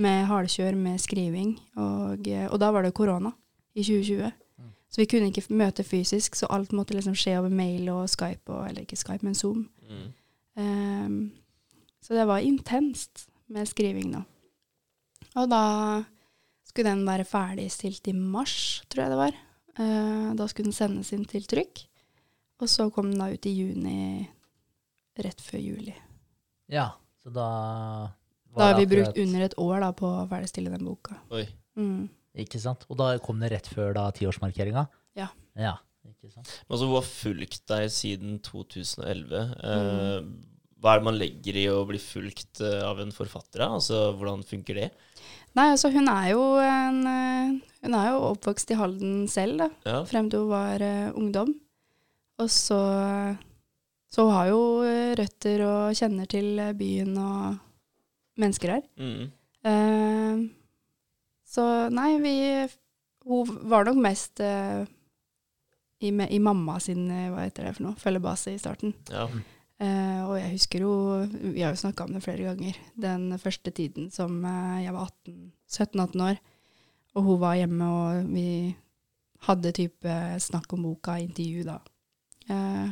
[0.00, 1.56] med hardkjør med skriving.
[1.76, 3.32] Og, eh, og da var det korona
[3.74, 4.30] i 2020.
[4.32, 4.72] Mm.
[4.88, 8.46] Så vi kunne ikke møte fysisk, så alt måtte liksom skje over mail og Skype,
[8.48, 9.66] og, eller ikke Skype, men Zoom.
[9.88, 10.10] Mm.
[10.52, 11.20] Um,
[12.02, 14.24] så det var intenst med skriving da.
[15.40, 15.64] Og da
[16.68, 19.38] skulle den være ferdigstilt i mars, tror jeg det var.
[19.78, 21.86] Uh, da skulle den sendes inn til trykk.
[22.62, 24.28] Og så kom den da ut i juni,
[25.18, 25.94] rett før juli.
[26.72, 26.92] Ja,
[27.22, 27.46] så da
[28.52, 31.16] var Da har vi brukt under et år da på å ferdigstille den boka.
[31.34, 31.46] Oi.
[31.78, 32.06] Mm.
[32.44, 32.84] Ikke sant?
[32.88, 34.86] Og da kom det rett før da tiårsmarkeringa?
[35.18, 35.26] Ja.
[35.58, 35.74] Ja,
[36.08, 36.48] ikke sant?
[36.68, 39.42] Men altså, hun har fulgt deg siden 2011.
[39.58, 40.32] Eh, Mm.
[40.82, 43.58] hva er det man legger i å bli fulgt eh, av en forfatter?
[43.64, 43.68] da?
[43.76, 44.88] Altså, hvordan funker det?
[45.54, 49.68] Nei, altså hun er jo en eh, Hun er jo oppvokst i Halden selv, da.
[49.84, 50.04] Ja.
[50.06, 51.48] Frem til hun var uh, ungdom.
[52.40, 52.80] Og så
[54.12, 57.54] Så har jo eh, røtter og kjenner til eh, byen og
[58.40, 58.82] mennesker her.
[59.00, 59.30] Mm.
[59.62, 60.48] Uh,
[61.46, 61.64] så
[61.94, 62.34] nei, vi
[63.22, 64.82] Hun var nok mest uh,
[66.02, 68.00] i, i mamma sin Hva heter det for noe?
[68.00, 68.94] Følgebase i starten.
[69.10, 69.28] ja.
[69.82, 70.92] Uh, og jeg husker jo
[71.52, 72.76] Vi har jo snakka om det flere ganger.
[72.94, 74.42] Den første tiden som
[74.78, 75.10] jeg var
[75.70, 76.36] 17-18 år,
[77.14, 78.74] og hun var hjemme, og vi
[79.48, 81.80] hadde type snakk om boka, intervju da.
[82.52, 82.90] Eh,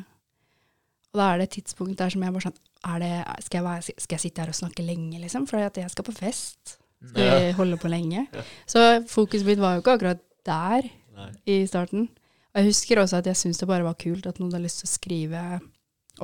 [1.10, 2.58] og da er det et tidspunkt der som jeg bare sånn
[3.02, 5.44] det, skal, jeg være, skal jeg sitte her og snakke lenge, liksom?
[5.50, 6.78] For jeg skal på fest.
[7.10, 8.26] Skal jeg holde på lenge?
[8.68, 11.30] Så fokuset mitt var jo ikke akkurat der Nei.
[11.48, 12.08] i starten.
[12.50, 14.82] Og jeg husker også at jeg syntes det bare var kult at noen hadde lyst
[14.82, 15.42] til å skrive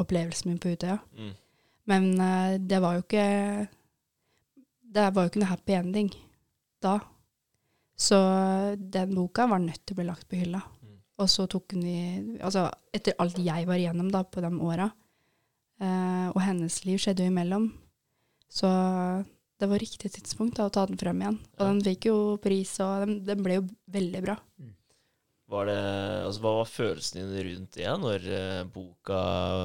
[0.01, 0.99] opplevelsen min på Utøya.
[1.17, 1.35] Mm.
[1.91, 3.27] Men uh, det var jo ikke
[4.97, 6.11] Det var jo ikke noe happy ending
[6.83, 6.99] da.
[7.97, 8.17] Så
[8.77, 10.61] den boka var nødt til å bli lagt på hylla.
[11.17, 11.23] Mm.
[11.25, 12.01] Og så tok hun i
[12.45, 14.91] Altså, etter alt jeg var igjennom da på de åra,
[15.81, 17.71] eh, og hennes liv skjedde jo imellom,
[18.53, 18.69] så
[19.57, 21.39] det var riktig tidspunkt da, å ta den frem igjen.
[21.57, 21.71] Og Ja.
[21.73, 24.37] den fikk jo pris, og den, den ble jo veldig bra.
[25.49, 25.81] Var det,
[26.27, 29.21] altså, hva var følelsen din rundt det når uh, boka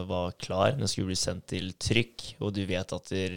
[0.07, 3.35] var klar, den skulle bli sendt til trykk, og du vet at der,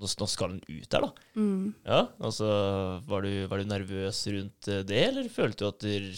[0.00, 1.10] nå, nå skal den ut der, da?
[1.36, 1.74] Mm.
[1.84, 2.46] Ja, altså,
[3.04, 6.08] var du, var du nervøs rundt eh, det, eller følte du at der,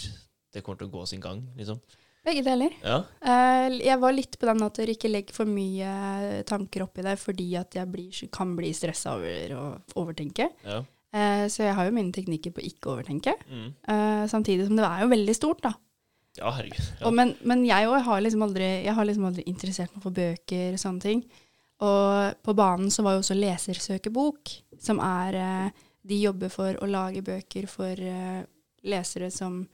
[0.54, 1.80] det kommer til å gå sin gang, liksom?
[2.24, 2.72] Begge deler.
[2.80, 7.04] Ja, Eh, jeg var litt på den at dere ikke legger for mye tanker oppi
[7.04, 9.64] det, fordi at jeg blir, kan bli stressa over å
[10.00, 10.50] overtenke.
[10.64, 10.82] ja.
[11.14, 13.36] Eh, så jeg har jo mine teknikker på ikke overtenke.
[13.46, 13.68] Mm.
[13.86, 15.70] Eh, samtidig som det er jo veldig stort, da.
[16.34, 16.80] Ja, herregud.
[16.82, 17.06] Ja.
[17.06, 20.82] Og, men, men jeg òg har liksom har liksom aldri interessert meg for bøker og
[20.82, 21.22] sånne ting.
[21.86, 24.50] Og på banen så var jo også Lesersøkebok,
[24.82, 28.42] som er eh, De jobber for å lage bøker for eh,
[28.84, 29.68] lesere som eh,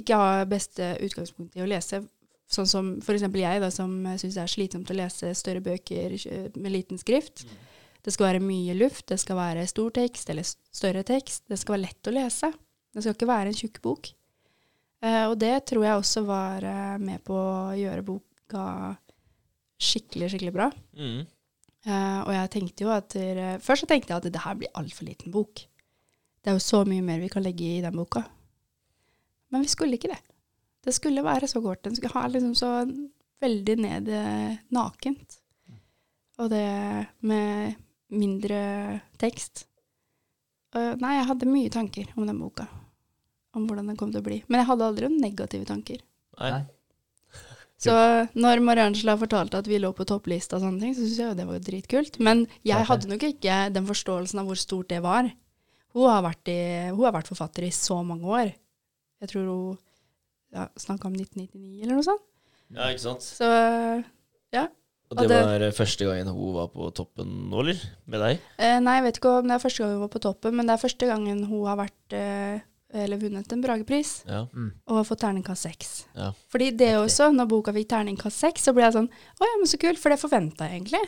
[0.00, 2.02] ikke har beste utgangspunkt i å lese.
[2.50, 3.22] Sånn som f.eks.
[3.22, 7.44] jeg, da, som syns det er slitsomt å lese større bøker eh, med liten skrift.
[8.00, 11.44] Det skal være mye luft, det skal være stor tekst eller større tekst.
[11.50, 12.50] Det skal være lett å lese.
[12.90, 14.10] Det skal ikke være en tjukk bok.
[15.04, 18.64] Eh, og det tror jeg også var eh, med på å gjøre boka
[19.80, 20.68] skikkelig, skikkelig bra.
[20.98, 21.22] Mm.
[21.86, 23.14] Eh, og jeg tenkte jo at
[23.64, 25.62] Først så tenkte jeg at det her blir altfor liten bok.
[26.40, 28.24] Det er jo så mye mer vi kan legge i den boka.
[29.50, 30.20] Men vi skulle ikke det.
[30.84, 31.82] Det skulle være så kort.
[31.84, 32.70] Den skulle ha liksom så
[33.40, 35.38] veldig ned eh, nakent.
[36.40, 36.66] Og det
[37.26, 37.76] med
[38.10, 38.60] mindre
[39.20, 39.66] tekst.
[40.76, 42.66] Og nei, jeg hadde mye tanker om den boka.
[43.56, 44.40] Om hvordan den kom til å bli.
[44.48, 46.00] Men jeg hadde aldri noen negative tanker.
[46.38, 46.52] Nei.
[46.54, 46.62] Nei.
[47.84, 47.94] Så
[48.38, 51.36] når Mariangela fortalte at vi lå på topplista og sånne ting, så syntes jeg jo
[51.38, 52.18] det var jo dritkult.
[52.22, 55.30] Men jeg hadde nok ikke den forståelsen av hvor stort det var.
[55.96, 56.58] Hun har vært, i,
[56.92, 58.52] hun har vært forfatter i så mange år.
[59.20, 59.78] Jeg tror hun
[60.54, 62.22] ja, snakka om 1999 eller noe sånt.
[62.74, 63.24] Ja, ikke sant?
[63.26, 63.48] Så
[64.54, 64.66] ja.
[65.10, 67.80] Og det, Og det- var eh, første gangen hun var på toppen nå, eller?
[68.06, 68.42] Med deg?
[68.58, 70.66] Eh, nei, jeg vet ikke om det er første gang hun var på toppen, men
[70.70, 72.60] det er første gangen hun har vært eh,
[72.92, 74.40] eller vunnet en Bragepris Ja.
[74.86, 75.90] og har fått terningkast seks.
[76.16, 76.32] Ja.
[76.50, 79.70] Fordi det også, når boka fikk terningkast seks, så ble jeg sånn Å ja, men
[79.70, 81.02] så kult, for det forventa jeg egentlig.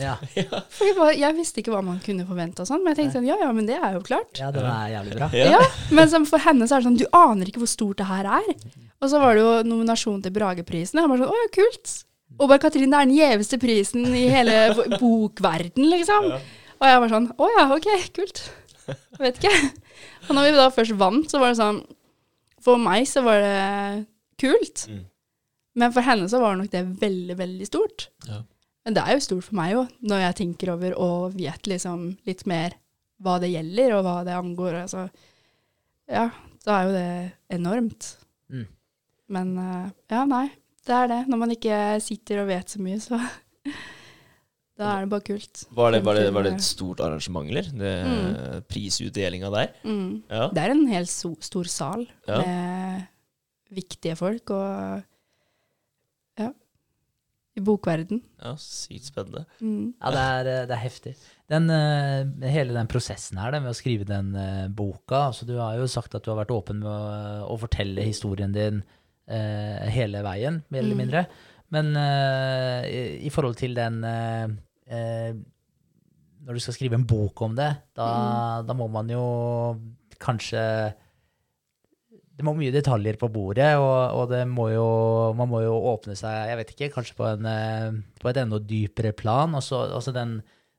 [0.00, 0.16] Ja.
[0.78, 3.28] For jeg, jeg visste ikke hva man kunne forvente og sånn, men jeg tenkte sånn
[3.28, 4.32] Ja ja, men det er jo klart.
[4.40, 5.30] ja, den er jævlig bra.
[5.36, 5.62] Ja.
[5.92, 8.28] Men som for henne så er det sånn Du aner ikke hvor stort det her
[8.38, 8.52] er.
[8.98, 11.92] Og så var det jo nominasjon til Brageprisen, og jeg bare sånn Å ja, kult.
[12.38, 14.56] Og bare Katrin, det er den gjeveste prisen i hele
[15.00, 16.32] bokverden, liksom.
[16.78, 18.42] Og jeg var sånn Å ja, ok, kult.
[18.88, 19.54] Jeg vet ikke.
[20.26, 21.80] Og når vi da først vant, så var det sånn
[22.64, 24.04] For meg så var det
[24.40, 24.84] kult.
[24.90, 25.04] Mm.
[25.78, 28.08] Men for henne så var det nok det veldig, veldig stort.
[28.26, 28.42] Ja.
[28.84, 32.06] Men det er jo stort for meg òg, når jeg tenker over og vet liksom
[32.28, 32.76] litt mer
[33.22, 34.78] hva det gjelder, og hva det angår.
[34.84, 35.08] Altså,
[36.08, 36.28] ja,
[36.64, 38.08] da er jo det enormt.
[38.48, 38.64] Mm.
[39.34, 40.46] Men eh, ja, nei.
[40.88, 41.20] Det er det.
[41.28, 43.18] Når man ikke sitter og vet så mye, så
[44.78, 45.64] Da er det bare kult.
[45.74, 47.66] Var det, var, det, var det et stort arrangement, eller?
[47.74, 48.62] Det, Mm.
[48.70, 49.72] Prisutdelinga der?
[49.84, 50.22] Mm.
[50.30, 50.44] Ja.
[50.54, 52.38] Det er en helt so stor sal Ja.
[52.44, 53.06] med
[53.74, 55.02] viktige folk og
[56.38, 56.52] Ja.
[57.58, 58.20] I bokverden.
[58.40, 59.44] ja sykt spennende.
[59.60, 59.94] Mm.
[60.00, 61.16] Ja, det er, eh, det er heftig.
[61.50, 65.56] Den, eh, hele den prosessen her det med å skrive den eh, boka altså Du
[65.58, 68.84] har jo sagt at du har vært åpen med å, å fortelle historien din
[69.26, 70.98] eh, hele veien, mer eller Mm.
[71.02, 71.26] mindre.
[71.70, 74.46] Men eh, i, i forhold til den eh,
[74.88, 75.36] eh,
[76.44, 78.08] Når du skal skrive en bok om det, da,
[78.64, 79.24] da må man jo
[80.18, 80.62] kanskje
[82.38, 84.84] det må mye detaljer på bordet, og, og det må jo,
[85.34, 88.60] man må jo åpne seg jeg vet ikke, kanskje på, en, eh, på et enda
[88.62, 89.56] dypere plan.
[89.58, 90.36] Også, også den,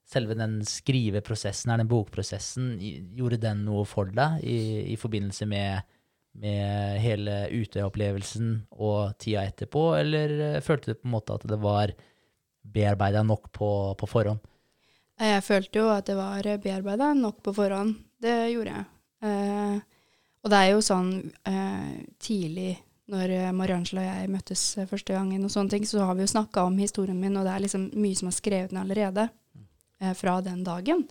[0.07, 2.77] selve den skriveprosessen, den bokprosessen,
[3.18, 4.60] gjorde den noe for deg i,
[4.94, 5.84] i forbindelse med,
[6.40, 11.60] med hele Utøya-opplevelsen og tida etterpå, eller eh, følte du på en måte at det
[11.60, 11.91] var
[12.61, 13.69] bearbeida nok på,
[13.99, 14.41] på forhånd?
[15.19, 17.98] Jeg følte jo at det var bearbeida nok på forhånd.
[18.19, 18.86] Det gjorde jeg.
[19.27, 19.80] Eh,
[20.40, 21.11] og det er jo sånn
[21.48, 22.72] eh, tidlig
[23.11, 26.23] når eh, Mariangela og jeg møttes eh, første gangen, og sånne ting, så har vi
[26.23, 29.26] jo snakka om historien min, og det er liksom mye som er skrevet ned allerede
[29.99, 31.03] eh, fra den dagen.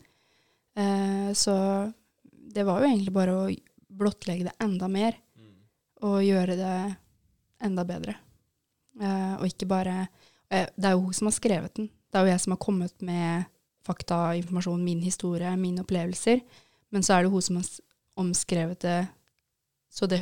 [0.79, 1.57] Eh, så
[2.55, 3.49] det var jo egentlig bare å
[3.99, 5.19] blottlegge det enda mer,
[6.07, 6.79] og gjøre det
[7.67, 8.15] enda bedre.
[9.03, 10.18] Eh, og ikke bare eh,
[10.49, 11.91] Det er jo hun som har skrevet den.
[12.09, 13.45] Det er jo jeg som har kommet med
[13.85, 16.41] fakta, informasjon, min historie, mine opplevelser.
[16.95, 17.69] Men så er det hun som har
[18.19, 18.99] omskrevet det
[19.91, 20.21] så det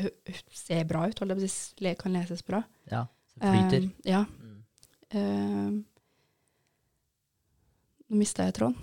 [0.55, 2.63] ser bra ut, holdt jeg kan leses bra.
[2.91, 3.83] Ja, det flyter.
[3.83, 4.23] Eh, ja.
[4.41, 4.61] Mm.
[5.11, 5.73] Eh,
[8.07, 8.79] nå mista jeg tråden.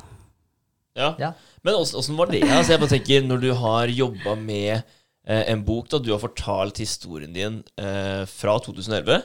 [0.94, 1.14] Ja.
[1.18, 1.32] Ja.
[1.66, 2.44] Men åssen åssen var det?
[2.44, 6.22] Altså, jeg bare tenker, når du har jobba med eh, en bok, da du har
[6.22, 9.24] fortalt historien din eh, fra 2011,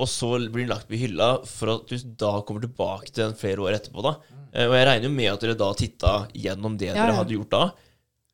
[0.00, 3.36] og så blir den lagt på hylla for at du da kommer tilbake til den
[3.38, 4.16] flere år etterpå, da.
[4.54, 7.36] Eh, og jeg regner jo med at dere da titta gjennom det Ja, dere hadde
[7.36, 7.64] gjort da.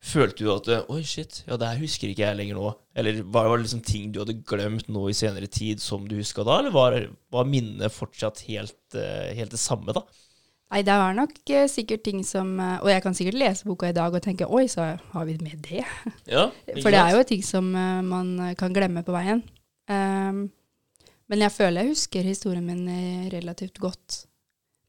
[0.07, 2.69] Følte du at Oi, shit, ja, det her husker ikke jeg lenger nå.
[2.97, 6.45] Eller var det liksom ting du hadde glemt nå i senere tid som du huska
[6.47, 6.95] da, eller var,
[7.33, 10.05] var minnet fortsatt helt, eh, helt det samme, da?
[10.67, 13.95] Nei, det var nok eh, sikkert ting som Og jeg kan sikkert lese boka i
[13.95, 15.83] dag og tenke oi, så har vi med det?
[16.27, 19.45] Ja, For det er jo ting som man kan glemme på veien.
[19.87, 20.49] Ehm,
[21.29, 24.25] men jeg føler jeg husker historien min eh, relativt godt.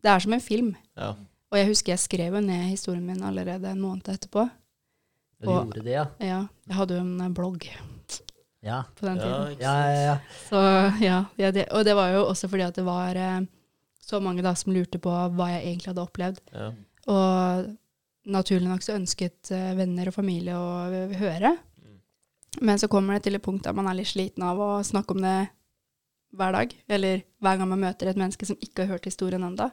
[0.03, 0.75] Det er som en film.
[0.97, 1.13] Ja.
[1.51, 4.45] Og jeg husker jeg skrev ned historien min allerede en måned etterpå.
[5.41, 6.05] Du Og- gjorde det, ja.
[6.21, 7.67] Ja, jeg hadde jo en eh, blogg
[8.63, 9.57] Ja, på den tiden.
[9.61, 10.01] ja, ja.
[10.03, 10.17] ja.
[10.49, 10.63] Så
[11.05, 13.41] ja, ja det, Og det var jo også fordi at det var eh,
[14.03, 16.41] så mange da som lurte på hva jeg egentlig hadde opplevd.
[16.53, 16.71] Ja.
[17.09, 17.77] Og
[18.27, 21.57] naturlig nok så ønsket eh, venner og familie å høre.
[22.61, 25.15] Men så kommer det til et punkt der man er litt sliten av å snakke
[25.15, 25.37] om det
[26.37, 26.75] hver dag.
[26.89, 29.71] Eller hver gang man møter et menneske som ikke har hørt historien ennå.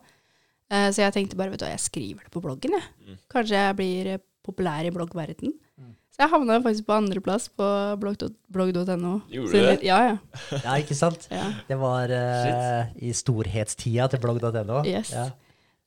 [0.69, 2.87] så jeg tenkte bare vet du jeg skriver det på bloggen, jeg.
[3.05, 3.17] Mm.
[3.29, 5.53] Kanskje jeg blir eh, populær i bloggverden.
[5.77, 5.93] Mm.
[6.15, 7.65] Så jeg havna faktisk på andreplass på
[7.99, 9.17] blogg- blogg.no.
[9.31, 9.79] Gjorde du det?
[9.83, 10.17] Ja, ja.
[10.63, 11.27] ja, ikke sant?
[11.31, 11.49] ja.
[11.67, 14.85] Det var uh, i storhetstida til blogg.no.
[14.87, 15.11] Yes.
[15.11, 15.27] Ja.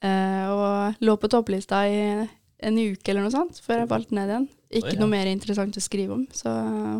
[0.04, 2.02] Uh, og lå på topplista i
[2.58, 4.48] en uke eller noe sånt, før jeg falt ned igjen.
[4.68, 6.26] Ikke Oi, noe mer interessant å skrive om.
[6.36, 6.50] Så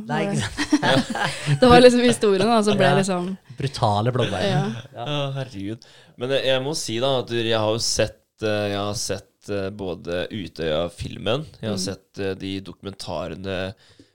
[0.09, 1.11] Nei, ikke sant?
[1.61, 3.27] det var liksom historien, da, som ble liksom
[3.59, 4.45] Brutale blåbær.
[4.47, 4.63] Ja.
[4.97, 5.85] Ja, herregud.
[6.17, 9.69] Men jeg, må si da at jeg har jo sett, eh, jeg har sett eh,
[9.75, 11.85] både Utøya-filmen, jeg har Mm.
[11.85, 13.59] sett eh, de dokumentarene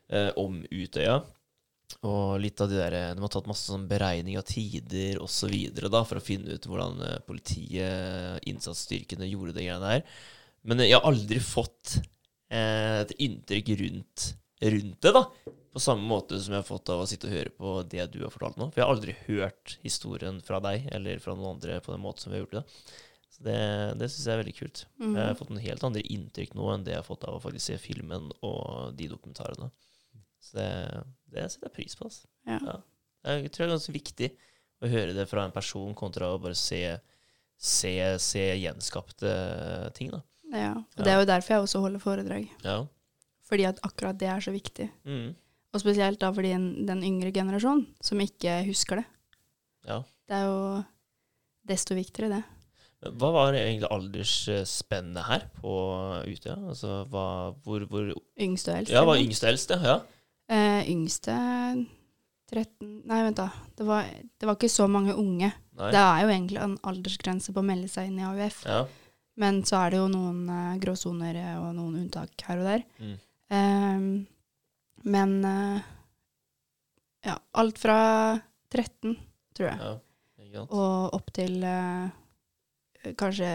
[0.09, 1.19] eh, om Utøya.
[2.03, 5.53] Og litt av de der De har tatt masse sånn beregning av tider osv.
[6.09, 10.03] for å finne ut hvordan eh, politiet, innsatsstyrkene, gjorde det greiene der.
[10.65, 12.09] Men jeg har aldri fått eh,
[12.53, 14.25] et inntrykk rundt,
[14.61, 15.23] rundt det, da.
[15.73, 18.19] på samme måte som jeg har fått av å sitte og høre på det du
[18.23, 18.69] har fortalt nå.
[18.71, 22.25] For jeg har aldri hørt historien fra deg eller fra noen andre på den måten
[22.25, 22.65] som vi har gjort det.
[23.33, 23.57] Så det,
[23.97, 24.83] det syns jeg er veldig kult.
[25.01, 25.15] Mm.
[25.15, 27.41] Jeg har fått en helt andre inntrykk nå enn det jeg har fått av å
[27.41, 29.71] faktisk se filmen og de dokumentarene.
[30.43, 30.69] Så det,
[31.33, 32.09] det setter jeg pris på.
[32.09, 32.29] Altså.
[32.45, 32.59] Ja.
[32.61, 32.79] Ja.
[33.33, 34.29] Jeg tror det er ganske viktig
[34.83, 36.81] å høre det fra en person kontra å bare se,
[37.57, 39.33] se, se gjenskapte
[39.97, 40.11] ting.
[40.13, 40.21] Da.
[40.53, 40.73] Ja.
[40.77, 41.03] Og Ja.
[41.03, 42.49] det er jo derfor jeg også holder foredrag.
[42.63, 42.77] Ja.
[43.49, 44.89] Fordi at akkurat det er så viktig.
[45.05, 45.35] Mm.
[45.73, 49.05] Og spesielt da fordi en, den yngre generasjonen som ikke husker det.
[49.89, 50.01] ja.
[50.29, 50.83] Det er jo
[51.67, 52.43] desto viktigere, det.
[53.19, 55.73] Hva var egentlig aldersspennet her på
[56.23, 56.55] Utøya?
[56.71, 57.25] Altså, hva,
[57.65, 58.93] hvor, hvor Yngste og eldste.
[58.95, 59.19] Ja, eller?
[59.19, 59.79] yngste og eldste?
[59.83, 59.97] Ja.
[60.47, 61.35] Eh, yngste
[62.53, 63.49] 13 Nei, vent, da.
[63.75, 64.07] Det var,
[64.39, 65.51] det var ikke så mange unge.
[65.75, 65.91] Nei.
[65.91, 68.61] Det er jo egentlig en aldersgrense på å melde seg inn i AUF.
[68.69, 68.83] Ja.
[69.41, 72.83] Men så er det jo noen uh, gråsoner eh, og noen unntak her og der.
[73.01, 73.13] Mm.
[73.53, 74.07] Um,
[75.09, 75.79] men uh,
[77.25, 77.97] ja, alt fra
[78.73, 79.15] 13,
[79.57, 79.79] tror jeg,
[80.53, 80.63] ja.
[80.67, 82.11] Og opp til uh,
[83.17, 83.49] kanskje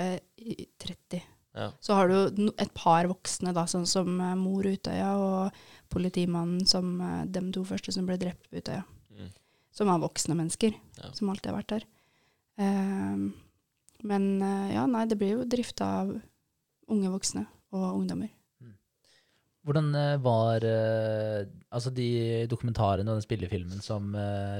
[0.83, 1.21] 30.
[1.59, 1.69] Ja.
[1.83, 5.57] Så har du no- et par voksne, da, sånn som mor Utøya og
[5.91, 8.83] politimannen som de to første som ble drept på Utøya.
[9.15, 9.31] Mm.
[9.75, 11.11] Som er voksne mennesker, Ja.
[11.15, 11.87] som alltid har vært der.
[12.63, 13.25] Ehm,
[14.07, 16.11] men eh, ja, nei, det blir jo drifta av
[16.89, 17.45] unge voksne
[17.75, 18.31] og ungdommer.
[19.69, 22.11] Hvordan eh, var eh, altså de
[22.49, 24.15] dokumentarene og den spillefilmen som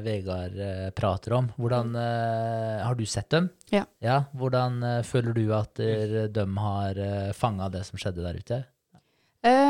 [0.05, 0.59] Vegard
[0.99, 1.53] prater om?
[1.57, 3.49] Hvordan Har du sett dem?
[3.73, 3.87] Ja.
[4.05, 7.01] ja Hvordan føler du at de har
[7.33, 8.61] fanga det som skjedde der ute?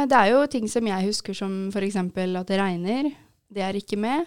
[0.09, 2.01] Det er jo ting som jeg husker som f.eks.
[2.01, 3.13] at det regner.
[3.47, 4.27] Det er ikke med.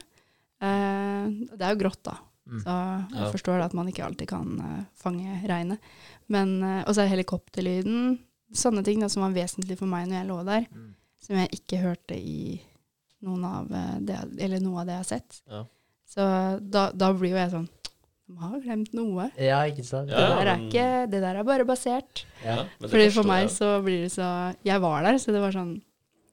[0.62, 2.16] Det er jo grått, da.
[2.50, 2.62] Mm.
[2.64, 2.74] Så
[3.12, 3.32] jeg Ja.
[3.32, 5.80] forstår at man ikke alltid kan uh, fange regnet.
[6.28, 8.20] Men, uh, og så er det helikopterlyden.
[8.54, 10.66] Sånne ting da, som var vesentlig for meg når jeg lå der.
[10.74, 10.90] Mm.
[11.22, 12.62] Som jeg ikke hørte i
[13.22, 15.36] noen av eh, det, eller noe av det jeg har sett.
[15.48, 15.60] Ja.
[16.10, 16.26] Så
[16.74, 17.68] da, da blir jo jeg sånn
[18.28, 19.28] De har glemt noe.
[19.38, 20.10] Ja, ikke sant?
[20.10, 22.24] Det, Ja, der er ikke, det der er bare basert.
[22.44, 22.64] Ja.
[22.82, 23.52] Fordi for meg jeg.
[23.60, 25.76] så blir det så Jeg var der, så det var sånn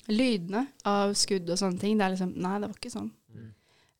[0.08, 3.10] Lydene av skudd og sånne ting, det er liksom Nei, det var ikke sånn.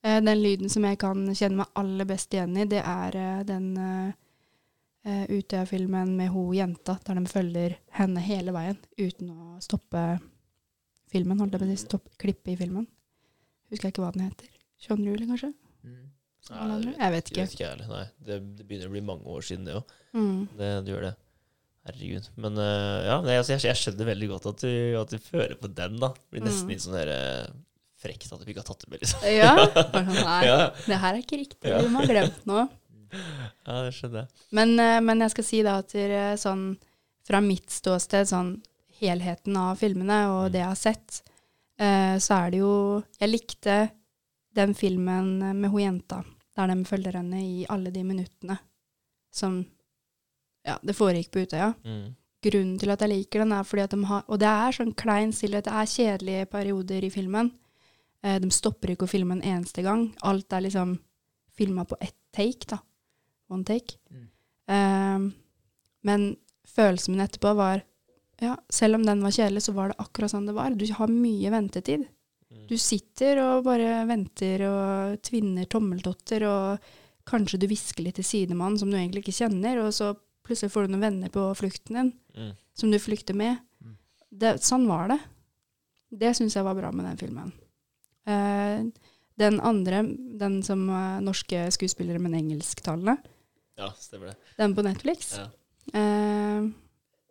[0.05, 0.09] Mm.
[0.11, 3.41] Eh, den lyden som jeg kan kjenne meg aller best igjen i, det er eh,
[3.49, 4.13] den uh,
[5.29, 10.03] Utøya-filmen med ho jenta, der de følger henne hele veien uten å stoppe
[11.09, 11.39] filmen.
[11.41, 11.79] Holdt jeg på å si.
[11.87, 12.85] Stopp, klippet i filmen.
[13.73, 14.51] Husker jeg ikke hva den heter.
[14.85, 15.53] John Rule, kanskje?
[15.87, 16.05] Mm.
[16.49, 17.33] Nei, Jeg vet ikke.
[17.33, 17.41] ikke.
[17.47, 17.89] vet ikke jeg heller.
[17.95, 19.97] Nei, det, det begynner å bli mange år siden, det òg.
[20.17, 20.37] Mm.
[20.61, 21.15] Det, det gjør det.
[21.89, 22.29] Herregud.
[22.45, 25.71] Men uh, ja, altså, jeg, jeg skjønner veldig godt at du, at du føler på
[25.73, 26.13] den, da.
[26.33, 26.75] Blir nesten Mm.
[26.75, 27.49] litt sånn herre eh,
[27.99, 29.25] frekt at du ikke har tatt det med, liksom.
[29.35, 29.55] Ja.
[29.93, 31.69] Sånn, nei, Ja, det her er ikke riktig.
[31.73, 31.81] Ja.
[31.83, 32.67] Vi må ha glemt noe.
[33.13, 34.43] ja, det skjønner jeg.
[34.59, 36.67] Men, eh, men jeg skal si da at eh, sånn,
[37.29, 38.53] fra mitt ståsted, sånn
[39.01, 40.53] helheten av filmene og Mm.
[40.53, 41.23] det jeg har sett,
[41.79, 42.73] eh, så er det jo
[43.21, 43.77] Jeg likte
[44.55, 46.23] den filmen med hun jenta,
[46.57, 48.59] der de følger henne i alle de minuttene
[49.31, 49.61] som
[50.67, 51.75] Ja, det foregikk på Utøya.
[51.85, 52.15] Mm.
[52.43, 54.95] Grunnen til at jeg liker den, er fordi at de har Og det er sånn
[54.99, 57.53] klein stillhet, det er kjedelige perioder i filmen.
[58.25, 60.09] Eh, de stopper ikke å filme en eneste gang.
[60.27, 60.97] Alt er liksom
[61.55, 62.79] filma på ett take, da.
[63.51, 63.97] One take.
[64.11, 64.27] Mm.
[64.69, 65.31] Eh,
[66.09, 66.37] men
[66.69, 67.83] følelsen min etterpå var
[68.41, 70.71] Ja, selv om den var kjedelig, så var det akkurat sånn det var.
[70.71, 72.05] Du har mye ventetid.
[72.53, 72.67] Mm.
[72.69, 76.79] Du sitter og bare venter og tvinner tommeltotter, og
[77.27, 80.13] kanskje du hvisker litt til sidemannen som du egentlig ikke kjenner, og så
[80.47, 82.53] plutselig får du noen venner på flukten din Mm.
[82.79, 83.59] som du flykter med.
[83.83, 83.97] Mm.
[84.39, 85.19] Det, sånn var det.
[86.15, 87.53] Det syns jeg var bra med den filmen.
[88.29, 88.85] Eh,
[89.39, 90.03] den andre,
[90.39, 93.17] den som er norske skuespillere, men engelsktalende,
[93.79, 94.37] Ja, stemmer det.
[94.59, 95.47] den på Netflix, Ja.
[95.95, 96.67] eh,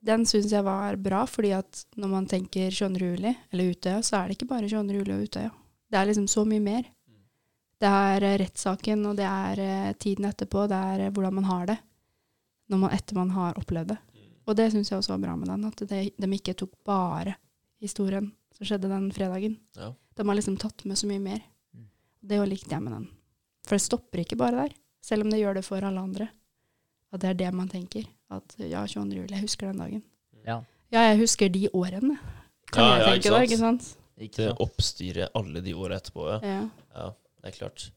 [0.07, 3.11] den syns jeg var bra, fordi at når man tenker 22.
[3.17, 4.93] juli, eller Utøya, så er det ikke bare 22.
[5.01, 5.51] juli og Utøya.
[5.91, 6.83] Det er liksom så mye mer.
[7.79, 11.77] Det er eh, rettssaken, og det er tiden etterpå, det er hvordan man har det
[12.69, 13.97] når man, etter man har opplevd det.
[14.47, 17.35] Og det syns jeg også var bra med den, at det, de ikke tok bare
[17.81, 19.57] historien som skjedde den fredagen.
[19.75, 19.91] Ja.
[20.17, 21.41] De har liksom tatt med så mye mer.
[21.75, 21.87] Mm.
[22.29, 23.07] Det jo likte jeg med den.
[23.67, 26.29] For det stopper ikke bare der, selv om det gjør det for alle andre.
[27.13, 28.07] At det er det man tenker.
[28.33, 29.05] At ja, 22.
[29.21, 30.03] juli, jeg husker den dagen.
[30.47, 30.61] Ja.
[30.91, 32.17] Ja, jeg husker de årene.
[32.71, 33.47] Kan Ja, jeg ja, tenke ikke da, sant?
[33.51, 33.87] ikke sant?
[34.17, 35.35] Ikke Det sant?
[35.37, 36.39] alle de åra etterpå, ja.
[36.43, 36.61] Ja.
[36.97, 37.07] Ja,
[37.43, 37.89] det er klart.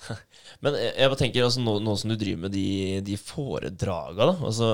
[0.64, 4.26] Men jeg jeg bare tenker, altså, nå, nå som du driver med de, de foredraga,
[4.32, 4.70] da altså,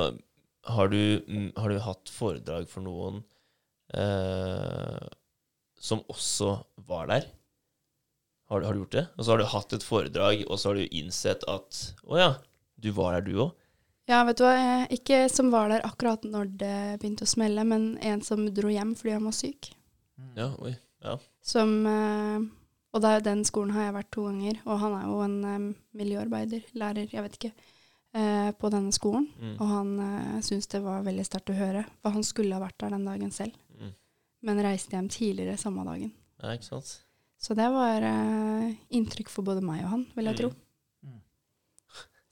[0.66, 3.20] har, du, mm, har du hatt foredrag for noen
[3.94, 5.06] eh,
[5.86, 6.56] som også
[6.88, 7.28] var der?
[8.50, 9.04] Har, du- har du gjort det?
[9.18, 12.28] Og så har du hatt et foredrag, og så har du innsett at å ja,
[12.78, 13.54] du var der, du òg.
[14.10, 14.86] ja, vet du hva.
[14.94, 18.94] Ikke som var der akkurat når det begynte å smelle, men en som dro hjem
[18.98, 19.72] fordi han var syk.
[20.38, 20.76] Ja, oi.
[21.04, 21.16] Ja.
[21.44, 22.44] Som eh,
[22.96, 25.34] Og det er, den skolen har jeg vært to ganger, og han er jo en
[25.44, 25.64] eh,
[25.98, 27.50] miljøarbeider, lærer, jeg vet ikke,
[28.16, 29.26] eh, på denne skolen.
[29.42, 29.56] Mm.
[29.58, 29.90] Og han
[30.46, 33.34] syntes det var veldig sterkt å høre, for han skulle ha vært der den dagen
[33.34, 33.52] selv.
[34.46, 36.12] Men reiste hjem tidligere samme dagen.
[36.42, 36.92] Ja, ikke sant?
[37.42, 40.40] Så det var uh, inntrykk for både meg og han, vil jeg Mm.
[40.40, 40.52] tro.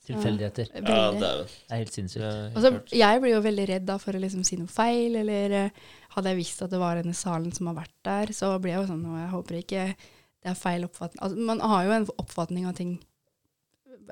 [0.05, 0.67] Tilfeldigheter.
[0.75, 1.21] Ja, Veldig.
[1.21, 1.45] dæven.
[1.49, 2.23] Det er helt sinnssykt.
[2.25, 5.15] Er helt så, jeg blir jo veldig redd da for å liksom si noe feil,
[5.17, 5.69] eller eh,
[6.13, 8.83] hadde jeg visst at det var denne salen som har vært der, så blir jeg
[8.83, 9.85] jo sånn, og jeg håper ikke
[10.45, 11.23] det er feil oppfatning.
[11.25, 12.99] Altså, man har jo en oppfatning av ting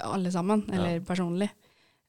[0.01, 0.80] alle sammen, Ja.
[0.80, 1.51] eller personlig.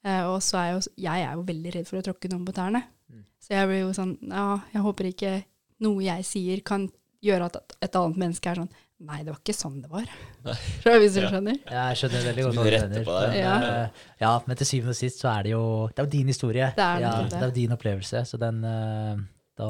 [0.05, 2.47] Eh, og så er jeg jo, jeg er jo veldig redd for å tråkke noen
[2.49, 2.81] på tærne.
[3.13, 3.25] Mm.
[3.39, 5.35] Så jeg blir jo sånn, ja, jeg håper ikke
[5.81, 6.91] noe jeg sier kan
[7.25, 8.69] gjøre at et annet menneske er sånn,
[9.01, 10.05] nei, det var ikke sånn det var.
[11.01, 11.31] Hvis du Ja.
[11.33, 11.59] skjønner.
[11.71, 13.05] Jeg skjønner veldig godt hva du mener.
[13.05, 13.29] på deg.
[13.31, 13.57] Men, Ja.
[13.85, 13.89] eh,
[14.21, 16.73] ja, men til syvende og sist så er det jo Det er jo din historie.
[16.77, 17.31] Det er ja, det.
[17.31, 18.25] det er jo din opplevelse.
[18.29, 19.17] Så den eh,
[19.57, 19.69] da,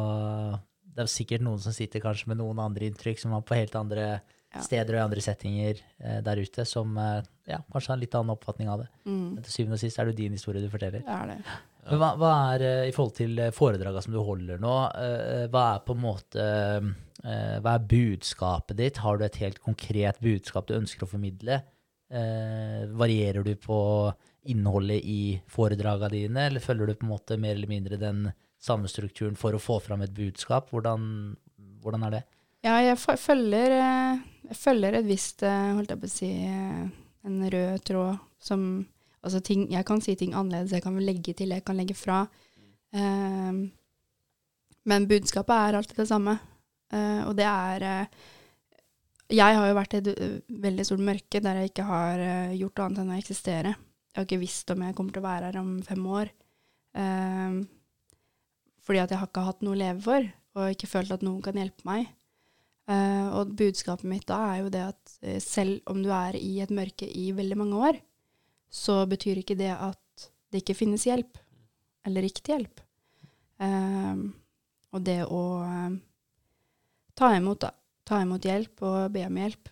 [0.94, 3.54] Det er jo sikkert noen som sitter kanskje med noen andre inntrykk, som er på
[3.58, 4.20] helt andre
[4.54, 4.60] Ja.
[4.62, 8.30] steder og i andre settinger eh, der ute, som ja, kanskje har en litt annen
[8.36, 8.88] oppfatning av det.
[9.04, 11.02] Mm, Men til syvende og sist er det jo din historie du forteller.
[11.02, 11.38] det er det.
[11.84, 15.64] Men hva, hva er, eh, i forhold til foredragene som du holder nå, eh, hva
[15.74, 19.00] er på en måte eh, Hva er budskapet ditt?
[19.00, 21.62] Har du et helt konkret budskap du ønsker å formidle?
[22.12, 23.78] Eh, varierer du på
[24.52, 28.26] innholdet i foredragene dine, eller følger du på en måte mer eller mindre den
[28.60, 30.68] samme strukturen for å få fram et budskap?
[30.72, 31.34] Hvordan,
[31.80, 32.22] hvordan er det?
[32.64, 36.84] Ja, jeg følger, eh, jeg følger et visst, eh, holdt jeg på å si, eh,
[37.24, 38.86] en rød tråd som
[39.24, 42.24] Altså ting Jeg kan si ting annerledes, jeg kan legge til, jeg kan legge fra.
[42.94, 43.64] Um,
[44.84, 46.36] men budskapet er alltid det samme.
[46.92, 48.24] Uh, og det er uh,
[49.32, 52.20] Jeg har jo vært i et eh, veldig stort mørke der jeg ikke har
[52.54, 53.72] gjort annet enn å eksistere.
[53.72, 56.28] Jeg har ikke visst om jeg kommer til å være her om fem år.
[57.00, 57.56] Eh,
[58.84, 60.28] fordi at jeg har ikke hatt noe å leve for,
[60.60, 62.12] og ikke følt at noen kan hjelpe meg.
[62.84, 67.08] Og budskapet mitt da er jo det at selv om du er i et mørke
[67.08, 68.00] i veldig mange år,
[68.74, 71.38] så betyr ikke det at det ikke finnes hjelp,
[72.06, 72.82] eller riktig hjelp.
[73.62, 74.32] Um,
[74.94, 75.98] og det å um,
[77.14, 77.70] ta, imot, da,
[78.06, 79.70] ta imot hjelp og be om hjelp,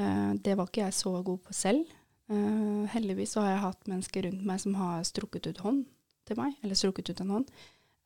[0.00, 1.94] uh, det var ikke jeg så god på selv.
[2.30, 5.84] Uh, heldigvis så har jeg hatt mennesker rundt meg som har strukket ut hånd
[6.26, 7.50] til meg, eller strukket ut en hånd.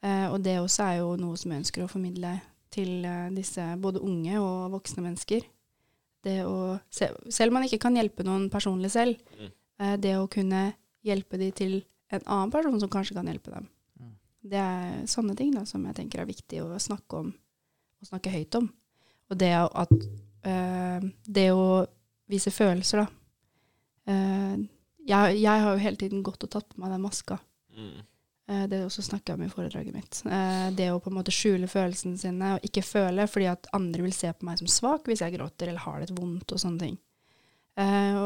[0.05, 2.37] Uh, og det også er jo noe som jeg ønsker å formidle
[2.73, 5.47] til disse både unge og voksne mennesker.
[6.25, 9.55] Det å, se, selv om man ikke kan hjelpe noen personlig selv, Mm.
[9.81, 10.73] Eh, det å kunne
[11.07, 11.79] hjelpe de til
[12.09, 13.69] en annen person som kanskje kan hjelpe dem.
[14.01, 14.15] Mm.
[14.53, 17.31] Det er sånne ting da, som jeg tenker er viktig å snakke om,
[18.01, 18.69] og snakke høyt om.
[19.29, 21.85] Og det at uh, Det å
[22.29, 23.09] vise følelser, da.
[24.09, 24.65] Uh,
[25.09, 27.37] jeg, jeg har jo hele tiden gått og tatt på meg den maska.
[27.77, 27.99] Mm.
[28.49, 30.19] Eh, Det også snakker jeg om i foredraget mitt.
[30.77, 34.13] Det å på en måte skjule følelsene sine og ikke føle fordi at andre vil
[34.17, 36.99] se på meg som svak hvis jeg gråter eller har det vondt og sånne ting.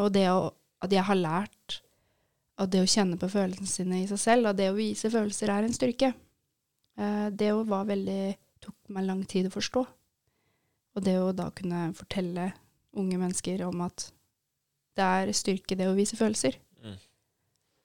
[0.02, 0.50] Og det å,
[0.82, 1.80] at jeg har lært
[2.60, 5.50] at det å kjenne på følelsene sine i seg selv, og det å vise følelser
[5.52, 6.12] er en styrke.
[6.98, 9.82] Eh, Det jo var veldig tok meg lang tid å forstå.
[10.92, 12.52] Og det å da kunne fortelle
[12.92, 14.10] unge mennesker om at
[14.98, 16.58] det er styrke det å vise følelser.
[16.84, 16.98] Mm.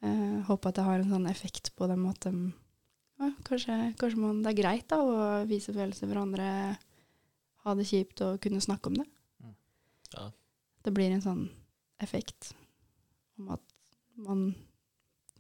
[0.03, 2.33] Eh, håper at det har en sånn effekt på dem at de
[3.17, 6.49] ja, kanskje, kanskje man, det er greit da å vise følelser for andre,
[7.63, 9.07] ha det kjipt og kunne snakke om det.
[9.41, 9.55] Mm.
[10.13, 10.27] Ja.
[10.85, 11.47] Det blir en sånn
[12.03, 12.51] effekt
[13.39, 13.63] om at
[14.17, 14.43] man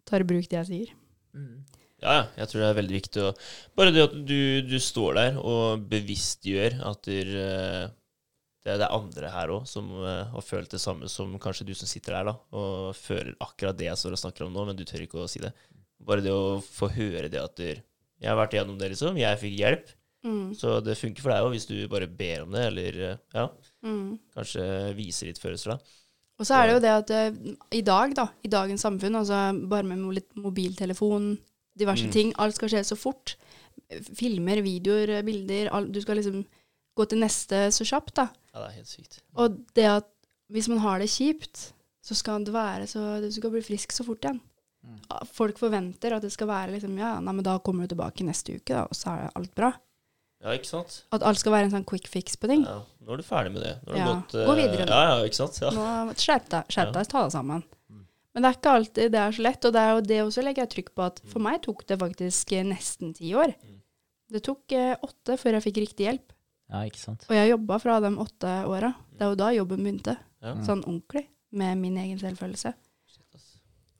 [0.07, 0.95] tar i bruk det jeg sier.
[1.37, 1.63] Mm.
[2.01, 3.29] Ja, ja, jeg tror det er veldig viktig å
[3.77, 7.87] Bare det at du, du står der og bevisstgjør at eh,
[8.67, 11.73] det er det andre her òg som eh, har følt det samme som kanskje du
[11.77, 14.77] som sitter der, da, og føler akkurat det jeg står og snakker om nå, men
[14.77, 15.53] du tør ikke å si det.
[16.05, 19.17] Bare det å få høre det at du, jeg har vært igjennom det, liksom.
[19.17, 19.89] Jeg fikk hjelp.
[20.27, 20.51] Mm.
[20.57, 23.47] Så det funker for deg òg, hvis du bare ber om det, eller eh, ja,
[23.87, 24.17] Mm.
[24.35, 24.63] kanskje
[24.97, 25.97] viser litt følelser, da.
[26.37, 29.39] Og så er det jo det at uh, i dag, da, i dagens samfunn, altså
[29.69, 31.31] bare med litt mobiltelefon,
[31.77, 32.11] diverse Mm.
[32.13, 33.35] ting, alt skal skje så fort.
[34.17, 36.43] Filmer, videoer, bilder, alt, du skal liksom
[36.97, 38.27] gå til neste så kjapt, da.
[38.53, 39.19] Ja, det er helt sykt.
[39.37, 40.07] Og det at
[40.49, 44.05] hvis man har det kjipt, så skal det være så Du skal bli frisk så
[44.07, 44.39] fort igjen.
[44.85, 45.01] Mm.
[45.35, 48.55] Folk forventer at det skal være liksom Ja, nei, men da kommer du tilbake neste
[48.55, 49.73] uke, da, og så er alt bra.
[50.43, 50.99] Ja, ikke sant?
[51.15, 52.61] At alt skal være en sånn quick fix på ting.
[52.67, 53.71] Ja, nå er du ferdig med det.
[53.87, 54.85] Nå har du Ja, gått, gå eh, videre.
[54.91, 55.57] Ja, ja, ikke sant?
[55.63, 55.71] Ja.
[55.73, 57.63] Nå Skjerp deg, skjerp deg, ta deg sammen.
[57.89, 58.03] Mm.
[58.35, 60.43] Men det er ikke alltid det er så lett, og det er jo det også
[60.45, 63.55] legger jeg trykk på at for meg tok det faktisk eh, nesten ti år.
[63.65, 63.79] Mm.
[64.37, 66.33] Det tok eh, åtte før jeg fikk riktig hjelp,
[66.69, 67.25] Ja, ikke sant.
[67.29, 68.93] og jeg jobba fra de åtte åra.
[69.17, 70.53] Det er jo da jobben begynte, Ja.
[70.53, 70.65] Mm.
[70.67, 72.73] sånn ordentlig, med min egen selvfølelse.
[73.09, 73.41] Shit.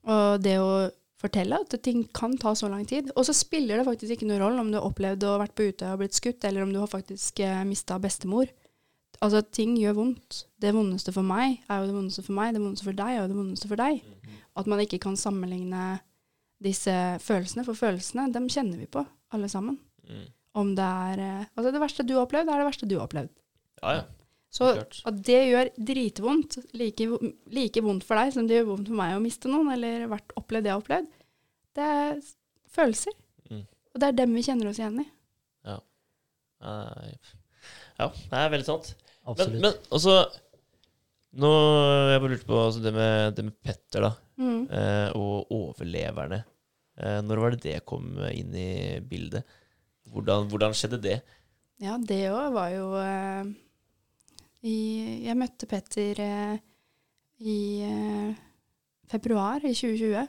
[0.06, 0.92] Og det å
[1.22, 3.10] fortelle at ting kan ta så lang tid.
[3.16, 5.70] Og så spiller det faktisk ikke noen rolle om du har opplevd å vært på
[5.72, 8.52] Utøya og blitt skutt, eller om du har faktisk eh, mista bestemor.
[9.24, 10.44] Altså, ting gjør vondt.
[10.62, 13.24] Det vondeste for meg er jo det vondeste for meg, det vondeste for deg er
[13.24, 14.04] jo det vondeste for deg.
[14.58, 15.98] At man ikke kan sammenligne
[16.64, 19.04] disse følelsene, for følelsene, dem kjenner vi på,
[19.34, 19.78] alle sammen.
[20.06, 20.28] Mm.
[20.58, 23.10] Om det er eh, Altså, det verste du har opplevd, er det verste du har
[23.10, 23.34] opplevd.
[23.82, 24.06] Ja, ja.
[24.50, 27.06] Så at det gjør dritvondt, like,
[27.52, 30.32] like vondt for deg som det gjør vondt for meg å miste noen, eller vært
[30.40, 31.10] opplevd det jeg har opplevd,
[31.78, 32.22] det er
[32.78, 33.14] følelser.
[33.52, 33.66] Mm.
[33.94, 35.08] Og det er dem vi kjenner oss igjen i.
[35.68, 35.78] Ja.
[36.64, 38.94] Ja, det er veldig sant.
[38.98, 39.62] Men, Absolutt.
[39.62, 40.18] men også
[41.38, 41.50] Nå
[42.10, 44.68] jeg bare lurte på altså, det, med, det med Petter da, Mm.
[44.70, 46.38] eh, og overleverne.
[46.98, 49.44] Eh, når var det det kom inn i bildet?
[50.14, 51.16] Hvordan, hvordan skjedde det?
[51.82, 53.50] Ja, det òg var jo eh,
[54.66, 54.78] i
[55.28, 56.58] Jeg møtte Petter eh,
[57.46, 58.34] i eh,
[59.12, 60.28] februar i 2020.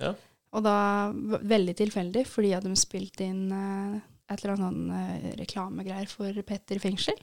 [0.00, 0.14] Ja.
[0.50, 0.76] Og da
[1.14, 6.42] veldig tilfeldig, fordi at de spilte inn eh, et eller annet sånn eh, reklamegreier for
[6.46, 7.18] Petter i fengsel.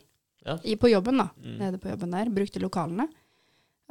[0.47, 0.55] Ja.
[0.63, 1.29] I, på jobben, da.
[1.43, 1.55] Mm.
[1.59, 2.31] Nede på jobben der.
[2.31, 3.07] Brukte lokalene.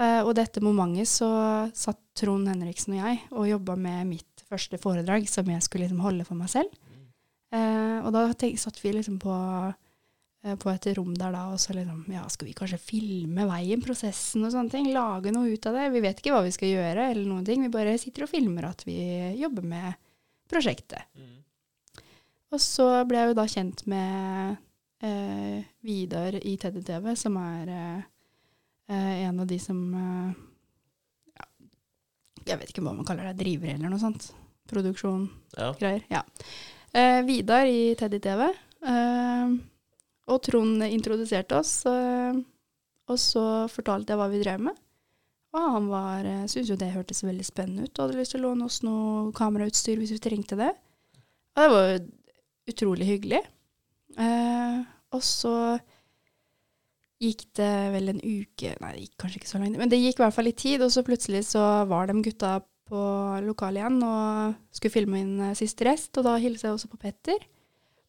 [0.01, 1.29] Eh, og dette momentet så
[1.77, 6.03] satt Trond Henriksen og jeg og jobba med mitt første foredrag som jeg skulle liksom
[6.05, 6.73] holde for meg selv.
[7.55, 9.35] Eh, og da tenk, satt vi liksom på,
[10.63, 14.45] på et rom der da, og så liksom Ja, skal vi kanskje filme veien, prosessen
[14.47, 14.87] og sånne ting?
[14.95, 15.89] Lage noe ut av det?
[15.97, 17.63] Vi vet ikke hva vi skal gjøre, eller noen ting.
[17.67, 18.95] Vi bare sitter og filmer at vi
[19.41, 19.97] jobber med
[20.47, 21.03] prosjektet.
[21.19, 21.33] Mm.
[22.55, 24.57] Og så ble jeg jo da kjent med
[25.03, 28.05] eh, Vidar i Teddy TV, som er eh,
[28.95, 30.31] eh, en av de som eh,
[31.35, 31.49] ja,
[32.47, 34.31] Jeg vet ikke hva man kaller det, driver eller noe sånt.
[34.71, 35.27] Produksjon
[35.59, 35.73] Ja.
[35.79, 36.07] greier.
[36.11, 36.23] Ja.
[36.95, 38.47] Eh, Vidar i Teddy TV.
[38.87, 39.57] Eh,
[40.27, 42.41] og Trond introduserte oss, eh,
[43.07, 44.83] og så fortalte jeg hva vi drev med.
[45.57, 48.43] Og han var, eh, syntes jo det hørtes veldig spennende ut, og hadde lyst til
[48.43, 50.73] å låne oss noe kamerautstyr hvis vi trengte det.
[51.57, 52.01] Og det var jo
[52.73, 53.43] utrolig hyggelig.
[54.19, 54.79] Eh,
[55.15, 55.55] og så
[57.23, 60.19] gikk det vel en uke Nei, det gikk kanskje ikke så langt, men det gikk
[60.21, 63.03] i hvert fall litt tid, og så plutselig så var de gutta på
[63.43, 67.01] lokalet igjen og skulle filme inn eh, siste rest, og da hilste jeg også på
[67.03, 67.47] Petter.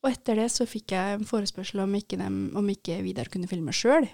[0.04, 3.50] Og etter det så fikk jeg en forespørsel om ikke, dem, om ikke Vidar kunne
[3.50, 4.08] filme sjøl.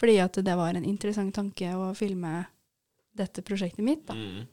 [0.00, 2.44] Fordi at det var en interessant tanke å filme
[3.16, 4.06] dette prosjektet mitt.
[4.08, 4.16] da.
[4.16, 4.46] Mm.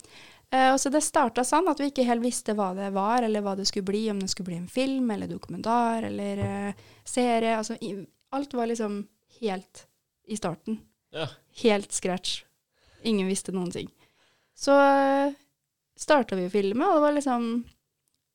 [0.48, 3.44] Eh, og så det starta sånn at vi ikke helt visste hva det var, eller
[3.44, 7.58] hva det skulle bli, om det skulle bli en film eller dokumentar eller eh, serie.
[7.60, 7.94] Altså, i,
[8.36, 9.02] alt var liksom
[9.42, 9.86] helt
[10.28, 10.82] i starten.
[11.16, 11.28] Ja.
[11.64, 12.42] Helt scratch.
[13.08, 13.92] Ingen visste noen ting.
[14.58, 15.36] Så uh,
[15.98, 17.50] starta vi å filme, og det var liksom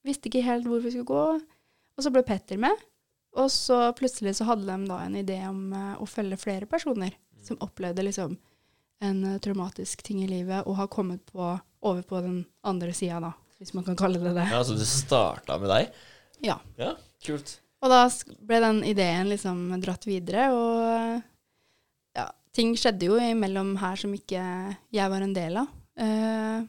[0.02, 1.24] Visste ikke helt hvor vi skulle gå.
[1.96, 2.76] Og så ble Petter med.
[3.38, 7.14] Og så plutselig så hadde de da en idé om eh, å følge flere personer
[7.42, 8.36] som opplevde liksom
[9.02, 11.48] en eh, traumatisk ting i livet, og har kommet på,
[11.82, 14.46] over på den andre sida, da, hvis man kan kalle det det.
[14.52, 16.02] ja, Så det starta med deg?
[16.44, 16.58] Ja.
[16.78, 16.92] Ja,
[17.24, 17.56] kult.
[17.82, 18.04] Og da
[18.46, 21.22] ble den ideen liksom dratt videre, og
[22.18, 24.44] ja, ting skjedde jo imellom her som ikke
[24.94, 25.72] jeg var en del av.
[25.98, 26.60] Eh,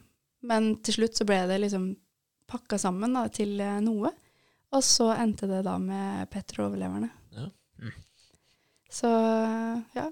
[0.44, 1.92] men til slutt så ble det liksom
[2.50, 4.10] pakka sammen da, til eh, noe.
[4.74, 7.10] Og så endte det da med Petter og overleverne.
[7.36, 7.46] Ja.
[7.78, 7.92] Mm.
[8.94, 9.10] Så
[9.94, 10.08] ja,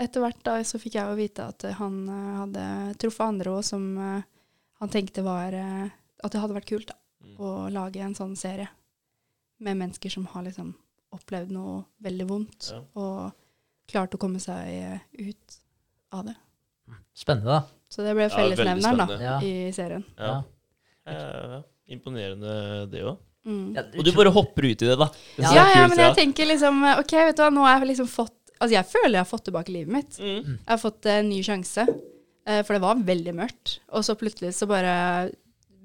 [0.00, 2.64] etter hvert da så fikk jeg jo vite at han eh, hadde
[3.00, 4.22] truffet andre òg som eh,
[4.82, 5.86] han tenkte var eh,
[6.24, 7.38] At det hadde vært kult da, Mm.
[7.40, 8.66] å lage en sånn serie
[9.64, 10.74] med mennesker som har liksom
[11.16, 12.82] opplevd noe veldig vondt, Ja.
[13.00, 13.32] og
[13.88, 15.56] klart å komme seg ut
[16.12, 16.34] av det.
[17.16, 17.62] Spennende, da.
[17.88, 19.06] Så det ble Ja, da.
[19.22, 19.38] Ja.
[19.40, 20.04] i serien.
[20.18, 20.42] Ja.
[21.06, 21.14] Ja.
[21.14, 23.16] Ja, Imponerende, det òg.
[23.44, 23.74] Mm.
[23.76, 25.06] Ja, Og du bare hopper ut i det, da.
[25.36, 27.78] Det Ja, er ja, men jeg tenker liksom eh, OK, vet du hva, nå har
[27.82, 30.16] jeg liksom fått Altså, jeg føler jeg har fått tilbake livet mitt.
[30.22, 30.44] Mm.
[30.54, 31.82] Jeg har fått en ny sjanse.
[32.46, 33.72] eh, For det var veldig mørkt.
[33.92, 35.32] Og så plutselig så bare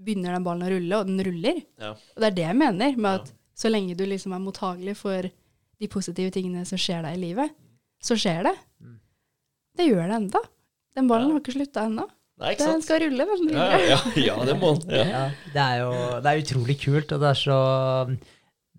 [0.06, 1.58] begynner den ballen å rulle, og den ruller.
[1.82, 1.90] Ja.
[1.98, 5.28] Og det er det jeg mener med at så lenge du liksom er mottagelig for
[5.28, 7.52] de positive tingene som skjer deg i livet,
[8.00, 8.56] så skjer det.
[8.80, 8.96] Mm.
[9.76, 10.40] Det gjør det enda.
[10.96, 11.34] Den ballen Ja.
[11.34, 12.08] har ikke slutta ennå.
[12.40, 14.94] Nei, ikke Den skal rulle, den Ja, ja, ja, det må den.
[14.96, 15.08] Ja.
[15.10, 15.94] Ja, det er jo
[16.24, 17.58] det er utrolig kult, og det er så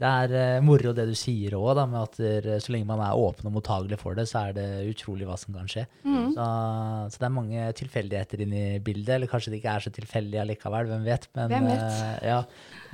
[0.01, 3.19] det er eh, moro det du sier òg, med at der, så lenge man er
[3.21, 5.85] åpen og mottagelig for det, så er det utrolig hva som kan skje.
[6.07, 6.31] Mm.
[6.33, 6.47] Så,
[7.13, 10.41] så det er mange tilfeldigheter inne i bildet, eller kanskje det ikke er så tilfeldig
[10.41, 11.29] allikevel, hvem vet.
[11.37, 11.85] Men, Hvem vet?
[12.01, 12.39] Uh, ja,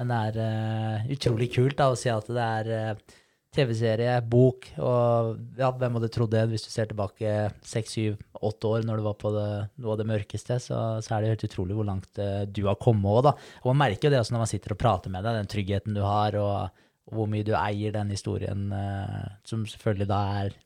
[0.00, 3.16] men det er uh, utrolig kult da, å si at det er eh,
[3.56, 7.32] TV-serie, bok, og ja, hvem hadde trodd det hvis du ser tilbake
[7.66, 9.48] seks, syv, åtte år når du var på det,
[9.82, 12.78] noe av det mørkeste, så, så er det helt utrolig hvor langt eh, du har
[12.82, 13.34] kommet òg, da.
[13.64, 15.96] Og man merker jo det også når man sitter og prater med deg, den tryggheten
[15.96, 20.56] du har, og, og hvor mye du eier den historien, eh, som selvfølgelig da er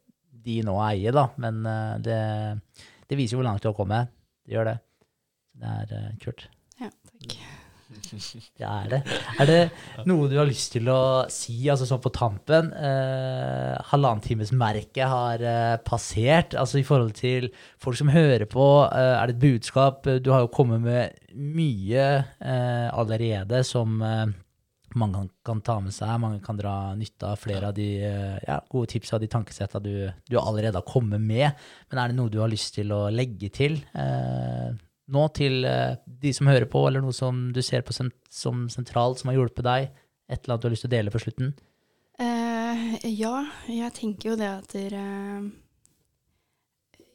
[0.45, 2.21] din å eie, da, men eh, det,
[3.11, 4.13] det viser jo hvor langt du har kommet.
[4.45, 4.79] Det gjør det.
[5.61, 6.47] Det er eh, kult.
[6.81, 7.41] Ja, takk.
[7.91, 9.01] Det er det.
[9.43, 12.71] Er det noe du har lyst til å si, altså sånn på tampen?
[12.77, 16.55] Eh, Halvannentimesmerket har eh, passert.
[16.59, 17.49] Altså i forhold til
[17.83, 20.07] folk som hører på, eh, er det et budskap?
[20.23, 24.31] Du har jo kommet med mye eh, allerede som eh,
[24.99, 26.15] mange kan, ta med seg.
[26.23, 29.83] Mange kan dra nytte av flere av de eh, ja, gode tipsa og de tankesetta
[29.83, 29.95] du,
[30.31, 31.59] du allerede har kommet med.
[31.91, 33.81] Men er det noe du har lyst til å legge til?
[33.95, 34.71] Eh,
[35.15, 39.21] nå til eh, de som hører på, eller noe som du ser på som sentralt,
[39.21, 39.91] som har hjulpet deg?
[40.31, 41.53] Et eller annet du har lyst til å dele på slutten?
[42.21, 43.35] Uh, ja,
[43.73, 45.05] jeg tenker jo det at dere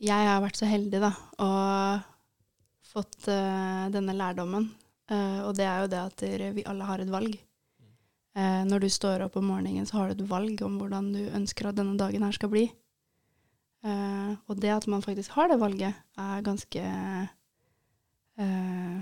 [0.02, 1.12] Jeg har vært så heldig, da,
[1.46, 4.72] og fått uh, denne lærdommen.
[5.06, 7.36] Og det er jo det at dere, vi alle har et valg.
[8.34, 11.68] Når du står opp om morgenen, så har du et valg om hvordan du ønsker
[11.70, 12.64] at denne dagen her skal bli.
[13.86, 16.82] Og det at man faktisk har det valget, er ganske
[18.38, 19.02] eh,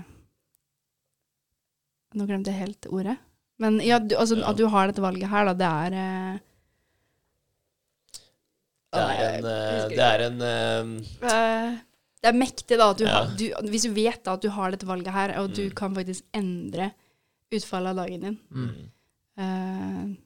[2.14, 3.16] Nå glemte jeg helt ordet.
[3.58, 4.50] Men ja, du, altså, Ja.
[4.50, 6.38] at du har dette valget her, da, det er eh,
[8.94, 11.78] Det er en, eh, det er en uh, Eh,
[12.24, 13.10] Det er mektig, da, at du Ja.
[13.24, 15.74] har, du, hvis du vet da, at du har dette valget her, og du Mm.
[15.74, 16.92] kan faktisk endre
[17.52, 18.38] utfallet av dagen din.
[18.50, 18.90] mm.
[19.36, 20.16] Eh.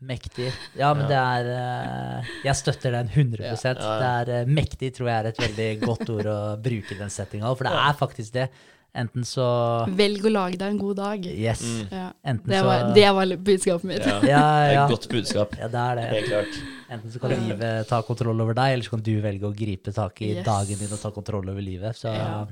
[0.00, 0.52] Mektig.
[0.76, 1.08] Ja, men Ja.
[1.08, 3.98] det er eh, Jeg støtter den 100 Ja, ja, ja.
[3.98, 7.10] Det er eh, Mektig tror jeg er et veldig godt ord å bruke i den
[7.10, 8.48] settinga, for det er faktisk det.
[8.94, 9.44] Enten så
[9.90, 11.24] Velg å lage deg en god dag.
[11.26, 11.62] Yes.
[11.64, 11.88] Mm.
[11.90, 12.12] Ja.
[12.24, 14.04] Enten Det, så var, det var budskapet mitt.
[14.06, 14.18] Ja.
[14.22, 14.84] Ja, Det ja.
[14.84, 15.56] et godt budskap.
[15.58, 16.04] ja, det er det.
[16.12, 16.60] Helt klart.
[16.90, 19.90] Enten så kan livet ta kontroll over deg, eller så kan du velge å gripe
[19.94, 20.44] tak i Yes.
[20.46, 21.96] dagen din og ta kontroll over livet.
[21.96, 22.44] Så Ja.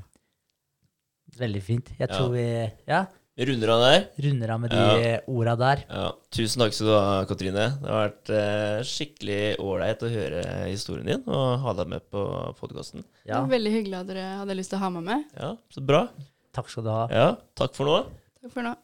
[1.38, 1.92] veldig fint.
[1.98, 2.16] Jeg Ja.
[2.16, 4.02] tror vi ja, Vi runder av der.
[4.26, 5.82] runder av med de orda der.
[5.88, 6.08] Ja.
[6.36, 7.64] Tusen takk skal du ha, Katrine.
[7.80, 12.24] Det har vært eh, skikkelig ålreit å høre historien din og ha deg med på
[12.60, 13.00] podkasten.
[13.24, 15.24] Det Ja, var veldig hyggelig at dere hadde lyst til å ha meg med.
[15.40, 16.02] Ja, så bra.
[16.52, 17.06] takk skal du ha.
[17.08, 17.96] Ja, takk for nå.
[18.42, 18.74] Takk for nå.